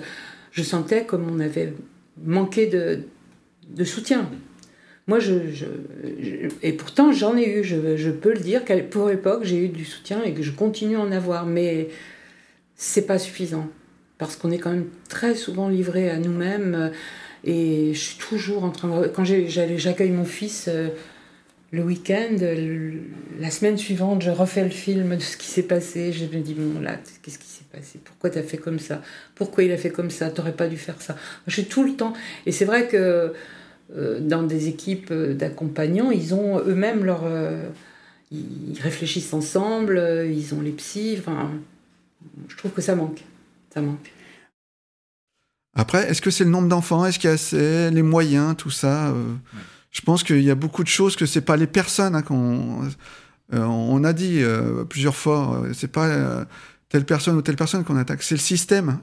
Je 0.50 0.62
sentais 0.64 1.04
comme 1.04 1.30
on 1.30 1.38
avait 1.38 1.72
manqué 2.24 2.66
de 2.66 3.84
soutien. 3.84 4.28
Moi, 5.08 5.18
je, 5.20 5.32
et 6.62 6.72
pourtant 6.74 7.12
j'en 7.12 7.36
ai 7.36 7.48
eu, 7.48 7.64
je, 7.64 8.10
peux 8.10 8.32
le 8.32 8.40
dire, 8.40 8.62
pour 8.90 9.08
l'époque 9.08 9.42
j'ai 9.42 9.64
eu 9.64 9.68
du 9.68 9.84
soutien 9.84 10.22
et 10.22 10.34
que 10.34 10.42
je 10.42 10.52
continue 10.52 10.96
à 10.96 11.00
en 11.00 11.10
avoir, 11.10 11.46
mais 11.46 11.88
c'est 12.76 13.06
pas 13.06 13.18
suffisant 13.18 13.68
parce 14.18 14.36
qu'on 14.36 14.50
est 14.50 14.58
quand 14.58 14.70
même 14.70 14.88
très 15.08 15.34
souvent 15.34 15.68
livré 15.68 16.10
à 16.10 16.18
nous-mêmes 16.18 16.92
et 17.44 17.94
je 17.94 17.98
suis 17.98 18.18
toujours 18.18 18.64
en 18.64 18.70
train. 18.70 19.08
Quand 19.14 19.24
j'accueille 19.24 20.10
mon 20.10 20.24
fils 20.24 20.66
euh, 20.68 20.88
le 21.70 21.82
week-end, 21.82 22.36
la 23.38 23.50
semaine 23.50 23.78
suivante, 23.78 24.22
je 24.22 24.30
refais 24.30 24.64
le 24.64 24.70
film 24.70 25.16
de 25.16 25.22
ce 25.22 25.36
qui 25.36 25.46
s'est 25.46 25.62
passé. 25.62 26.12
Je 26.12 26.24
me 26.24 26.42
dis, 26.42 26.54
bon, 26.54 26.80
là, 26.80 26.98
qu'est-ce 27.22 27.38
qui 27.38 27.46
s'est 27.46 27.64
passé? 27.70 28.00
Pourquoi 28.04 28.30
tu 28.30 28.38
as 28.38 28.42
fait 28.42 28.56
comme 28.56 28.78
ça? 28.78 29.02
Pourquoi 29.34 29.64
il 29.64 29.72
a 29.72 29.76
fait 29.76 29.90
comme 29.90 30.10
ça? 30.10 30.30
T'aurais 30.30 30.52
pas 30.52 30.66
dû 30.66 30.76
faire 30.76 31.00
ça. 31.00 31.16
Je 31.46 31.52
suis 31.52 31.66
tout 31.66 31.84
le 31.84 31.94
temps. 31.94 32.12
Et 32.46 32.52
c'est 32.52 32.64
vrai 32.64 32.88
que 32.88 32.96
euh, 32.96 33.28
dans 33.90 34.42
des 34.42 34.68
équipes 34.68 35.12
d'accompagnants, 35.12 36.10
ils 36.10 36.34
ont 36.34 36.58
eux-mêmes 36.60 37.04
leur. 37.04 37.22
Euh, 37.24 37.68
ils 38.30 38.78
réfléchissent 38.80 39.32
ensemble, 39.32 39.98
ils 40.28 40.54
ont 40.54 40.60
les 40.60 40.72
psys. 40.72 41.16
Enfin, 41.18 41.50
je 42.48 42.56
trouve 42.56 42.72
que 42.72 42.82
ça 42.82 42.94
manque. 42.94 43.24
Ça 43.72 43.80
manque. 43.80 44.12
Après, 45.78 46.10
est-ce 46.10 46.20
que 46.20 46.30
c'est 46.30 46.44
le 46.44 46.50
nombre 46.50 46.68
d'enfants? 46.68 47.06
Est-ce 47.06 47.18
qu'il 47.18 47.28
y 47.28 47.30
a 47.30 47.34
assez, 47.34 47.90
les 47.90 48.02
moyens, 48.02 48.56
tout 48.56 48.70
ça 48.70 49.08
euh, 49.08 49.34
Je 49.90 50.00
pense 50.00 50.24
qu'il 50.24 50.42
y 50.42 50.50
a 50.50 50.56
beaucoup 50.56 50.82
de 50.82 50.88
choses 50.88 51.14
que 51.14 51.24
c'est 51.24 51.40
pas 51.40 51.56
les 51.56 51.68
personnes 51.68 52.16
hein, 52.16 52.22
qu'on. 52.22 52.82
Euh, 53.54 53.62
on 53.62 54.04
a 54.04 54.12
dit 54.12 54.42
euh, 54.42 54.84
plusieurs 54.84 55.14
fois, 55.14 55.62
c'est 55.72 55.92
pas 55.92 56.46
telle 56.88 57.04
personne 57.04 57.36
ou 57.36 57.42
telle 57.42 57.56
personne 57.56 57.84
qu'on 57.84 57.96
attaque, 57.96 58.22
c'est 58.24 58.34
le 58.34 58.40
système. 58.40 58.98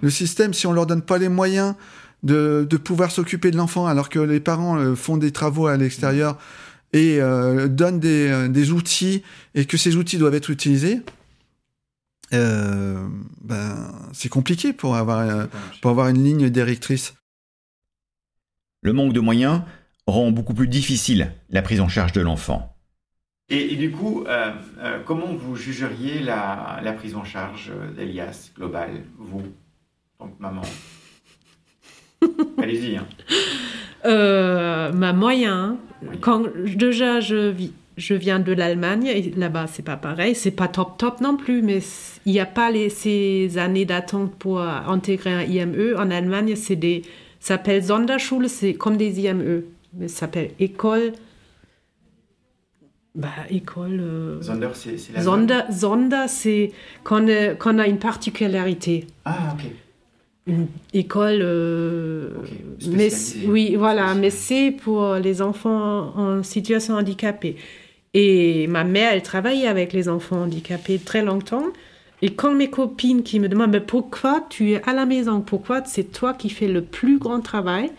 le 0.00 0.10
système, 0.10 0.54
si 0.54 0.66
on 0.66 0.72
leur 0.72 0.86
donne 0.86 1.02
pas 1.02 1.18
les 1.18 1.28
moyens 1.28 1.74
de, 2.22 2.66
de 2.68 2.76
pouvoir 2.76 3.10
s'occuper 3.10 3.50
de 3.50 3.56
l'enfant, 3.56 3.86
alors 3.86 4.08
que 4.08 4.18
les 4.18 4.40
parents 4.40 4.94
font 4.96 5.16
des 5.16 5.32
travaux 5.32 5.66
à 5.66 5.76
l'extérieur 5.76 6.38
et 6.92 7.20
donnent 7.68 8.00
des, 8.00 8.48
des 8.48 8.72
outils 8.72 9.22
et 9.54 9.66
que 9.66 9.76
ces 9.76 9.96
outils 9.96 10.18
doivent 10.18 10.34
être 10.34 10.50
utilisés, 10.50 11.02
euh, 12.34 13.08
ben, 13.40 13.90
c'est 14.12 14.28
compliqué 14.28 14.72
pour 14.72 14.96
avoir, 14.96 15.20
euh, 15.20 15.46
pour 15.80 15.90
avoir 15.90 16.08
une 16.08 16.22
ligne 16.22 16.50
directrice. 16.50 17.14
Le 18.82 18.92
manque 18.92 19.12
de 19.12 19.20
moyens 19.20 19.62
rend 20.06 20.30
beaucoup 20.30 20.54
plus 20.54 20.68
difficile 20.68 21.32
la 21.50 21.62
prise 21.62 21.80
en 21.80 21.88
charge 21.88 22.12
de 22.12 22.20
l'enfant. 22.20 22.74
Et, 23.50 23.76
du 23.76 23.90
coup, 23.90 24.24
euh, 24.26 24.52
comment 25.06 25.34
vous 25.34 25.56
jugeriez 25.56 26.20
la, 26.20 26.80
la 26.82 26.92
prise 26.92 27.14
en 27.14 27.24
charge 27.24 27.72
d'Elias 27.96 28.50
global, 28.54 29.04
vous, 29.18 29.42
en 30.18 30.26
tant 30.26 30.30
que 30.30 30.42
maman? 30.42 30.62
Allez-y. 32.68 32.96
Hein. 32.96 34.90
ma 34.94 35.12
moyen, 35.12 35.78
quand 36.20 36.44
déjà 36.76 37.20
je 37.20 37.48
vis, 37.50 37.72
je 37.96 38.14
viens 38.14 38.38
de 38.38 38.52
l'Allemagne 38.52 39.06
et 39.06 39.32
là-bas 39.36 39.66
c'est 39.66 39.82
pas 39.82 39.96
pareil, 39.96 40.34
c'est 40.34 40.52
pas 40.52 40.68
top 40.68 40.98
top 40.98 41.20
non 41.20 41.36
plus, 41.36 41.62
mais 41.62 41.80
il 42.26 42.32
n'y 42.32 42.40
a 42.40 42.46
pas 42.46 42.70
les, 42.70 42.88
ces 42.90 43.58
années 43.58 43.84
d'attente 43.84 44.34
pour 44.38 44.60
intégrer 44.60 45.32
un 45.32 45.42
IME. 45.42 45.96
En 45.98 46.10
Allemagne, 46.10 46.54
c'est 46.56 46.76
des, 46.76 47.02
ça 47.40 47.54
s'appelle 47.54 47.84
Sonderschule, 47.84 48.48
c'est 48.48 48.74
comme 48.74 48.96
des 48.96 49.20
IME, 49.20 49.62
mais 49.94 50.08
ça 50.08 50.20
s'appelle 50.20 50.50
école. 50.60 51.12
Bah, 53.14 53.28
école. 53.50 53.98
Euh, 54.00 54.42
Sonder, 54.42 54.68
c'est 54.74 55.12
la 55.12 55.22
Sonder, 55.22 55.60
Sonder 55.72 56.24
c'est 56.28 56.70
quand, 57.02 57.26
on 57.66 57.78
a 57.78 57.88
une 57.88 57.98
particularité. 57.98 59.06
Ah, 59.24 59.54
ok 59.54 59.70
une 60.48 60.66
école. 60.94 61.40
Euh, 61.42 62.30
mais, 62.88 63.10
oui, 63.46 63.76
voilà, 63.76 64.14
mais 64.14 64.30
c'est 64.30 64.70
pour 64.70 65.14
les 65.14 65.42
enfants 65.42 66.12
en 66.16 66.42
situation 66.42 66.94
handicapée. 66.94 67.56
Et 68.14 68.66
ma 68.66 68.84
mère, 68.84 69.12
elle 69.12 69.22
travaillait 69.22 69.68
avec 69.68 69.92
les 69.92 70.08
enfants 70.08 70.42
handicapés 70.42 70.98
très 70.98 71.22
longtemps. 71.22 71.66
Et 72.22 72.30
quand 72.30 72.52
mes 72.52 72.70
copines 72.70 73.22
qui 73.22 73.38
me 73.38 73.48
demandent 73.48 73.70
mais 73.70 73.80
pourquoi 73.80 74.44
tu 74.48 74.72
es 74.72 74.82
à 74.88 74.92
la 74.92 75.06
maison, 75.06 75.40
pourquoi 75.40 75.84
c'est 75.84 76.10
toi 76.10 76.34
qui 76.34 76.50
fais 76.50 76.66
le 76.66 76.82
plus 76.82 77.18
grand 77.18 77.40
travail, 77.40 77.90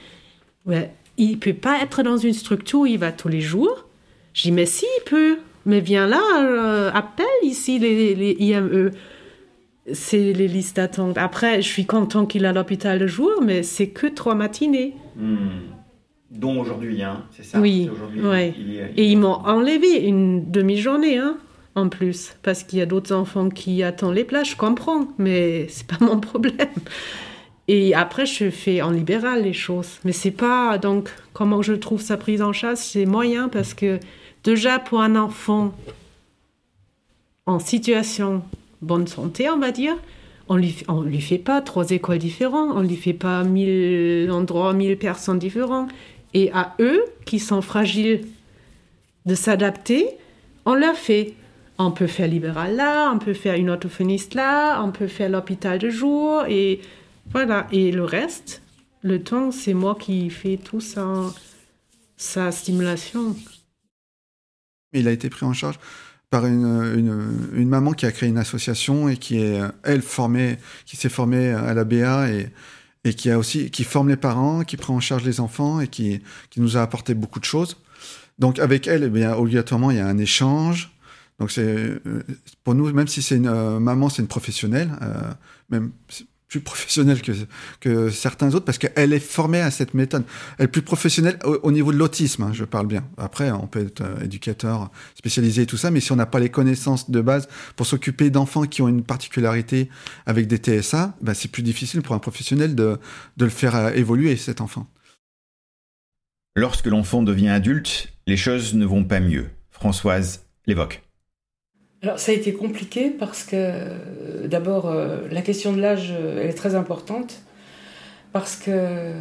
ouais, 0.66 0.91
il 1.18 1.39
peut 1.39 1.54
pas 1.54 1.82
être 1.82 2.04
dans 2.04 2.18
une 2.18 2.34
structure 2.34 2.82
où 2.82 2.86
il 2.86 2.97
va 2.97 3.12
tous 3.12 3.30
les 3.30 3.41
jours. 3.41 3.86
Je 4.34 4.43
dis 4.43 4.52
mais 4.52 4.66
si 4.66 4.86
il 5.00 5.04
peut, 5.06 5.38
mais 5.66 5.80
viens 5.80 6.08
là, 6.08 6.22
euh, 6.41 6.91
appelle 6.93 7.26
ici 7.43 7.80
les, 7.80 8.16
les 8.16 8.36
IME. 8.39 8.91
C'est 9.94 10.34
les 10.34 10.48
listes 10.48 10.76
d'attente. 10.76 11.18
Après, 11.18 11.62
je 11.62 11.68
suis 11.68 11.86
content 11.86 12.26
qu'il 12.26 12.46
est 12.46 12.48
à 12.48 12.54
l'hôpital 12.54 13.00
le 13.00 13.08
jour, 13.08 13.42
mais 13.44 13.64
c'est 13.64 13.90
que 13.90 14.08
trois 14.08 14.36
matinées. 14.36 14.94
Hmm 15.16 15.48
dont 16.32 16.60
aujourd'hui, 16.60 17.02
hein, 17.02 17.24
c'est 17.32 17.44
ça 17.44 17.60
Oui, 17.60 17.90
ouais. 18.22 18.54
et 18.96 19.06
ils 19.06 19.18
m'ont 19.18 19.34
enlevé 19.34 20.06
une 20.06 20.52
demi-journée, 20.52 21.18
hein, 21.18 21.38
en 21.76 21.90
plus, 21.90 22.36
parce 22.44 22.64
qu'il 22.64 22.80
y 22.80 22.82
a 22.82 22.86
d'autres 22.86 23.14
enfants 23.14 23.50
qui 23.50 23.84
attendent 23.84 24.16
les 24.16 24.24
places, 24.24 24.50
je 24.50 24.56
comprends, 24.56 25.08
mais 25.18 25.68
c'est 25.70 25.88
pas 25.88 25.98
mon 26.02 26.20
problème. 26.20 26.68
Et 27.68 27.94
après, 27.94 28.26
je 28.26 28.50
fais 28.50 28.82
en 28.82 28.90
libéral 28.90 29.44
les 29.44 29.54
choses. 29.54 30.00
Mais 30.04 30.12
c'est 30.12 30.32
pas, 30.32 30.80
donc, 30.80 31.10
comment 31.34 31.62
je 31.62 31.74
trouve 31.74 32.02
sa 32.02 32.18
prise 32.18 32.42
en 32.42 32.52
charge, 32.52 32.80
c'est 32.80 33.06
moyen, 33.06 33.48
parce 33.48 33.74
que 33.74 34.00
déjà, 34.44 34.80
pour 34.80 35.02
un 35.02 35.16
enfant 35.16 35.74
en 37.46 37.60
situation 37.60 38.44
bonne 38.82 39.08
santé, 39.08 39.50
on 39.50 39.60
va 39.60 39.72
dire, 39.72 39.96
on 40.48 40.56
lui, 40.56 40.78
on 40.88 41.02
lui 41.02 41.22
fait 41.22 41.38
pas 41.38 41.62
trois 41.62 41.92
écoles 41.92 42.18
différentes, 42.18 42.72
on 42.76 42.82
lui 42.82 42.96
fait 42.96 43.14
pas 43.14 43.44
mille 43.44 44.30
endroits, 44.32 44.74
mille 44.74 44.98
personnes 44.98 45.40
différentes 45.40 45.92
et 46.34 46.52
à 46.52 46.76
eux, 46.80 47.04
qui 47.26 47.40
sont 47.40 47.62
fragiles, 47.62 48.26
de 49.26 49.36
s'adapter, 49.36 50.08
on 50.66 50.74
leur 50.76 50.96
fait. 50.96 51.34
On 51.82 51.92
peut 51.92 52.08
faire 52.08 52.28
libéral 52.28 52.76
là, 52.76 53.10
on 53.14 53.20
peut 53.20 53.34
faire 53.34 53.56
une 53.56 53.70
orthophoniste 53.70 54.34
là, 54.34 54.84
on 54.84 54.92
peut 54.92 55.08
faire 55.08 55.30
l'hôpital 55.30 55.80
de 55.80 55.90
jour, 55.90 56.44
et 56.50 56.82
voilà. 57.32 57.68
Et 57.72 57.94
le 57.94 58.04
reste, 58.04 58.62
le 59.02 59.24
temps, 59.24 59.52
c'est 59.52 59.74
moi 59.74 59.96
qui 59.98 60.30
fais 60.30 60.58
tout 60.58 60.82
ça, 60.82 61.06
sa 62.18 62.52
stimulation. 62.52 63.34
Il 64.92 65.08
a 65.08 65.12
été 65.12 65.30
pris 65.30 65.46
en 65.46 65.54
charge 65.54 65.80
par 66.30 66.46
une, 66.46 67.50
une, 67.54 67.70
maman 67.70 67.94
qui 67.94 68.06
a 68.06 68.12
créé 68.12 68.30
une 68.30 68.38
association 68.38 69.10
et 69.10 69.18
qui 69.18 69.40
est, 69.40 69.60
elle, 69.84 70.02
formée, 70.02 70.58
qui 70.86 70.96
s'est 70.96 71.10
formée 71.10 71.50
à 71.50 71.74
la 71.74 71.84
BA 71.84 72.30
et, 72.30 72.52
et 73.04 73.14
qui 73.14 73.32
a 73.32 73.40
aussi 73.40 73.72
qui 73.72 73.84
forme 73.84 74.10
les 74.10 74.18
parents, 74.18 74.64
qui 74.64 74.78
prend 74.78 74.96
en 74.96 75.00
charge 75.00 75.24
les 75.24 75.40
enfants 75.40 75.80
et 75.80 75.88
qui 75.88 76.22
qui 76.50 76.62
nous 76.62 76.78
a 76.78 76.82
apporté 76.82 77.14
beaucoup 77.14 77.40
de 77.40 77.46
choses. 77.46 77.78
Donc 78.38 78.60
avec 78.60 78.88
elle, 78.88 79.04
eh 79.04 79.10
bien 79.10 79.36
obligatoirement 79.36 79.92
il 79.92 79.98
y 79.98 80.02
a 80.02 80.08
un 80.08 80.18
échange. 80.18 80.92
Donc 81.40 81.52
c'est 81.52 81.64
euh, 81.66 82.24
pour 82.64 82.76
nous, 82.76 82.92
même 82.92 83.08
si 83.08 83.22
c'est 83.22 83.38
une 83.38 83.48
euh, 83.48 83.80
maman, 83.80 84.10
c'est 84.10 84.22
une 84.22 84.28
professionnelle, 84.28 84.92
euh, 85.02 85.32
même 85.70 85.92
plus 86.50 86.62
professionnelle 86.62 87.22
que, 87.80 88.10
certains 88.10 88.54
autres 88.56 88.66
parce 88.66 88.80
qu'elle 88.80 89.14
est 89.14 89.20
formée 89.20 89.62
à 89.62 89.70
cette 89.70 89.93
méthode. 89.93 90.24
Elle 90.58 90.66
est 90.66 90.68
plus 90.68 90.82
professionnelle 90.82 91.38
au, 91.43 91.72
niveau 91.72 91.93
de 91.93 91.97
l'autisme, 91.97 92.43
hein, 92.43 92.52
je 92.54 92.66
parle 92.66 92.88
bien. 92.88 93.08
Après, 93.18 93.52
on 93.52 93.68
peut 93.68 93.86
être 93.86 94.02
euh, 94.02 94.24
éducateur 94.24 94.89
spécialisé 95.16 95.62
et 95.62 95.66
tout 95.68 95.78
ça, 95.78 95.91
mais 95.91 96.00
si 96.00 96.12
on 96.12 96.16
n'a 96.16 96.26
pas 96.26 96.39
les 96.39 96.50
connaissances 96.50 97.12
de 97.12 97.22
base 97.22 97.47
pour 97.76 97.86
s'occuper 97.86 98.32
d'enfants 98.32 98.64
qui 98.64 98.82
ont 98.82 98.88
une 98.88 99.04
particularité 99.04 99.89
avec 100.26 100.47
des 100.47 100.58
TSA, 100.58 101.16
ben 101.22 101.36
c'est 101.36 101.52
plus 101.52 101.64
difficile 101.64 102.02
pour 102.02 102.16
un 102.16 102.20
professionnel 102.20 102.74
de, 102.74 102.97
de 103.38 103.45
le 103.45 103.52
faire 103.52 103.76
euh, 103.76 103.91
évoluer, 103.91 104.36
cet 104.36 104.60
enfant. 104.60 104.88
Lorsque 106.56 106.88
l'enfant 106.88 107.22
devient 107.22 107.50
adulte, 107.50 108.12
les 108.26 108.38
choses 108.38 108.74
ne 108.74 108.86
vont 108.86 109.04
pas 109.04 109.20
mieux. 109.20 109.50
Françoise 109.70 110.45
l'évoque. 110.66 111.04
Alors 112.02 112.18
ça 112.18 112.32
a 112.32 112.36
été 112.36 112.54
compliqué 112.54 113.10
parce 113.10 113.43
que 113.43 113.56
euh, 113.56 114.47
d'abord 114.47 114.89
euh, 114.89 115.18
la 115.32 115.41
question 115.41 115.74
de 115.74 115.82
l'âge 115.82 116.14
euh, 116.18 116.39
elle 116.41 116.50
est 116.50 116.54
très 116.54 116.76
importante 116.76 117.41
parce 118.32 118.56
que 118.56 119.12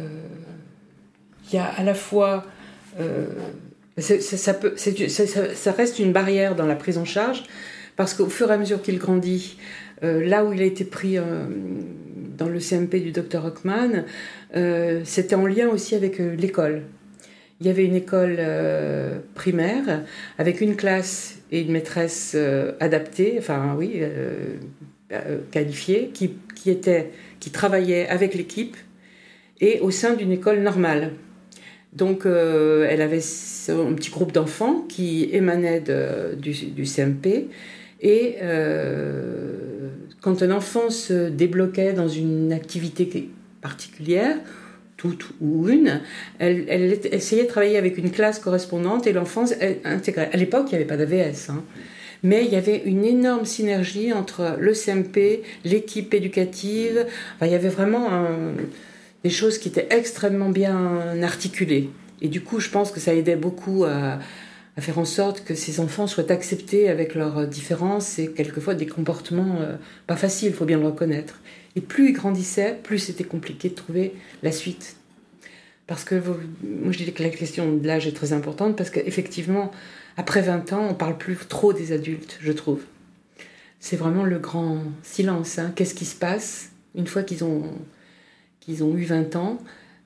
il 1.47 1.55
y 1.55 1.57
a 1.57 1.65
à 1.65 1.83
la 1.83 1.93
fois 1.93 2.45
ça, 3.97 4.51
reste 5.71 5.99
une 5.99 6.11
barrière 6.11 6.55
dans 6.55 6.65
la 6.65 6.75
prise 6.75 6.97
en 6.97 7.05
charge 7.05 7.43
parce 7.95 8.13
qu'au 8.13 8.27
fur 8.27 8.49
et 8.51 8.53
à 8.53 8.57
mesure 8.57 8.81
qu'il 8.81 8.97
grandit, 8.97 9.57
là 10.01 10.45
où 10.45 10.53
il 10.53 10.61
a 10.61 10.65
été 10.65 10.83
pris 10.83 11.17
dans 12.37 12.47
le 12.47 12.59
CMP 12.59 12.99
du 12.99 13.11
docteur 13.11 13.45
Hockman, 13.45 14.03
c'était 15.05 15.35
en 15.35 15.45
lien 15.45 15.69
aussi 15.69 15.95
avec 15.95 16.19
l'école. 16.19 16.83
Il 17.61 17.67
y 17.67 17.69
avait 17.69 17.85
une 17.85 17.95
école 17.95 18.39
primaire 19.33 20.03
avec 20.37 20.61
une 20.61 20.75
classe 20.75 21.38
et 21.51 21.61
une 21.61 21.71
maîtresse 21.71 22.33
euh, 22.35 22.73
adaptée, 22.79 23.35
enfin 23.39 23.75
oui, 23.77 23.93
euh, 23.95 24.55
euh, 25.11 25.39
qualifiée, 25.51 26.11
qui, 26.13 26.31
travaillait 27.51 28.07
avec 28.07 28.35
l'équipe 28.35 28.77
et 29.59 29.79
au 29.79 29.91
sein 29.91 30.13
d'une 30.13 30.31
école 30.31 30.59
normale. 30.59 31.11
Donc 31.93 32.25
elle 32.25 33.01
avait 33.01 33.21
un 33.69 33.93
petit 33.93 34.11
groupe 34.11 34.31
d'enfants 34.31 34.85
qui 34.87 35.27
émanaient 35.31 35.81
du, 36.37 36.51
du, 36.51 36.85
CMP 36.85 37.47
Et 38.01 38.35
quand 40.21 40.43
un 40.43 40.51
enfant 40.51 40.91
se 40.91 41.29
débloquait 41.29 41.93
dans 41.93 42.07
une 42.07 42.53
activité 42.53 43.29
particulière, 43.61 44.37
toute 44.99 45.31
ou 45.41 45.67
une, 45.69 46.01
elle, 46.37 46.99
essayait 47.11 47.43
de 47.43 47.47
travailler 47.47 47.77
avec 47.77 47.97
une 47.97 48.11
classe 48.11 48.37
correspondante 48.37 49.07
et 49.07 49.13
l'enfant 49.13 49.45
intégrait. 49.85 50.29
À 50.31 50.37
l'époque, 50.37 50.67
il 50.67 50.69
n'y 50.71 50.75
avait 50.75 50.85
pas 50.85 50.97
d'AVS. 50.97 51.49
Hein. 51.49 51.63
Mais 52.21 52.43
il 52.45 52.51
y 52.51 52.57
avait 52.57 52.83
une 52.85 53.05
énorme 53.05 53.45
synergie 53.45 54.11
entre 54.11 54.57
le 54.59 54.73
CMP, 54.73 55.41
l'équipe 55.63 56.13
éducative. 56.13 57.07
Il 57.41 57.47
y 57.47 57.55
avait 57.55 57.69
vraiment 57.69 58.09
des 59.23 59.29
choses 59.29 59.57
qui 59.57 59.69
étaient 59.69 59.87
extrêmement 59.89 60.49
bien 60.49 61.23
articulées. 61.23 61.89
Et 62.21 62.27
du 62.27 62.41
coup, 62.41 62.59
je 62.59 62.69
pense 62.69 62.91
que 62.91 62.99
ça 62.99 63.15
aidait 63.15 63.37
beaucoup 63.37 63.85
à, 63.85 64.19
à 64.79 64.81
faire 64.81 64.97
en 64.97 65.05
sorte 65.05 65.43
que 65.43 65.55
ces 65.55 65.81
enfants 65.81 66.07
soient 66.07 66.31
acceptés 66.31 66.87
avec 66.87 67.13
leurs 67.13 67.45
différences 67.45 68.17
et 68.17 68.31
quelquefois 68.31 68.75
des 68.75 68.87
comportements 68.87 69.57
euh, 69.59 69.75
pas 70.07 70.15
faciles, 70.15 70.49
il 70.49 70.53
faut 70.53 70.63
bien 70.63 70.79
le 70.79 70.85
reconnaître. 70.85 71.41
Et 71.75 71.81
plus 71.81 72.09
ils 72.09 72.13
grandissaient, 72.13 72.77
plus 72.83 72.99
c'était 72.99 73.23
compliqué 73.23 73.69
de 73.69 73.75
trouver 73.75 74.13
la 74.43 74.51
suite. 74.51 74.95
Parce 75.87 76.03
que 76.03 76.15
moi 76.15 76.91
je 76.91 76.97
dis 76.97 77.11
que 77.11 77.23
la 77.23 77.29
question 77.29 77.75
de 77.75 77.87
l'âge 77.87 78.05
est 78.05 78.11
très 78.11 78.33
importante 78.33 78.75
parce 78.75 78.89
qu'effectivement, 78.89 79.71
après 80.17 80.41
20 80.41 80.73
ans, 80.73 80.87
on 80.89 80.93
parle 80.93 81.17
plus 81.17 81.35
trop 81.47 81.73
des 81.73 81.91
adultes, 81.91 82.37
je 82.41 82.51
trouve. 82.51 82.81
C'est 83.79 83.95
vraiment 83.95 84.23
le 84.23 84.37
grand 84.37 84.83
silence. 85.03 85.57
Hein. 85.57 85.71
Qu'est-ce 85.75 85.95
qui 85.95 86.05
se 86.05 86.15
passe 86.15 86.69
une 86.95 87.07
fois 87.07 87.23
qu'ils 87.23 87.43
ont, 87.43 87.63
qu'ils 88.59 88.83
ont 88.83 88.95
eu 88.97 89.03
20 89.03 89.35
ans? 89.35 89.57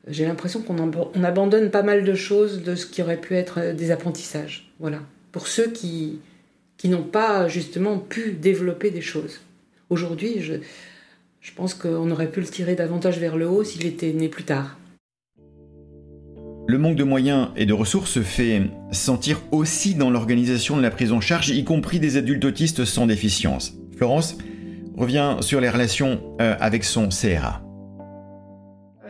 J'ai 0.08 0.26
l'impression 0.26 0.62
qu'on 0.62 0.78
on 0.80 1.24
abandonne 1.24 1.72
pas 1.72 1.84
mal 1.84 2.04
de 2.04 2.14
choses 2.14 2.62
de 2.62 2.76
ce 2.76 2.86
qui 2.86 3.02
aurait 3.02 3.20
pu 3.20 3.36
être 3.36 3.74
des 3.74 3.92
apprentissages. 3.92 4.72
Voilà. 4.80 5.00
Pour 5.32 5.48
ceux 5.48 5.72
qui, 5.72 6.20
qui 6.78 6.90
n'ont 6.90 7.04
pas 7.04 7.48
justement 7.48 7.98
pu 7.98 8.34
développer 8.34 8.92
des 8.92 9.02
choses. 9.02 9.40
Aujourd'hui, 9.90 10.42
je, 10.42 10.56
je 11.44 11.52
pense 11.54 11.74
qu'on 11.74 12.10
aurait 12.10 12.32
pu 12.32 12.40
le 12.40 12.48
tirer 12.48 12.74
davantage 12.74 13.20
vers 13.20 13.36
le 13.36 13.48
haut 13.50 13.66
s'il 13.66 13.86
était 13.86 14.14
né 14.14 14.30
plus 14.30 14.46
tard. 14.46 14.78
Le 16.66 16.78
manque 16.78 16.96
de 16.96 17.04
moyens 17.04 17.50
et 17.58 17.66
de 17.66 17.74
ressources 17.74 18.12
se 18.12 18.22
fait 18.22 18.62
sentir 18.92 19.42
aussi 19.52 19.94
dans 19.94 20.10
l'organisation 20.10 20.78
de 20.78 20.82
la 20.82 20.90
prise 20.90 21.12
en 21.12 21.20
charge, 21.20 21.50
y 21.50 21.66
compris 21.66 22.00
des 22.00 22.16
adultes 22.16 22.46
autistes 22.46 22.86
sans 22.86 23.06
déficience. 23.06 23.74
Florence 23.98 24.38
revient 24.96 25.36
sur 25.42 25.60
les 25.60 25.70
relations 25.70 26.22
euh, 26.40 26.56
avec 26.62 26.86
son 26.86 27.10
CRA. 27.10 27.62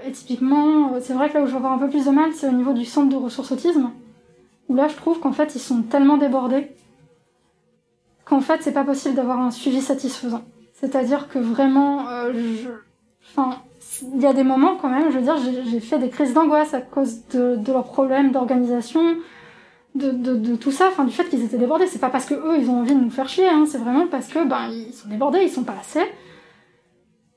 Et 0.08 0.12
typiquement, 0.12 1.00
c'est 1.02 1.14
vrai 1.14 1.30
que 1.30 1.36
là 1.36 1.44
où 1.44 1.46
je 1.46 1.52
vais 1.52 1.58
avoir 1.58 1.74
un 1.74 1.78
peu 1.78 1.90
plus 1.90 2.06
de 2.06 2.12
mal, 2.12 2.32
c'est 2.34 2.48
au 2.48 2.52
niveau 2.52 2.74
du 2.74 2.84
centre 2.84 3.10
de 3.10 3.24
ressources 3.24 3.52
autisme, 3.52 3.92
où 4.70 4.76
là 4.76 4.88
je 4.88 4.96
trouve 4.96 5.20
qu'en 5.20 5.34
fait 5.34 5.54
ils 5.54 5.62
sont 5.62 5.84
tellement 5.84 6.18
débordés 6.18 6.72
qu'en 8.26 8.42
fait 8.42 8.60
c'est 8.62 8.74
pas 8.74 8.84
possible 8.84 9.16
d'avoir 9.16 9.40
un 9.40 9.52
suivi 9.52 9.82
satisfaisant. 9.82 10.44
C'est-à-dire 10.84 11.30
que 11.30 11.40
vraiment, 11.40 12.10
euh, 12.10 12.34
enfin, 13.32 13.60
il 14.14 14.22
y 14.22 14.26
a 14.26 14.34
des 14.34 14.44
moments 14.44 14.76
quand 14.76 14.90
même, 14.90 15.10
je 15.12 15.18
veux 15.18 15.24
dire, 15.24 15.38
j'ai 15.38 15.80
fait 15.80 15.98
des 15.98 16.10
crises 16.10 16.34
d'angoisse 16.34 16.74
à 16.74 16.82
cause 16.82 17.26
de, 17.30 17.58
leurs 17.72 17.86
problèmes 17.86 18.34
d'organisation, 18.34 19.16
de, 19.96 20.56
tout 20.58 20.72
ça, 20.72 20.90
enfin, 20.90 21.06
du 21.06 21.14
fait 21.14 21.24
qu'ils 21.30 21.42
étaient 21.42 21.58
débordés. 21.58 21.88
C'est 21.88 22.00
pas 22.00 22.10
parce 22.10 22.26
que 22.26 22.34
eux, 22.34 22.58
ils 22.60 22.70
ont 22.70 22.82
envie 22.82 22.96
de 22.96 23.00
nous 23.00 23.10
faire 23.12 23.30
chier, 23.30 23.48
hein, 23.48 23.64
c'est 23.66 23.78
vraiment 23.78 24.08
parce 24.08 24.28
que, 24.28 24.46
ben, 24.46 24.68
ils 24.68 24.94
sont 24.94 25.08
débordés, 25.08 25.40
ils 25.44 25.50
sont 25.50 25.64
pas 25.64 25.78
assez. 25.80 26.04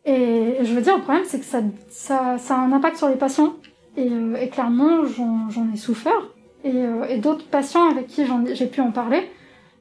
Et 0.05 0.57
je 0.62 0.74
veux 0.74 0.80
dire, 0.80 0.97
le 0.97 1.03
problème, 1.03 1.24
c'est 1.24 1.38
que 1.38 1.47
ça, 1.88 2.36
a 2.51 2.55
un 2.59 2.72
impact 2.72 2.97
sur 2.97 3.09
les 3.09 3.14
patients. 3.14 3.55
Et, 3.97 4.09
euh, 4.11 4.44
clairement, 4.49 5.05
j'en 5.07 5.72
ai 5.72 5.76
souffert. 5.76 6.20
Euh, 6.64 7.05
et 7.05 7.18
d'autres 7.18 7.47
patients 7.47 7.88
avec 7.88 8.09
qui 8.09 8.24
j'ai 8.55 8.66
pu 8.66 8.80
en 8.80 8.90
parler, 8.90 9.30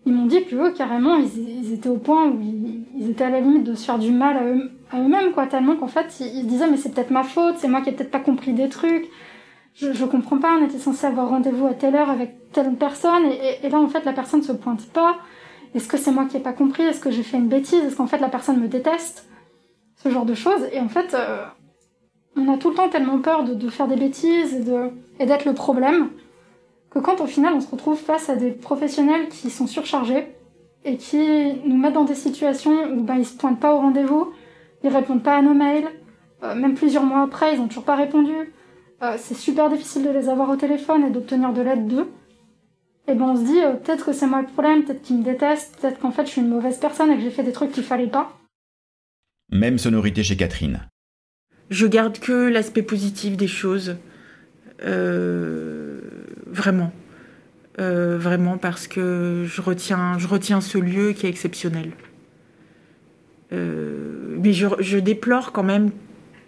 ils 0.05 0.13
m'ont 0.13 0.27
dit 0.27 0.45
que 0.45 0.55
eux, 0.55 0.71
carrément, 0.71 1.17
ils, 1.17 1.73
étaient 1.73 1.89
au 1.89 1.97
point 1.97 2.29
où 2.29 2.39
ils, 2.39 3.09
étaient 3.09 3.23
à 3.23 3.29
la 3.29 3.39
limite 3.39 3.63
de 3.63 3.73
se 3.73 3.85
faire 3.85 3.97
du 3.97 4.11
mal 4.11 4.37
à, 4.37 4.99
eux, 4.99 5.07
mêmes 5.07 5.31
quoi, 5.31 5.47
tellement 5.47 5.75
qu'en 5.75 5.87
fait, 5.87 6.19
ils, 6.19 6.45
disaient, 6.45 6.69
mais 6.69 6.77
c'est 6.77 6.93
peut-être 6.93 7.09
ma 7.09 7.23
faute, 7.23 7.55
c'est 7.57 7.67
moi 7.67 7.81
qui 7.81 7.89
ai 7.89 7.91
peut-être 7.91 8.11
pas 8.11 8.19
compris 8.19 8.53
des 8.53 8.69
trucs, 8.69 9.09
je, 9.73 10.05
comprends 10.05 10.37
pas, 10.37 10.57
on 10.59 10.63
était 10.63 10.77
censé 10.77 11.05
avoir 11.07 11.29
rendez-vous 11.29 11.65
à 11.65 11.73
telle 11.73 11.95
heure 11.95 12.09
avec 12.09 12.51
telle 12.51 12.75
personne, 12.75 13.25
et, 13.25 13.67
là, 13.67 13.79
en 13.79 13.87
fait, 13.87 14.05
la 14.05 14.13
personne 14.13 14.43
se 14.43 14.51
pointe 14.51 14.85
pas. 14.91 15.17
Est-ce 15.73 15.89
que 15.89 15.97
c'est 15.97 16.11
moi 16.11 16.25
qui 16.25 16.37
ai 16.37 16.39
pas 16.39 16.53
compris? 16.53 16.83
Est-ce 16.83 17.01
que 17.01 17.11
j'ai 17.11 17.23
fait 17.23 17.35
une 17.35 17.49
bêtise? 17.49 17.83
Est-ce 17.83 17.97
qu'en 17.97 18.07
fait, 18.07 18.19
la 18.19 18.29
personne 18.29 18.61
me 18.61 18.69
déteste? 18.69 19.27
Ce 19.97 20.07
genre 20.09 20.25
de 20.25 20.33
choses. 20.33 20.65
Et 20.71 20.79
en 20.79 20.87
fait, 20.87 21.13
euh, 21.13 21.43
on 22.37 22.47
a 22.53 22.57
tout 22.57 22.69
le 22.69 22.75
temps 22.75 22.87
tellement 22.87 23.19
peur 23.19 23.43
de 23.43 23.69
faire 23.69 23.87
des 23.87 23.97
bêtises 23.97 24.63
et 25.19 25.25
d'être 25.25 25.45
le 25.45 25.53
problème 25.53 26.11
que 26.95 26.99
quand 26.99 27.19
au 27.19 27.27
final 27.27 27.53
on 27.53 27.61
se 27.61 27.69
retrouve 27.69 27.99
face 27.99 28.29
à 28.29 28.35
des 28.35 28.51
professionnels 28.51 29.27
qui 29.27 29.49
sont 29.49 29.67
surchargés 29.67 30.27
et 30.85 30.95
qui 30.95 31.53
nous 31.65 31.77
mettent 31.77 31.93
dans 31.93 32.05
des 32.05 32.15
situations 32.15 32.89
où 32.93 33.03
ben, 33.03 33.15
ils 33.15 33.25
se 33.25 33.35
pointent 33.35 33.59
pas 33.59 33.75
au 33.75 33.79
rendez-vous, 33.79 34.33
ils 34.83 34.89
répondent 34.89 35.23
pas 35.23 35.35
à 35.35 35.41
nos 35.41 35.53
mails, 35.53 35.89
euh, 36.43 36.55
même 36.55 36.73
plusieurs 36.73 37.03
mois 37.03 37.23
après 37.23 37.53
ils 37.53 37.59
ont 37.59 37.67
toujours 37.67 37.83
pas 37.83 37.97
répondu, 37.97 38.53
euh, 39.03 39.15
c'est 39.17 39.35
super 39.35 39.69
difficile 39.69 40.03
de 40.03 40.09
les 40.09 40.29
avoir 40.29 40.49
au 40.49 40.55
téléphone 40.55 41.03
et 41.03 41.09
d'obtenir 41.09 41.51
de 41.51 41.61
l'aide 41.61 41.87
d'eux. 41.87 42.07
Et 43.07 43.13
ben 43.13 43.25
on 43.25 43.35
se 43.35 43.43
dit 43.43 43.61
euh, 43.61 43.73
peut-être 43.73 44.05
que 44.05 44.13
c'est 44.13 44.27
moi 44.27 44.41
le 44.41 44.47
problème, 44.47 44.85
peut-être 44.85 45.01
qu'ils 45.01 45.17
me 45.17 45.23
détestent, 45.23 45.77
peut-être 45.81 45.99
qu'en 45.99 46.11
fait 46.11 46.25
je 46.25 46.31
suis 46.31 46.41
une 46.41 46.49
mauvaise 46.49 46.77
personne 46.77 47.11
et 47.11 47.17
que 47.17 47.21
j'ai 47.21 47.29
fait 47.29 47.43
des 47.43 47.51
trucs 47.51 47.73
qu'il 47.73 47.83
fallait 47.83 48.07
pas. 48.07 48.31
Même 49.51 49.77
sonorité 49.79 50.23
chez 50.23 50.37
Catherine. 50.37 50.87
Je 51.69 51.87
garde 51.87 52.19
que 52.19 52.47
l'aspect 52.47 52.83
positif 52.83 53.35
des 53.35 53.47
choses. 53.47 53.97
Euh, 54.83 56.14
vraiment. 56.55 56.91
Euh, 57.79 58.17
vraiment 58.17 58.57
parce 58.57 58.87
que 58.87 59.43
je 59.45 59.61
retiens, 59.61 60.17
je 60.17 60.27
retiens 60.27 60.61
ce 60.61 60.77
lieu 60.77 61.11
qui 61.11 61.25
est 61.25 61.29
exceptionnel. 61.29 61.91
Euh, 63.51 64.37
mais 64.41 64.53
je, 64.53 64.97
déplore 64.97 65.51
quand 65.51 65.63
même 65.63 65.91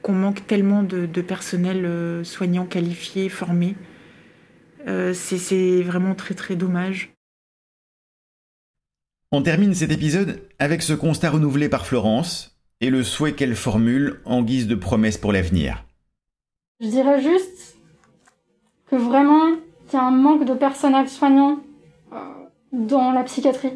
qu'on 0.01 0.14
manque 0.14 0.47
tellement 0.47 0.84
de, 0.84 1.22
personnel 1.22 2.26
soignant 2.26 2.66
qualifié, 2.66 3.30
formé. 3.30 3.76
C'est 5.14 5.82
vraiment 5.84 6.16
très 6.16 6.34
très 6.34 6.55
dommage. 6.55 7.12
On 9.34 9.41
termine 9.41 9.74
cet 9.74 9.91
épisode 9.91 10.41
avec 10.58 10.82
ce 10.82 10.93
constat 10.93 11.32
renouvelé 11.32 11.68
par 11.68 11.86
Florence 11.86 12.58
et 12.80 12.89
le 12.89 13.03
souhait 13.03 13.34
qu'elle 13.34 13.55
formule 13.55 14.22
en 14.24 14.41
guise 14.41 14.68
de 14.68 14.76
promesse 14.76 15.18
pour 15.18 15.34
l'avenir. 15.34 15.84
Je 16.80 16.88
dirais 16.88 17.22
juste 17.22 17.78
que 18.89 18.95
vraiment, 18.95 19.58
il 19.92 19.96
y 19.96 20.00
a 20.00 20.04
un 20.04 20.12
manque 20.12 20.46
de 20.46 20.54
personnel 20.54 21.08
soignant 21.08 21.58
euh, 22.14 22.18
dans 22.72 23.12
la 23.12 23.24
psychiatrie. 23.24 23.74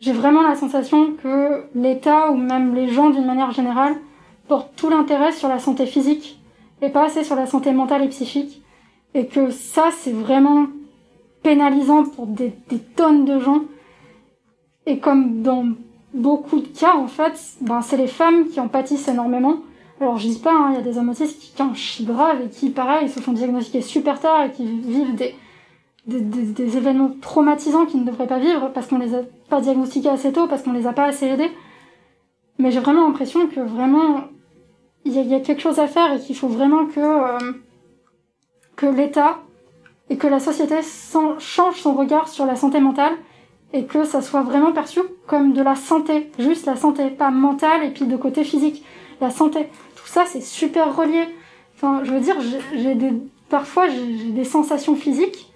J'ai 0.00 0.12
vraiment 0.12 0.42
la 0.42 0.54
sensation 0.54 1.12
que 1.22 1.64
l'État 1.74 2.30
ou 2.30 2.36
même 2.36 2.74
les 2.74 2.88
gens 2.88 3.10
d'une 3.10 3.24
manière 3.24 3.52
générale 3.52 3.96
portent 4.48 4.74
tout 4.76 4.90
l'intérêt 4.90 5.32
sur 5.32 5.48
la 5.48 5.58
santé 5.58 5.86
physique 5.86 6.40
et 6.82 6.90
pas 6.90 7.06
assez 7.06 7.24
sur 7.24 7.36
la 7.36 7.46
santé 7.46 7.72
mentale 7.72 8.02
et 8.02 8.08
psychique. 8.08 8.62
Et 9.14 9.26
que 9.26 9.50
ça, 9.50 9.90
c'est 9.96 10.12
vraiment 10.12 10.66
pénalisant 11.42 12.04
pour 12.04 12.26
des, 12.26 12.52
des, 12.68 12.78
tonnes 12.78 13.24
de 13.24 13.38
gens. 13.38 13.62
Et 14.86 14.98
comme 14.98 15.42
dans 15.42 15.68
beaucoup 16.12 16.60
de 16.60 16.66
cas, 16.66 16.96
en 16.96 17.06
fait, 17.06 17.40
ben, 17.60 17.80
c'est 17.80 17.96
les 17.96 18.08
femmes 18.08 18.48
qui 18.48 18.60
en 18.60 18.68
pâtissent 18.68 19.08
énormément. 19.08 19.58
Alors 20.00 20.18
je 20.18 20.28
dis 20.28 20.38
pas, 20.38 20.52
hein, 20.52 20.70
il 20.70 20.74
y 20.76 20.78
a 20.78 20.82
des 20.82 20.98
hommes 20.98 21.10
autistes 21.10 21.40
qui, 21.40 21.62
en 21.62 21.74
chient 21.74 22.04
grave 22.04 22.42
et 22.44 22.48
qui, 22.48 22.70
pareil, 22.70 23.08
se 23.08 23.20
font 23.20 23.32
diagnostiquer 23.32 23.80
super 23.80 24.20
tard 24.20 24.44
et 24.44 24.50
qui 24.50 24.66
vivent 24.66 25.14
des, 25.14 25.34
des, 26.06 26.20
des, 26.20 26.76
événements 26.76 27.12
traumatisants 27.20 27.86
qu'ils 27.86 28.00
ne 28.00 28.06
devraient 28.06 28.26
pas 28.26 28.38
vivre 28.38 28.72
parce 28.72 28.88
qu'on 28.88 28.98
les 28.98 29.14
a 29.14 29.20
pas 29.48 29.60
diagnostiqués 29.60 30.08
assez 30.08 30.32
tôt, 30.32 30.48
parce 30.48 30.62
qu'on 30.62 30.72
les 30.72 30.86
a 30.86 30.92
pas 30.92 31.04
assez 31.04 31.26
aidés. 31.26 31.50
Mais 32.58 32.70
j'ai 32.70 32.80
vraiment 32.80 33.06
l'impression 33.06 33.46
que 33.46 33.60
vraiment 33.60 34.24
il 35.04 35.12
y, 35.12 35.34
a 35.34 35.40
quelque 35.40 35.60
chose 35.60 35.78
à 35.78 35.86
faire 35.86 36.14
et 36.14 36.18
qu'il 36.18 36.34
faut 36.34 36.48
vraiment 36.48 36.86
que 36.86 37.00
euh, 37.00 37.52
que 38.76 38.86
l'État 38.86 39.38
et 40.10 40.16
que 40.16 40.26
la 40.26 40.40
société 40.40 40.76
change 41.38 41.80
son 41.80 41.94
regard 41.94 42.28
sur 42.28 42.46
la 42.46 42.56
santé 42.56 42.80
mentale 42.80 43.12
et 43.72 43.84
que 43.84 44.04
ça 44.04 44.22
soit 44.22 44.42
vraiment 44.42 44.72
perçu 44.72 45.00
comme 45.26 45.52
de 45.52 45.62
la 45.62 45.74
santé, 45.74 46.30
juste 46.38 46.66
la 46.66 46.76
santé, 46.76 47.10
pas 47.10 47.30
mentale 47.30 47.84
et 47.84 47.90
puis 47.90 48.06
de 48.06 48.16
côté 48.16 48.44
physique, 48.44 48.84
la 49.20 49.30
santé 49.30 49.68
ça, 50.14 50.24
c'est 50.26 50.42
super 50.42 50.94
relié. 50.94 51.24
Enfin, 51.74 52.02
je 52.04 52.12
veux 52.12 52.20
dire, 52.20 52.36
j'ai 52.72 52.94
des, 52.94 53.12
parfois, 53.48 53.88
j'ai 53.88 54.30
des 54.30 54.44
sensations 54.44 54.94
physiques 54.94 55.52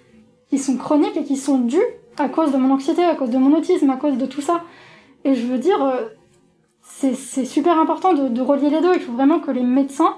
qui 0.49 0.57
sont 0.57 0.75
chroniques 0.75 1.15
et 1.15 1.23
qui 1.23 1.37
sont 1.37 1.59
dues 1.59 1.89
à 2.17 2.27
cause 2.27 2.51
de 2.51 2.57
mon 2.57 2.73
anxiété, 2.73 3.01
à 3.05 3.15
cause 3.15 3.29
de 3.29 3.37
mon 3.37 3.57
autisme, 3.57 3.89
à 3.89 3.95
cause 3.95 4.17
de 4.17 4.25
tout 4.25 4.41
ça. 4.41 4.65
Et 5.23 5.33
je 5.33 5.47
veux 5.47 5.59
dire, 5.59 5.81
euh, 5.81 6.09
c'est 6.81 7.45
super 7.45 7.79
important 7.79 8.13
de, 8.13 8.41
relier 8.41 8.69
les 8.69 8.81
deux. 8.81 8.95
Il 8.95 8.99
faut 8.99 9.13
vraiment 9.13 9.39
que 9.39 9.51
les 9.51 9.63
médecins 9.63 10.15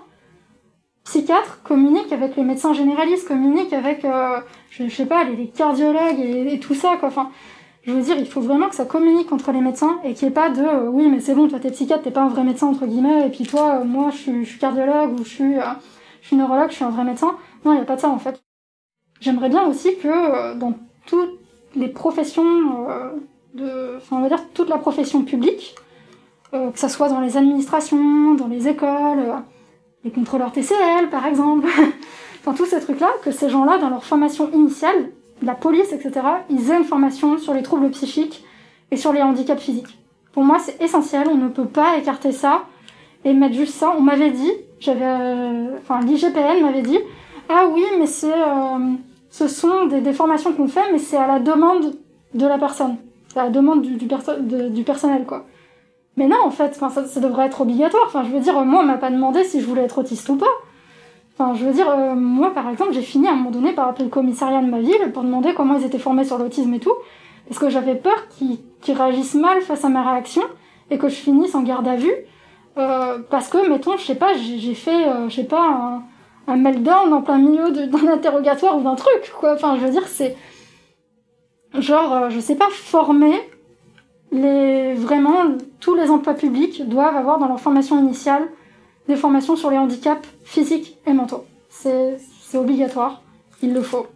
psychiatres 1.03 1.61
communiquent 1.63 2.11
avec 2.11 2.35
les 2.35 2.43
médecins 2.43 2.73
généralistes, 2.73 3.27
communiquent 3.27 3.73
avec, 3.73 4.03
euh, 4.05 4.39
je, 4.71 4.89
sais 4.89 5.05
pas, 5.05 5.23
les, 5.23 5.49
cardiologues 5.49 6.19
et, 6.19 6.59
tout 6.59 6.73
ça. 6.73 6.97
Enfin, 7.03 7.29
je 7.84 7.91
veux 7.91 8.01
dire, 8.01 8.17
il 8.17 8.27
faut 8.27 8.41
vraiment 8.41 8.69
que 8.69 8.75
ça 8.75 8.86
communique 8.86 9.32
entre 9.32 9.51
les 9.51 9.61
médecins 9.61 9.99
et 10.03 10.13
qu'il 10.13 10.27
n'y 10.27 10.32
ait 10.32 10.36
pas 10.36 10.49
de 10.49 10.61
euh, 10.61 10.88
oui, 10.89 11.09
mais 11.09 11.19
c'est 11.19 11.34
bon, 11.34 11.47
toi 11.47 11.59
t'es 11.59 11.71
psychiatre, 11.71 12.03
t'es 12.03 12.11
pas 12.11 12.21
un 12.21 12.29
vrai 12.29 12.43
médecin 12.43 12.67
entre 12.67 12.86
guillemets, 12.86 13.27
et 13.27 13.29
puis 13.29 13.45
toi, 13.45 13.79
euh, 13.79 13.84
moi 13.84 14.09
je 14.11 14.17
suis, 14.17 14.45
je 14.45 14.49
suis, 14.49 14.59
cardiologue 14.59 15.19
ou 15.19 15.23
je 15.23 15.29
suis, 15.29 15.57
euh, 15.57 15.63
je 16.21 16.36
neurologue, 16.36 16.69
je 16.69 16.75
suis 16.75 16.84
un 16.84 16.91
vrai 16.91 17.03
médecin. 17.03 17.36
Non, 17.65 17.73
il 17.73 17.75
n'y 17.75 17.82
a 17.82 17.86
pas 17.86 17.95
de 17.95 18.01
ça 18.01 18.09
en 18.09 18.19
fait. 18.19 18.41
J'aimerais 19.19 19.49
bien 19.49 19.65
aussi 19.67 19.97
que 19.97 20.55
dans 20.55 20.73
toutes 21.05 21.39
les 21.75 21.88
professions 21.88 22.88
de, 23.53 23.97
enfin, 23.97 24.17
on 24.17 24.21
va 24.21 24.29
dire 24.29 24.43
toute 24.53 24.69
la 24.69 24.77
profession 24.77 25.23
publique, 25.23 25.75
euh, 26.53 26.71
que 26.71 26.79
ça 26.79 26.89
soit 26.89 27.09
dans 27.09 27.21
les 27.21 27.38
administrations, 27.38 28.34
dans 28.36 28.47
les 28.47 28.67
écoles, 28.67 29.19
euh, 29.19 29.38
les 30.03 30.11
contrôleurs 30.11 30.51
TCL 30.51 31.09
par 31.09 31.25
exemple, 31.25 31.67
enfin 32.39 32.53
tous 32.53 32.65
ces 32.65 32.79
trucs-là, 32.82 33.09
que 33.23 33.32
ces 33.32 33.49
gens-là, 33.49 33.77
dans 33.77 33.89
leur 33.89 34.03
formation 34.03 34.51
initiale, 34.51 35.11
la 35.41 35.55
police, 35.55 35.91
etc., 35.91 36.21
ils 36.49 36.69
aient 36.69 36.77
une 36.77 36.83
formation 36.83 37.37
sur 37.37 37.53
les 37.53 37.63
troubles 37.63 37.89
psychiques 37.91 38.43
et 38.91 38.97
sur 38.97 39.13
les 39.13 39.21
handicaps 39.21 39.61
physiques. 39.61 39.97
Pour 40.33 40.43
moi, 40.43 40.59
c'est 40.59 40.81
essentiel, 40.81 41.27
on 41.29 41.35
ne 41.35 41.49
peut 41.49 41.65
pas 41.65 41.97
écarter 41.97 42.31
ça 42.31 42.63
et 43.25 43.33
mettre 43.33 43.55
juste 43.55 43.73
ça. 43.73 43.93
On 43.97 44.01
m'avait 44.01 44.31
dit, 44.31 44.51
j'avais, 44.79 45.05
euh, 45.05 45.77
enfin 45.77 46.01
l'IGPN 46.01 46.61
m'avait 46.61 46.81
dit, 46.81 46.99
ah 47.49 47.65
oui, 47.71 47.83
mais 47.99 48.07
c'est, 48.07 48.31
euh, 48.31 48.93
ce 49.29 49.47
sont 49.47 49.85
des, 49.85 50.01
des 50.01 50.13
formations 50.13 50.53
qu'on 50.53 50.67
fait, 50.67 50.91
mais 50.91 50.99
c'est 50.99 51.17
à 51.17 51.27
la 51.27 51.39
demande 51.39 51.95
de 52.33 52.47
la 52.47 52.57
personne, 52.57 52.97
à 53.35 53.45
la 53.45 53.49
demande 53.49 53.81
du, 53.81 53.95
du, 53.95 54.83
personnel, 54.83 55.25
quoi. 55.25 55.45
Mais 56.17 56.27
non, 56.27 56.37
en 56.43 56.51
fait, 56.51 56.75
ça, 56.75 56.89
ça, 56.89 57.19
devrait 57.19 57.45
être 57.47 57.61
obligatoire. 57.61 58.03
Enfin, 58.05 58.23
je 58.23 58.29
veux 58.29 58.39
dire, 58.41 58.59
moi, 58.65 58.81
on 58.83 58.85
m'a 58.85 58.97
pas 58.97 59.09
demandé 59.09 59.43
si 59.43 59.61
je 59.61 59.65
voulais 59.65 59.83
être 59.83 59.97
autiste 59.97 60.27
ou 60.29 60.35
pas. 60.35 60.45
Je 61.55 61.65
veux 61.65 61.73
dire, 61.73 61.89
euh, 61.89 62.15
moi, 62.15 62.53
par 62.53 62.69
exemple, 62.69 62.93
j'ai 62.93 63.01
fini 63.01 63.27
à 63.27 63.31
un 63.31 63.35
moment 63.35 63.51
donné 63.51 63.73
par 63.73 63.87
appeler 63.87 64.05
le 64.05 64.11
commissariat 64.11 64.61
de 64.61 64.69
ma 64.69 64.79
ville 64.79 65.11
pour 65.13 65.23
demander 65.23 65.53
comment 65.53 65.75
ils 65.75 65.85
étaient 65.85 65.99
formés 65.99 66.23
sur 66.23 66.37
l'autisme 66.37 66.73
et 66.73 66.79
tout, 66.79 66.93
parce 67.47 67.59
que 67.59 67.69
j'avais 67.69 67.95
peur 67.95 68.27
qu'ils 68.29 68.59
qu 68.81 68.91
réagissent 68.91 69.35
mal 69.35 69.61
face 69.61 69.85
à 69.85 69.89
ma 69.89 70.09
réaction 70.09 70.41
et 70.89 70.97
que 70.97 71.09
je 71.09 71.15
finisse 71.15 71.55
en 71.55 71.63
garde 71.63 71.87
à 71.87 71.95
vue, 71.95 72.13
euh, 72.77 73.19
parce 73.29 73.47
que, 73.49 73.69
mettons, 73.69 73.97
je 73.97 74.03
sais 74.03 74.15
pas, 74.15 74.33
j'ai 74.35 74.73
fait, 74.73 75.07
euh, 75.07 75.29
je 75.29 75.35
sais 75.35 75.43
pas, 75.43 75.61
un, 75.61 76.03
un 76.47 76.55
meltdown 76.55 77.13
en 77.13 77.21
plein 77.21 77.37
milieu 77.37 77.71
d'un 77.71 78.07
interrogatoire 78.07 78.77
ou 78.77 78.81
d'un 78.81 78.95
truc, 78.95 79.31
quoi. 79.39 79.53
Enfin, 79.53 79.75
je 79.79 79.85
veux 79.85 79.91
dire, 79.91 80.07
c'est 80.07 80.35
genre, 81.77 82.29
je 82.29 82.39
sais 82.39 82.55
pas, 82.55 82.69
former 82.69 83.39
les 84.31 84.93
vraiment 84.93 85.57
tous 85.79 85.95
les 85.95 86.09
emplois 86.09 86.33
publics 86.33 86.87
doivent 86.87 87.15
avoir 87.15 87.37
dans 87.37 87.47
leur 87.47 87.59
formation 87.59 87.99
initiale 87.99 88.47
des 89.08 89.16
formations 89.16 89.56
sur 89.56 89.72
les 89.72 89.78
handicaps 89.78 90.28
physiques 90.43 90.97
et 91.06 91.14
mentaux. 91.14 91.45
C'est 91.70 92.18
obligatoire, 92.54 93.24
il 93.62 93.74
le 93.74 93.82
faut. 93.82 94.08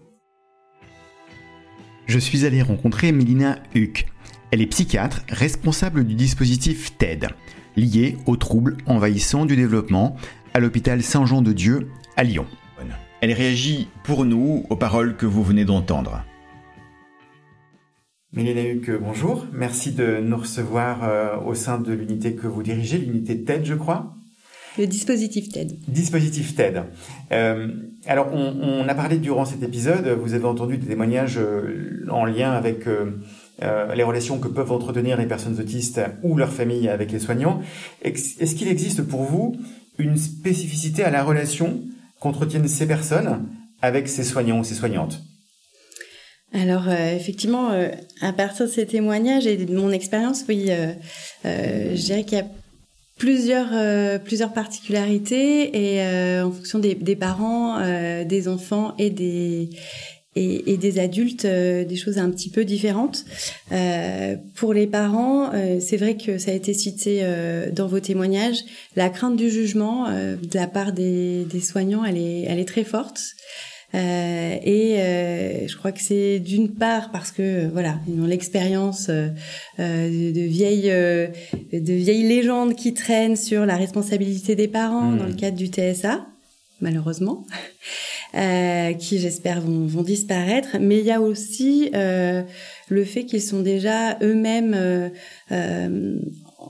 Je 2.05 2.19
suis 2.19 2.45
allé 2.45 2.61
rencontrer 2.61 3.11
Mélina 3.11 3.57
Huck. 3.75 4.05
Elle 4.51 4.61
est 4.61 4.67
psychiatre, 4.67 5.21
responsable 5.29 6.03
du 6.03 6.15
dispositif 6.15 6.97
TED, 6.97 7.29
lié 7.75 8.17
aux 8.25 8.37
troubles 8.37 8.77
envahissants 8.85 9.45
du 9.45 9.55
développement 9.55 10.15
à 10.53 10.59
l'hôpital 10.59 11.01
Saint-Jean-de-Dieu 11.01 11.89
à 12.15 12.23
Lyon. 12.23 12.45
Elle 13.21 13.31
réagit 13.31 13.87
pour 14.03 14.23
nous 14.23 14.65
aux 14.69 14.75
paroles 14.75 15.17
que 15.17 15.25
vous 15.25 15.43
venez 15.43 15.65
d'entendre. 15.65 16.23
Mélina 18.33 18.61
Huck, 18.61 18.91
bonjour. 19.01 19.47
Merci 19.51 19.93
de 19.93 20.19
nous 20.21 20.37
recevoir 20.37 21.03
euh, 21.03 21.37
au 21.39 21.55
sein 21.55 21.79
de 21.79 21.93
l'unité 21.93 22.35
que 22.35 22.47
vous 22.47 22.61
dirigez, 22.61 22.97
l'unité 22.97 23.43
TED, 23.43 23.65
je 23.65 23.73
crois. 23.73 24.13
Le 24.77 24.87
dispositif 24.87 25.49
TED. 25.49 25.77
Dispositif 25.87 26.55
TED. 26.55 26.83
Euh, 27.31 27.67
alors, 28.05 28.29
on, 28.33 28.55
on, 28.61 28.87
a 28.87 28.95
parlé 28.95 29.17
durant 29.17 29.45
cet 29.45 29.63
épisode, 29.63 30.07
vous 30.07 30.33
avez 30.33 30.45
entendu 30.45 30.77
des 30.77 30.87
témoignages 30.87 31.37
euh, 31.37 32.05
en 32.09 32.25
lien 32.25 32.51
avec 32.51 32.87
euh, 32.87 33.11
les 33.95 34.03
relations 34.03 34.39
que 34.39 34.47
peuvent 34.47 34.71
entretenir 34.71 35.17
les 35.17 35.25
personnes 35.25 35.59
autistes 35.59 36.01
ou 36.23 36.35
leurs 36.35 36.51
familles 36.51 36.89
avec 36.89 37.11
les 37.11 37.19
soignants. 37.19 37.61
Est-ce 38.01 38.55
qu'il 38.55 38.67
existe 38.67 39.01
pour 39.01 39.23
vous 39.23 39.55
une 39.97 40.17
spécificité 40.17 41.03
à 41.03 41.09
la 41.09 41.23
relation 41.23 41.81
qu'entretiennent 42.19 42.67
ces 42.67 42.87
personnes 42.87 43.45
avec 43.81 44.07
ces 44.07 44.23
soignants 44.23 44.59
ou 44.59 44.63
ces 44.63 44.75
soignantes? 44.75 45.21
Alors 46.53 46.87
euh, 46.87 47.15
effectivement, 47.15 47.71
euh, 47.71 47.89
à 48.21 48.31
partir 48.31 48.67
de 48.67 48.71
ces 48.71 48.85
témoignages 48.85 49.45
et 49.45 49.57
de 49.57 49.73
mon 49.73 49.91
expérience, 49.91 50.45
oui, 50.47 50.67
euh, 50.69 50.93
je 51.43 52.01
dirais 52.01 52.23
qu'il 52.23 52.37
y 52.37 52.41
a 52.41 52.45
plusieurs 53.17 54.21
plusieurs 54.23 54.53
particularités 54.53 55.95
et 55.95 56.41
en 56.41 56.51
fonction 56.51 56.79
des, 56.79 56.95
des 56.95 57.15
parents, 57.15 57.79
des 58.23 58.47
enfants 58.47 58.93
et 58.97 59.09
des 59.09 59.69
et, 60.37 60.73
et 60.73 60.77
des 60.77 60.99
adultes, 60.99 61.45
des 61.45 61.95
choses 61.95 62.17
un 62.17 62.29
petit 62.29 62.49
peu 62.49 62.65
différentes. 62.65 63.23
pour 64.55 64.73
les 64.73 64.87
parents, 64.87 65.51
c'est 65.79 65.97
vrai 65.97 66.17
que 66.17 66.37
ça 66.37 66.51
a 66.51 66.53
été 66.53 66.73
cité 66.73 67.25
dans 67.71 67.87
vos 67.87 68.01
témoignages, 68.01 68.63
la 68.95 69.09
crainte 69.09 69.37
du 69.37 69.49
jugement 69.49 70.09
de 70.09 70.57
la 70.57 70.67
part 70.67 70.91
des, 70.91 71.45
des 71.45 71.61
soignants, 71.61 72.03
elle 72.03 72.17
est 72.17 72.41
elle 72.43 72.59
est 72.59 72.67
très 72.67 72.83
forte. 72.83 73.21
Euh, 73.93 74.57
et 74.63 74.99
euh, 74.99 75.67
je 75.67 75.77
crois 75.77 75.91
que 75.91 76.01
c'est 76.01 76.39
d'une 76.39 76.73
part 76.73 77.11
parce 77.11 77.31
que 77.31 77.67
voilà, 77.67 77.99
ils 78.07 78.19
ont 78.19 78.25
l'expérience 78.25 79.09
euh, 79.09 79.29
de 79.77 80.41
vieilles 80.41 80.91
de 81.71 81.93
vieilles 81.93 82.27
légendes 82.27 82.75
qui 82.75 82.93
traînent 82.93 83.37
sur 83.37 83.65
la 83.65 83.77
responsabilité 83.77 84.55
des 84.55 84.67
parents 84.67 85.11
mmh. 85.11 85.17
dans 85.17 85.25
le 85.25 85.33
cadre 85.33 85.57
du 85.57 85.67
TSA, 85.67 86.25
malheureusement. 86.81 87.45
Euh, 88.35 88.91
qui 88.91 89.19
j'espère 89.19 89.61
vont, 89.61 89.85
vont, 89.85 90.01
disparaître. 90.01 90.75
Mais 90.81 90.99
il 90.99 91.05
y 91.05 91.11
a 91.11 91.21
aussi 91.21 91.89
euh, 91.95 92.41
le 92.89 93.05
fait 93.05 93.23
qu'ils 93.23 93.41
sont 93.41 93.61
déjà 93.61 94.17
eux-mêmes 94.21 94.73
euh, 95.51 96.19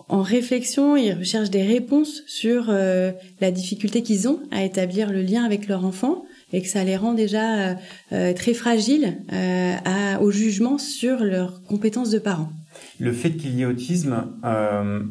en 0.07 0.21
réflexion, 0.21 0.95
ils 0.95 1.13
recherchent 1.13 1.49
des 1.49 1.63
réponses 1.63 2.21
sur 2.27 2.67
la 2.67 3.51
difficulté 3.51 4.03
qu'ils 4.03 4.27
ont 4.27 4.41
à 4.51 4.63
établir 4.63 5.09
le 5.11 5.23
lien 5.23 5.43
avec 5.43 5.67
leur 5.67 5.85
enfant 5.85 6.25
et 6.55 6.61
que 6.61 6.69
ça 6.69 6.85
les 6.85 6.95
rend 6.95 7.13
déjà 7.13 7.57
euh, 7.57 7.75
euh, 8.13 8.33
très 8.33 8.53
fragiles 8.53 9.17
euh, 9.33 9.75
à, 9.83 10.21
au 10.21 10.31
jugement 10.31 10.77
sur 10.77 11.17
leurs 11.17 11.61
compétences 11.63 12.11
de 12.11 12.19
parents. 12.19 12.49
Le 12.97 13.11
fait 13.11 13.31
qu'il 13.31 13.55
y 13.55 13.63
ait 13.63 13.65
autisme 13.65 14.25
euh, 14.45 15.01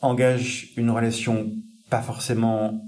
engage 0.00 0.72
une 0.76 0.90
relation 0.90 1.50
pas 1.90 2.02
forcément 2.02 2.80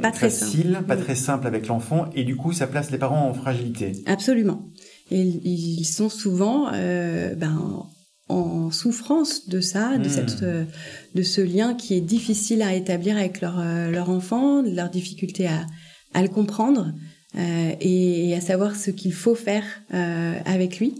pas 0.00 0.10
très 0.10 0.30
facile, 0.30 0.72
simple. 0.72 0.86
pas 0.86 0.96
très 0.96 1.14
simple 1.14 1.46
avec 1.46 1.66
l'enfant, 1.66 2.06
et 2.14 2.24
du 2.24 2.36
coup, 2.36 2.54
ça 2.54 2.66
place 2.66 2.90
les 2.90 2.96
parents 2.96 3.28
en 3.28 3.34
fragilité. 3.34 3.92
Absolument. 4.06 4.70
Et 5.10 5.20
ils 5.20 5.84
sont 5.84 6.08
souvent 6.08 6.70
ben, 6.72 7.84
en 8.30 8.70
souffrance 8.70 9.50
de 9.50 9.60
ça, 9.60 9.98
de, 9.98 10.06
mmh. 10.06 10.10
cette, 10.10 10.42
de 10.42 11.22
ce 11.22 11.42
lien 11.42 11.74
qui 11.74 11.92
est 11.92 12.00
difficile 12.00 12.62
à 12.62 12.74
établir 12.74 13.18
avec 13.18 13.42
leur, 13.42 13.62
leur 13.90 14.08
enfant, 14.08 14.62
de 14.62 14.70
leur 14.70 14.88
difficulté 14.88 15.46
à, 15.46 15.66
à 16.14 16.22
le 16.22 16.28
comprendre 16.28 16.92
euh, 17.38 17.74
et, 17.80 18.34
à 18.34 18.40
savoir 18.40 18.76
ce 18.76 18.90
qu'il 18.90 19.12
faut 19.12 19.34
faire 19.34 19.64
euh, 19.94 20.38
avec 20.44 20.78
lui 20.78 20.94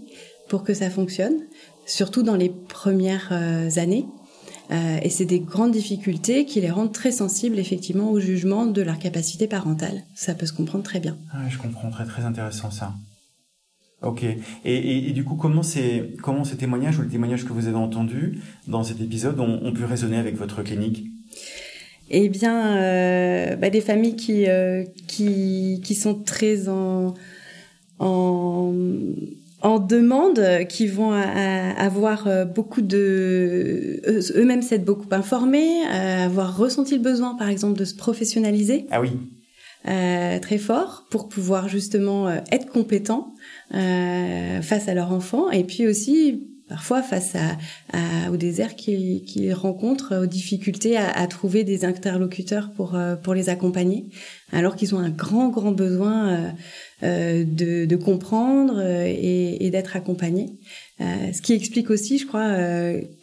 pour 0.49 0.63
que 0.63 0.73
ça 0.73 0.89
fonctionne, 0.89 1.35
surtout 1.85 2.23
dans 2.23 2.35
les 2.35 2.49
premières 2.49 3.29
euh, 3.31 3.69
années. 3.77 4.05
Et 5.03 5.11
c'est 5.11 5.25
des 5.25 5.39
grandes 5.39 5.73
difficultés 5.73 6.45
qui 6.45 6.59
les 6.59 6.71
rendent 6.71 6.93
très 6.93 7.11
sensibles 7.11 7.59
effectivement 7.59 8.09
au 8.09 8.19
jugement 8.19 8.65
de 8.65 8.81
leur 8.81 8.97
capacité 8.97 9.45
parentale. 9.45 10.01
Ça 10.15 10.33
peut 10.33 10.47
se 10.47 10.53
comprendre 10.53 10.83
très 10.83 10.99
bien. 10.99 11.15
Ah, 11.31 11.47
je 11.47 11.59
comprends, 11.59 11.91
très 11.91 12.05
très 12.05 12.23
intéressant 12.23 12.71
ça. 12.71 12.95
Ok. 14.01 14.25
Et, 14.65 15.11
du 15.11 15.23
coup, 15.25 15.35
comment 15.35 15.61
ces, 15.61 16.15
comment 16.23 16.43
ces 16.43 16.57
témoignages 16.57 16.97
ou 16.97 17.03
les 17.03 17.09
témoignages 17.09 17.45
que 17.45 17.53
vous 17.53 17.67
avez 17.67 17.77
entendus 17.77 18.41
dans 18.67 18.83
cet 18.83 18.99
épisode 18.99 19.39
ont 19.39 19.73
pu 19.73 19.85
résonner 19.85 20.17
avec 20.17 20.37
votre 20.37 20.63
clinique? 20.63 21.05
Eh 22.09 22.29
bien, 22.29 22.77
euh, 22.77 23.55
bah, 23.55 23.69
des 23.69 23.81
familles 23.81 24.15
qui, 24.15 24.47
euh, 24.47 24.83
qui, 25.07 25.81
qui 25.83 25.95
sont 25.95 26.15
très 26.15 26.69
en, 26.69 27.13
en, 27.99 28.73
en 29.61 29.79
demande, 29.79 30.41
qui 30.69 30.87
vont 30.87 31.11
à, 31.11 31.21
à 31.21 31.85
avoir 31.85 32.45
beaucoup 32.47 32.81
de... 32.81 34.01
Eux-mêmes 34.35 34.61
s'être 34.61 34.85
beaucoup 34.85 35.07
informés, 35.11 35.83
avoir 35.85 36.57
ressenti 36.57 36.95
le 36.95 37.01
besoin, 37.01 37.35
par 37.35 37.49
exemple, 37.49 37.79
de 37.79 37.85
se 37.85 37.95
professionnaliser. 37.95 38.85
Ah 38.91 39.01
oui. 39.01 39.11
Euh, 39.85 40.39
très 40.39 40.59
fort 40.59 41.07
pour 41.09 41.27
pouvoir 41.27 41.67
justement 41.67 42.29
être 42.53 42.67
compétent 42.67 43.33
euh, 43.73 44.61
face 44.61 44.87
à 44.87 44.93
leur 44.93 45.11
enfant 45.11 45.51
et 45.51 45.65
puis 45.65 45.87
aussi 45.87 46.47
parfois 46.69 47.01
face 47.01 47.35
à, 47.35 47.57
à, 47.91 48.31
au 48.31 48.37
désert 48.37 48.75
qu'ils 48.75 49.23
qu 49.25 49.51
rencontrent, 49.53 50.23
aux 50.23 50.25
difficultés 50.25 50.97
à, 50.97 51.09
à, 51.09 51.27
trouver 51.27 51.63
des 51.63 51.85
interlocuteurs 51.85 52.71
pour, 52.75 52.95
euh, 52.95 53.15
pour 53.15 53.33
les 53.33 53.49
accompagner, 53.49 54.05
alors 54.51 54.75
qu'ils 54.75 54.95
ont 54.95 54.99
un 54.99 55.09
grand, 55.09 55.49
grand 55.49 55.71
besoin 55.71 56.29
euh, 56.29 56.49
euh 57.03 57.43
de, 57.43 57.85
de, 57.85 57.95
comprendre 57.95 58.81
et, 58.81 59.65
et 59.65 59.69
d'être 59.69 59.95
accompagnés. 59.95 60.57
Ce 60.99 61.41
qui 61.41 61.51
explique 61.53 61.89
aussi, 61.89 62.17
je 62.17 62.25
crois, 62.25 62.55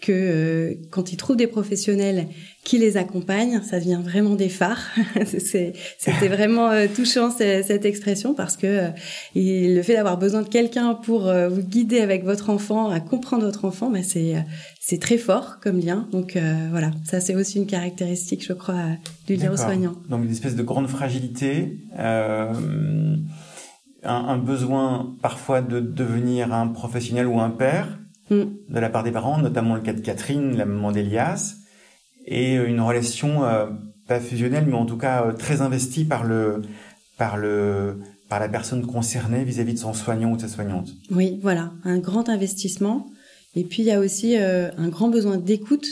que 0.02 0.76
quand 0.90 1.12
ils 1.12 1.16
trouvent 1.16 1.36
des 1.36 1.46
professionnels 1.46 2.28
qui 2.64 2.78
les 2.78 2.96
accompagnent, 2.96 3.62
ça 3.62 3.78
devient 3.78 4.00
vraiment 4.02 4.34
des 4.34 4.48
phares. 4.48 4.90
C'était 5.26 5.72
vraiment 6.28 6.70
touchant 6.94 7.30
cette 7.30 7.84
expression 7.84 8.34
parce 8.34 8.56
que 8.56 8.90
le 9.34 9.82
fait 9.82 9.94
d'avoir 9.94 10.18
besoin 10.18 10.42
de 10.42 10.48
quelqu'un 10.48 10.94
pour 10.94 11.32
vous 11.50 11.62
guider 11.62 12.00
avec 12.00 12.24
votre 12.24 12.50
enfant, 12.50 12.90
à 12.90 13.00
comprendre 13.00 13.44
votre 13.44 13.64
enfant, 13.64 13.90
ben 13.90 14.02
c'est 14.02 14.34
c'est 14.80 15.00
très 15.00 15.18
fort 15.18 15.58
comme 15.60 15.78
lien. 15.78 16.08
Donc 16.12 16.36
euh, 16.36 16.68
voilà, 16.70 16.90
ça 17.04 17.20
c'est 17.20 17.34
aussi 17.34 17.58
une 17.58 17.66
caractéristique, 17.66 18.44
je 18.44 18.52
crois, 18.52 18.74
du 19.26 19.36
lien 19.36 19.52
aux 19.52 19.56
soignants. 19.56 19.96
Donc 20.08 20.24
une 20.24 20.30
espèce 20.30 20.56
de 20.56 20.62
grande 20.62 20.88
fragilité, 20.88 21.78
euh, 21.98 22.52
un, 24.02 24.14
un, 24.14 24.38
besoin 24.38 25.14
parfois 25.22 25.60
de 25.60 25.80
devenir 25.80 26.52
un 26.52 26.68
professionnel 26.68 27.26
ou 27.26 27.40
un 27.40 27.50
père, 27.50 28.00
Mm. 28.30 28.44
de 28.68 28.78
la 28.78 28.88
part 28.88 29.02
des 29.02 29.10
parents, 29.10 29.38
notamment 29.38 29.74
le 29.74 29.80
cas 29.80 29.92
de 29.92 30.00
Catherine, 30.00 30.56
la 30.56 30.64
maman 30.64 30.92
d'Elias, 30.92 31.56
et 32.26 32.56
euh, 32.58 32.66
une 32.66 32.80
relation 32.80 33.44
euh, 33.44 33.66
pas 34.06 34.20
fusionnelle, 34.20 34.64
mais 34.66 34.74
en 34.74 34.86
tout 34.86 34.96
cas 34.96 35.24
euh, 35.24 35.32
très 35.32 35.60
investie 35.60 36.04
par 36.04 36.24
le 36.24 36.62
par 37.16 37.36
le 37.36 38.00
par 38.28 38.40
la 38.40 38.48
personne 38.48 38.86
concernée 38.86 39.44
vis-à-vis 39.44 39.74
de 39.74 39.78
son 39.78 39.92
soignant 39.92 40.32
ou 40.32 40.36
de 40.36 40.42
sa 40.42 40.48
soignante. 40.48 40.88
Oui, 41.10 41.38
voilà, 41.42 41.72
un 41.84 41.98
grand 41.98 42.28
investissement. 42.28 43.06
Et 43.54 43.64
puis 43.64 43.82
il 43.82 43.86
y 43.86 43.90
a 43.90 43.98
aussi 43.98 44.38
euh, 44.38 44.70
un 44.76 44.88
grand 44.88 45.08
besoin 45.08 45.36
d'écoute 45.36 45.88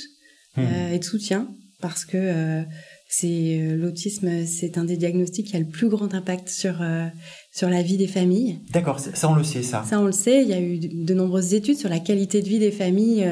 euh, 0.59 0.93
et 0.93 0.99
de 0.99 1.05
soutien 1.05 1.49
parce 1.81 2.05
que 2.05 2.17
euh, 2.17 2.63
c'est 3.09 3.59
euh, 3.61 3.75
l'autisme, 3.77 4.45
c'est 4.47 4.77
un 4.77 4.85
des 4.85 4.97
diagnostics 4.99 5.47
qui 5.47 5.57
a 5.57 5.61
le 5.61 5.67
plus 5.67 5.89
grand 5.89 6.15
impact 6.15 6.49
sur 6.49 6.83
euh, 6.83 7.07
sur 7.53 7.69
la 7.71 7.83
vie 7.83 7.97
des 7.97 8.07
familles. 8.07 8.59
D'accord, 8.73 9.01
ça 9.01 9.29
on 9.31 9.35
le 9.35 9.45
sait 9.45 9.63
ça. 9.63 9.83
Ça, 9.89 9.99
on 10.01 10.05
le 10.05 10.13
sait. 10.13 10.43
Il 10.43 10.49
y 10.49 10.53
a 10.53 10.61
eu 10.61 10.79
de 10.79 11.05
de 11.07 11.15
nombreuses 11.15 11.55
études 11.55 11.79
sur 11.79 11.89
la 11.89 11.99
qualité 12.01 12.43
de 12.43 12.49
vie 12.49 12.59
des 12.59 12.71
familles 12.71 13.27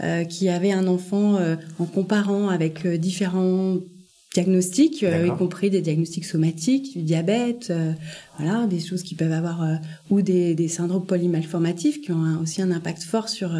euh, 0.00 0.24
qui 0.24 0.48
avaient 0.48 0.72
un 0.72 0.86
enfant 0.86 1.38
en 1.78 1.84
comparant 1.84 2.48
avec 2.48 2.86
différents 2.86 3.76
diagnostics, 4.34 5.02
y 5.02 5.36
compris 5.38 5.70
des 5.70 5.80
diagnostics 5.80 6.24
somatiques, 6.24 6.96
du 6.96 7.02
diabète, 7.02 7.72
voilà, 8.38 8.66
des 8.66 8.78
choses 8.78 9.02
qui 9.02 9.14
peuvent 9.14 9.32
avoir, 9.32 9.66
ou 10.10 10.20
des, 10.22 10.54
des 10.54 10.68
syndromes 10.68 11.06
polymalformatifs 11.06 12.00
qui 12.02 12.12
ont 12.12 12.22
un- 12.22 12.38
aussi 12.42 12.60
un 12.62 12.70
impact 12.70 13.02
fort 13.02 13.28
sur 13.28 13.50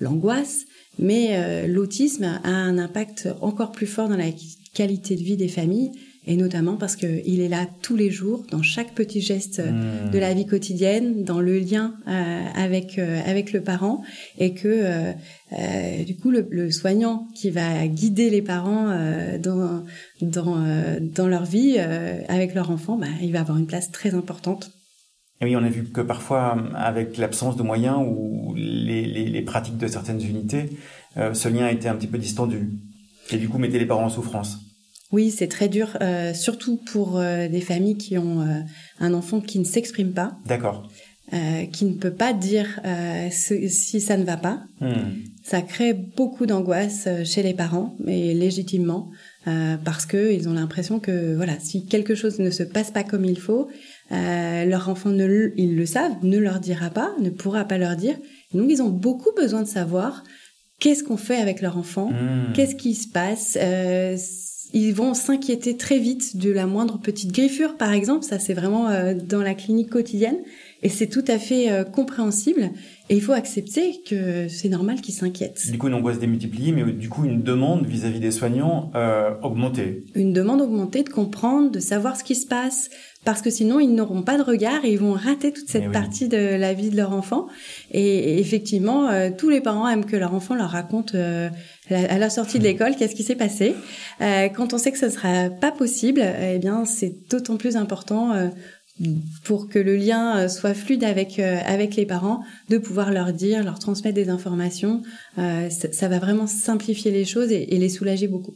l'angoisse. 0.00 0.64
Mais 1.00 1.28
euh, 1.36 1.66
l'autisme 1.68 2.24
a 2.24 2.48
un 2.48 2.76
impact 2.78 3.28
encore 3.40 3.70
plus 3.70 3.86
fort 3.86 4.08
dans 4.08 4.16
la 4.16 4.32
qualité 4.74 5.16
de 5.16 5.22
vie 5.22 5.36
des 5.36 5.48
familles, 5.48 5.90
et 6.26 6.36
notamment 6.36 6.76
parce 6.76 6.94
qu'il 6.94 7.40
est 7.40 7.48
là 7.48 7.66
tous 7.80 7.96
les 7.96 8.10
jours, 8.10 8.44
dans 8.50 8.62
chaque 8.62 8.94
petit 8.94 9.22
geste 9.22 9.60
euh, 9.60 9.72
Mmh. 9.78 10.10
de 10.10 10.18
la 10.18 10.34
vie 10.34 10.46
quotidienne, 10.46 11.24
dans 11.24 11.40
le 11.40 11.58
lien 11.58 11.94
euh, 12.06 12.44
avec 12.54 12.98
euh, 12.98 13.20
avec 13.24 13.52
le 13.52 13.62
parent, 13.62 14.02
et 14.38 14.52
que 14.54 14.68
euh, 14.68 16.04
du 16.04 16.16
coup 16.16 16.30
le, 16.30 16.46
le 16.50 16.70
soignant 16.70 17.28
qui 17.34 17.50
va 17.50 17.86
guider 17.86 18.28
les 18.30 18.42
parents 18.42 18.88
dans 19.40 19.84
dans 20.20 20.98
dans 21.00 21.28
leur 21.28 21.44
vie 21.44 21.78
avec 21.78 22.54
leur 22.54 22.70
enfant, 22.70 22.96
bah, 22.98 23.06
il 23.22 23.32
va 23.32 23.40
avoir 23.40 23.56
une 23.56 23.66
place 23.66 23.90
très 23.90 24.14
importante. 24.14 24.70
Et 25.40 25.44
oui, 25.44 25.56
on 25.56 25.62
a 25.62 25.68
vu 25.68 25.84
que 25.84 26.00
parfois, 26.00 26.58
avec 26.74 27.16
l'absence 27.16 27.56
de 27.56 27.62
moyens 27.62 27.98
ou 28.04 28.54
les, 28.56 29.06
les, 29.06 29.26
les 29.26 29.42
pratiques 29.42 29.78
de 29.78 29.86
certaines 29.86 30.20
unités, 30.20 30.70
ce 31.16 31.48
lien 31.48 31.68
était 31.68 31.88
un 31.88 31.94
petit 31.94 32.08
peu 32.08 32.18
distendu. 32.18 32.70
Et 33.30 33.36
du 33.36 33.48
coup, 33.48 33.58
mettait 33.58 33.78
les 33.78 33.86
parents 33.86 34.04
en 34.06 34.10
souffrance. 34.10 34.58
Oui, 35.10 35.30
c'est 35.30 35.48
très 35.48 35.68
dur, 35.68 35.96
euh, 36.02 36.34
surtout 36.34 36.78
pour 36.92 37.18
euh, 37.18 37.48
des 37.48 37.62
familles 37.62 37.96
qui 37.96 38.18
ont 38.18 38.42
euh, 38.42 38.60
un 39.00 39.14
enfant 39.14 39.40
qui 39.40 39.58
ne 39.58 39.64
s'exprime 39.64 40.12
pas, 40.12 40.36
D'accord. 40.46 40.90
qui 41.72 41.84
ne 41.86 41.94
peut 41.94 42.12
pas 42.12 42.32
dire 42.32 42.80
ce- 43.30 43.68
si 43.68 44.00
ça 44.00 44.16
ne 44.16 44.24
va 44.24 44.36
pas. 44.38 44.62
Hmm. 44.80 45.12
Ça 45.44 45.60
crée 45.62 45.92
beaucoup 45.94 46.44
d'angoisse 46.46 47.06
chez 47.24 47.42
les 47.42 47.54
parents, 47.54 47.96
mais 48.04 48.32
légitimement, 48.34 49.10
parce 49.84 50.04
que 50.06 50.32
ils 50.32 50.48
ont 50.48 50.52
l'impression 50.54 51.00
que 51.00 51.34
voilà, 51.36 51.58
si 51.58 51.86
quelque 51.86 52.14
chose 52.14 52.38
ne 52.38 52.50
se 52.50 52.62
passe 52.62 52.90
pas 52.90 53.02
comme 53.04 53.24
il 53.26 53.38
faut, 53.38 53.68
leur 54.10 54.88
enfant 54.88 55.10
ne, 55.10 55.52
ils 55.56 55.74
le 55.76 55.86
savent, 55.86 56.16
ne 56.22 56.38
leur 56.38 56.60
dira 56.60 56.90
pas, 56.90 57.12
ne 57.20 57.30
pourra 57.30 57.64
pas 57.64 57.78
leur 57.78 57.96
dire. 57.96 58.16
Donc 58.54 58.66
ils 58.70 58.80
ont 58.82 58.88
beaucoup 58.90 59.30
besoin 59.36 59.62
de 59.62 59.68
savoir 59.68 60.24
qu'est-ce 60.80 61.02
qu'on 61.04 61.16
fait 61.16 61.36
avec 61.36 61.60
leur 61.60 61.76
enfant, 61.76 62.10
Mm. 62.10 62.52
qu'est-ce 62.54 62.74
qui 62.74 62.94
se 62.94 63.08
passe. 63.08 63.56
euh, 63.60 64.16
ils 64.74 64.92
vont 64.92 65.14
s'inquiéter 65.14 65.78
très 65.78 65.98
vite 65.98 66.36
de 66.36 66.50
la 66.50 66.66
moindre 66.66 66.98
petite 66.98 67.32
griffure, 67.32 67.76
par 67.78 67.92
exemple. 67.92 68.24
Ça, 68.24 68.38
c'est 68.38 68.52
vraiment 68.52 68.88
euh, 68.90 69.14
dans 69.14 69.40
la 69.40 69.54
clinique 69.54 69.88
quotidienne. 69.88 70.36
Et 70.82 70.88
c'est 70.88 71.08
tout 71.08 71.24
à 71.26 71.38
fait 71.38 71.70
euh, 71.72 71.82
compréhensible. 71.84 72.70
Et 73.10 73.16
il 73.16 73.22
faut 73.22 73.32
accepter 73.32 74.00
que 74.08 74.48
c'est 74.48 74.68
normal 74.68 75.00
qu'ils 75.00 75.14
s'inquiètent. 75.14 75.70
Du 75.70 75.78
coup, 75.78 75.88
une 75.88 75.94
angoisse 75.94 76.18
démultipliée, 76.18 76.72
mais 76.72 76.84
du 76.92 77.08
coup, 77.08 77.24
une 77.24 77.42
demande 77.42 77.86
vis-à-vis 77.86 78.20
des 78.20 78.30
soignants 78.30 78.90
euh, 78.94 79.30
augmentée. 79.42 80.04
Une 80.14 80.32
demande 80.32 80.60
augmentée 80.60 81.02
de 81.02 81.08
comprendre, 81.08 81.70
de 81.70 81.80
savoir 81.80 82.16
ce 82.16 82.22
qui 82.22 82.34
se 82.34 82.46
passe, 82.46 82.90
parce 83.24 83.40
que 83.42 83.50
sinon 83.50 83.80
ils 83.80 83.92
n'auront 83.94 84.22
pas 84.22 84.36
de 84.38 84.42
regard 84.42 84.84
et 84.84 84.92
ils 84.92 84.98
vont 84.98 85.12
rater 85.14 85.52
toute 85.52 85.68
cette 85.68 85.82
Eh 85.84 85.88
oui. 85.88 85.92
partie 85.92 86.28
de 86.28 86.36
la 86.36 86.72
vie 86.74 86.90
de 86.90 86.96
leur 86.96 87.12
enfant. 87.12 87.46
Et, 87.90 88.00
et 88.34 88.38
effectivement, 88.40 89.08
euh, 89.08 89.30
tous 89.36 89.48
les 89.48 89.60
parents 89.60 89.88
aiment 89.88 90.04
que 90.04 90.16
leur 90.16 90.34
enfant 90.34 90.54
leur 90.54 90.70
raconte 90.70 91.14
euh, 91.14 91.48
la- 91.90 92.12
à 92.12 92.18
la 92.18 92.30
sortie 92.30 92.58
de 92.58 92.64
l'école 92.68 92.94
qu'est-ce 92.94 93.14
qui 93.16 93.24
s'est 93.24 93.34
passé. 93.34 93.74
Euh, 94.20 94.48
quand 94.50 94.72
on 94.74 94.78
sait 94.78 94.92
que 94.92 94.98
ce 94.98 95.08
sera 95.08 95.48
pas 95.50 95.72
possible, 95.72 96.22
eh 96.22 96.58
bien 96.58 96.84
c'est 96.84 97.14
d'autant 97.30 97.56
plus 97.56 97.76
important. 97.76 98.32
Pour 99.44 99.68
que 99.68 99.78
le 99.78 99.96
lien 99.96 100.38
euh, 100.38 100.48
soit 100.48 100.74
fluide 100.74 101.04
avec 101.04 101.38
euh, 101.38 101.58
avec 101.64 101.96
les 101.96 102.06
parents, 102.06 102.42
de 102.68 102.78
pouvoir 102.78 103.12
leur 103.12 103.32
dire, 103.32 103.62
leur 103.64 103.78
transmettre 103.78 104.14
des 104.14 104.28
informations, 104.28 105.02
euh, 105.38 105.70
ça, 105.70 105.92
ça 105.92 106.08
va 106.08 106.18
vraiment 106.18 106.46
simplifier 106.46 107.10
les 107.10 107.24
choses 107.24 107.52
et, 107.52 107.74
et 107.74 107.78
les 107.78 107.88
soulager 107.88 108.28
beaucoup. 108.28 108.54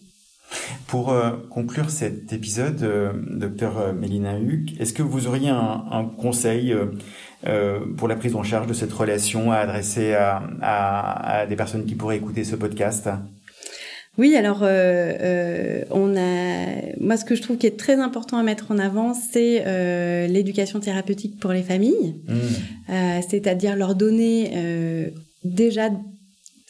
Pour 0.87 1.13
euh, 1.13 1.31
conclure 1.49 1.89
cet 1.89 2.33
épisode, 2.33 2.83
euh, 2.83 3.13
docteur 3.31 3.95
Mélina 3.95 4.39
Huck, 4.39 4.79
est-ce 4.79 4.93
que 4.93 5.03
vous 5.03 5.27
auriez 5.27 5.49
un, 5.49 5.85
un 5.91 6.05
conseil 6.05 6.75
euh, 7.47 7.81
pour 7.97 8.07
la 8.09 8.17
prise 8.17 8.35
en 8.35 8.43
charge 8.43 8.67
de 8.67 8.75
cette 8.75 8.93
relation 8.93 9.51
à 9.51 9.57
adresser 9.57 10.13
à, 10.13 10.43
à, 10.61 11.41
à 11.41 11.47
des 11.47 11.57
personnes 11.57 11.87
qui 11.87 11.95
pourraient 11.95 12.19
écouter 12.19 12.45
ce 12.45 12.57
podcast? 12.57 13.09
Oui, 14.19 14.37
alors 14.37 14.63
euh, 14.63 14.67
euh, 14.69 15.85
on 15.91 16.15
a, 16.17 16.67
moi 17.01 17.17
ce 17.17 17.25
que 17.25 17.35
je 17.35 17.41
trouve 17.41 17.57
qui 17.57 17.67
est 17.67 17.79
très 17.79 17.95
important 17.95 18.37
à 18.37 18.43
mettre 18.43 18.71
en 18.71 18.79
avant, 18.79 19.15
c'est 19.15 19.63
euh, 19.67 20.27
l'éducation 20.27 20.81
thérapeutique 20.81 21.39
pour 21.41 21.53
les 21.53 21.63
familles, 21.63 22.17
Euh, 22.91 23.21
c'est-à-dire 23.27 23.75
leur 23.75 23.95
donner 23.95 24.53
euh, 24.55 25.09
déjà 25.45 25.89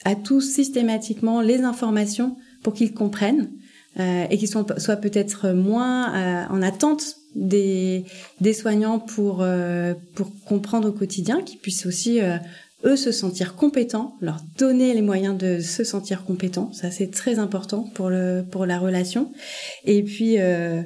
à 0.05 0.15
tous 0.15 0.43
systématiquement 0.43 1.41
les 1.41 1.63
informations 1.63 2.37
pour 2.63 2.75
qu'ils 2.75 2.93
comprennent 2.95 3.51
euh, 3.99 4.27
et 4.31 4.39
qu'ils 4.39 4.49
soient, 4.49 4.79
soient 4.79 4.97
peut-être 4.97 5.51
moins 5.51 6.15
euh, 6.15 6.45
en 6.49 6.63
attente 6.63 7.17
des, 7.35 8.05
des 8.41 8.53
soignants 8.53 9.01
pour, 9.01 9.39
euh, 9.41 9.95
pour 10.15 10.31
comprendre 10.45 10.89
au 10.89 10.93
quotidien, 10.93 11.43
qu'ils 11.43 11.59
puissent 11.59 11.87
aussi 11.87 12.21
euh, 12.21 12.37
eux 12.85 12.97
se 12.97 13.13
sentir 13.13 13.55
compétents, 13.55 14.17
leur 14.21 14.39
donner 14.59 14.95
les 14.95 15.03
moyens 15.03 15.37
de 15.37 15.61
se 15.61 15.85
sentir 15.85 16.25
compétents. 16.25 16.73
Ça, 16.73 16.91
c'est 16.91 17.11
très 17.11 17.39
important 17.39 17.85
pour, 17.95 18.11
le, 18.11 18.45
pour 18.49 18.67
la 18.67 18.79
relation. 18.79 19.33
Et 19.85 20.03
puis, 20.03 20.39
euh, 20.39 20.83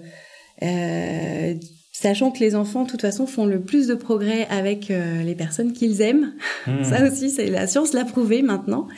euh, 0.62 1.55
sachant 2.03 2.30
que 2.30 2.40
les 2.40 2.55
enfants, 2.55 2.84
de 2.84 2.90
toute 2.90 3.03
façon, 3.03 3.26
font 3.26 3.47
le 3.47 3.61
plus 3.61 3.86
de 3.86 3.94
progrès 3.94 4.47
avec 4.51 4.90
euh, 4.90 5.22
les 5.22 5.34
personnes 5.34 5.72
qu'ils 5.72 6.01
aiment. 6.03 6.32
Mhm. 6.66 6.84
Ça 6.84 7.05
aussi, 7.07 7.30
c'est 7.30 7.47
la 7.47 7.66
science 7.66 7.92
l'a 7.92 8.05
prouvé 8.05 8.42
maintenant, 8.42 8.88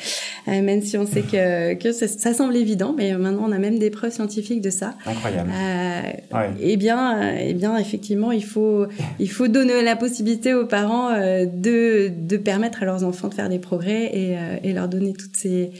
Euh, 0.49 0.62
même 0.62 0.80
si 0.82 0.96
on 0.96 1.07
sait 1.07 1.22
que, 1.22 1.74
que 1.74 1.92
ça, 1.92 2.09
ça 2.09 2.32
semble 2.32 2.57
évident, 2.57 2.94
mais 2.96 3.12
maintenant 3.16 3.44
on 3.46 3.53
a 3.53 3.59
même 3.59 3.78
des 3.78 3.90
preuves 3.90 4.12
scientifiques 4.12 4.62
de 4.62 4.70
ça. 4.70 4.94
Incroyable. 5.07 5.51
Euh, 5.53 6.03
Ouais. 6.32 6.51
Eh 6.61 6.76
bien, 6.76 7.36
eh 7.38 7.55
bien, 7.55 7.76
effectivement, 7.76 8.32
il 8.32 8.44
faut, 8.44 8.86
il 9.18 9.30
faut 9.30 9.49
donner 9.49 9.82
la 9.82 9.96
possibilité 9.96 10.55
aux 10.55 10.66
parents 10.66 11.11
de, 11.12 12.09
de 12.09 12.36
permettre 12.36 12.82
à 12.82 12.86
leurs 12.86 13.05
enfants 13.05 13.28
de 13.28 13.34
faire 13.34 13.49
des 13.49 13.59
progrès 13.59 14.05
et, 14.14 14.36
et 14.62 14.72
leur 14.72 14.88
donner 14.88 15.12
toutes 15.12 15.36
ces, 15.36 15.70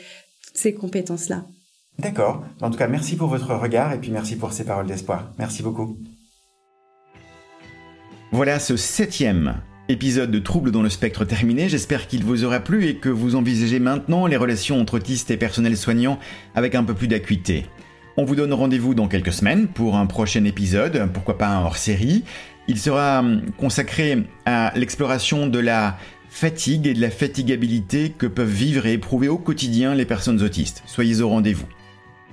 toutes 0.47 0.57
ces 0.57 0.73
compétences-là. 0.75 1.45
D'accord. 1.99 2.45
En 2.61 2.71
tout 2.71 2.79
cas, 2.79 2.89
merci 2.89 3.16
pour 3.16 3.29
votre 3.29 3.55
regard 3.55 3.93
et 3.93 3.99
puis 3.99 4.11
merci 4.11 4.37
pour 4.37 4.53
ces 4.53 4.64
paroles 4.64 4.87
d'espoir. 4.87 5.33
Merci 5.39 5.62
beaucoup. 5.62 5.97
Voilà 8.31 8.59
ce 8.59 8.76
septième 8.76 9.62
épisode 9.89 10.31
de 10.31 10.39
Troubles 10.39 10.70
dans 10.70 10.83
le 10.83 10.91
spectre 10.91 11.24
terminé. 11.24 11.70
J'espère 11.70 12.07
qu'il 12.07 12.24
vous 12.24 12.45
aura 12.45 12.61
plu 12.61 12.87
et 12.87 12.97
que 12.97 13.09
vous 13.09 13.37
envisagez 13.37 13.79
maintenant 13.79 14.26
les 14.26 14.37
relations 14.37 14.79
entre 14.79 14.99
autistes 14.99 15.31
et 15.31 15.39
personnel 15.39 15.79
soignant 15.79 16.18
avec 16.55 16.74
un 16.74 16.85
peu 16.85 16.93
plus 16.93 17.09
d'acuité. 17.09 17.64
On 18.18 18.26
vous 18.26 18.37
donne 18.37 18.53
rendez-vous 18.53 18.95
dans 18.95 19.09
quelques 19.09 19.33
semaines 19.33 19.66
pour 19.66 19.97
un 19.97 20.05
prochain 20.05 20.45
épisode, 20.45 21.09
pourquoi 21.14 21.39
pas 21.39 21.49
un 21.49 21.62
hors-série. 21.64 22.22
Il 22.68 22.79
sera 22.79 23.20
hum, 23.20 23.51
consacré 23.57 24.24
à 24.45 24.74
l'exploration 24.76 25.47
de 25.47 25.59
la 25.59 25.97
fatigue 26.29 26.87
et 26.87 26.93
de 26.93 27.01
la 27.01 27.11
fatigabilité 27.11 28.11
que 28.11 28.26
peuvent 28.26 28.47
vivre 28.47 28.85
et 28.85 28.93
éprouver 28.93 29.29
au 29.29 29.39
quotidien 29.39 29.95
les 29.95 30.05
personnes 30.05 30.43
autistes. 30.43 30.83
Soyez 30.85 31.22
au 31.22 31.31
rendez-vous. 31.31 31.66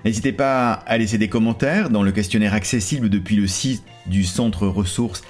N'hésitez 0.03 0.33
pas 0.33 0.73
à 0.73 0.97
laisser 0.97 1.17
des 1.17 1.29
commentaires 1.29 1.89
dans 1.89 2.03
le 2.03 2.11
questionnaire 2.11 2.53
accessible 2.53 3.09
depuis 3.09 3.37
le 3.37 3.47
site 3.47 3.83
du 4.07 4.25
Centre 4.25 4.67
Ressources 4.67 5.23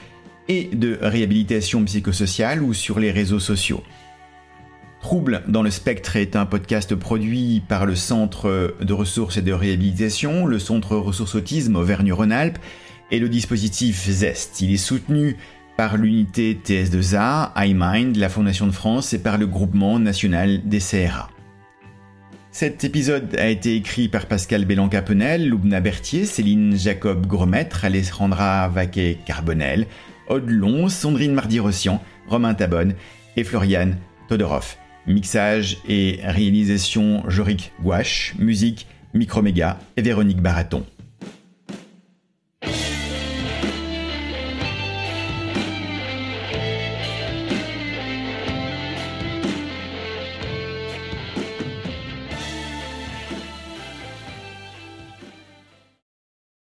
et 0.48 0.70
de 0.74 0.98
réhabilitation 1.02 1.84
psychosociale 1.86 2.62
ou 2.62 2.74
sur 2.74 3.00
les 3.00 3.12
réseaux 3.12 3.40
sociaux. 3.40 3.84
Trouble 5.02 5.44
dans 5.48 5.62
le 5.62 5.70
spectre 5.70 6.16
est 6.16 6.36
un 6.36 6.46
podcast 6.46 6.96
produit 6.96 7.62
par 7.68 7.86
le 7.86 7.96
Centre 7.96 8.76
de 8.82 8.94
ressources 8.94 9.38
et 9.38 9.42
de 9.44 9.54
réhabilitation, 9.54 10.48
le 10.48 10.58
Centre 10.58 10.96
Ressources 10.96 11.36
Autisme 11.36 11.76
Auvergne-Rhône-Alpes 11.76 12.58
et 13.12 13.20
le 13.20 13.30
dispositif 13.30 14.10
ZEST. 14.10 14.62
Il 14.62 14.74
est 14.74 14.78
soutenu 14.78 15.38
par 15.78 15.98
l'unité 15.98 16.60
TS2A, 16.64 17.52
iMind, 17.56 18.16
la 18.16 18.30
Fondation 18.30 18.66
de 18.66 18.72
France 18.72 19.14
et 19.14 19.20
par 19.20 19.38
le 19.38 19.46
groupement 19.46 20.00
national 20.00 20.68
des 20.68 20.80
CRA. 20.80 21.30
Cet 22.52 22.86
épisode 22.86 23.36
a 23.38 23.50
été 23.50 23.76
écrit 23.76 24.08
par 24.08 24.28
Pascal 24.28 24.64
Bélan-Capenel, 24.64 25.50
Loubna 25.50 25.82
Berthier, 25.82 26.26
Céline 26.26 26.78
Jacob 26.78 27.28
Gromètre, 27.28 27.84
Alessandra 27.84 28.70
Vaquet-Carbonel, 28.70 29.88
Aude 30.30 30.50
Long, 30.50 30.90
Sandrine 30.90 31.34
Mardi-Rossian, 31.34 32.02
Romain 32.28 32.54
Tabonne 32.54 32.96
et 33.36 33.44
Floriane 33.44 33.98
Todorov. 34.28 34.76
Mixage 35.08 35.78
et 35.88 36.20
réalisation 36.24 37.24
Jorik 37.30 37.72
Gouache, 37.82 38.34
musique 38.40 38.88
Microméga 39.14 39.80
et 39.98 40.02
Véronique 40.02 40.42
Baraton. 40.42 40.84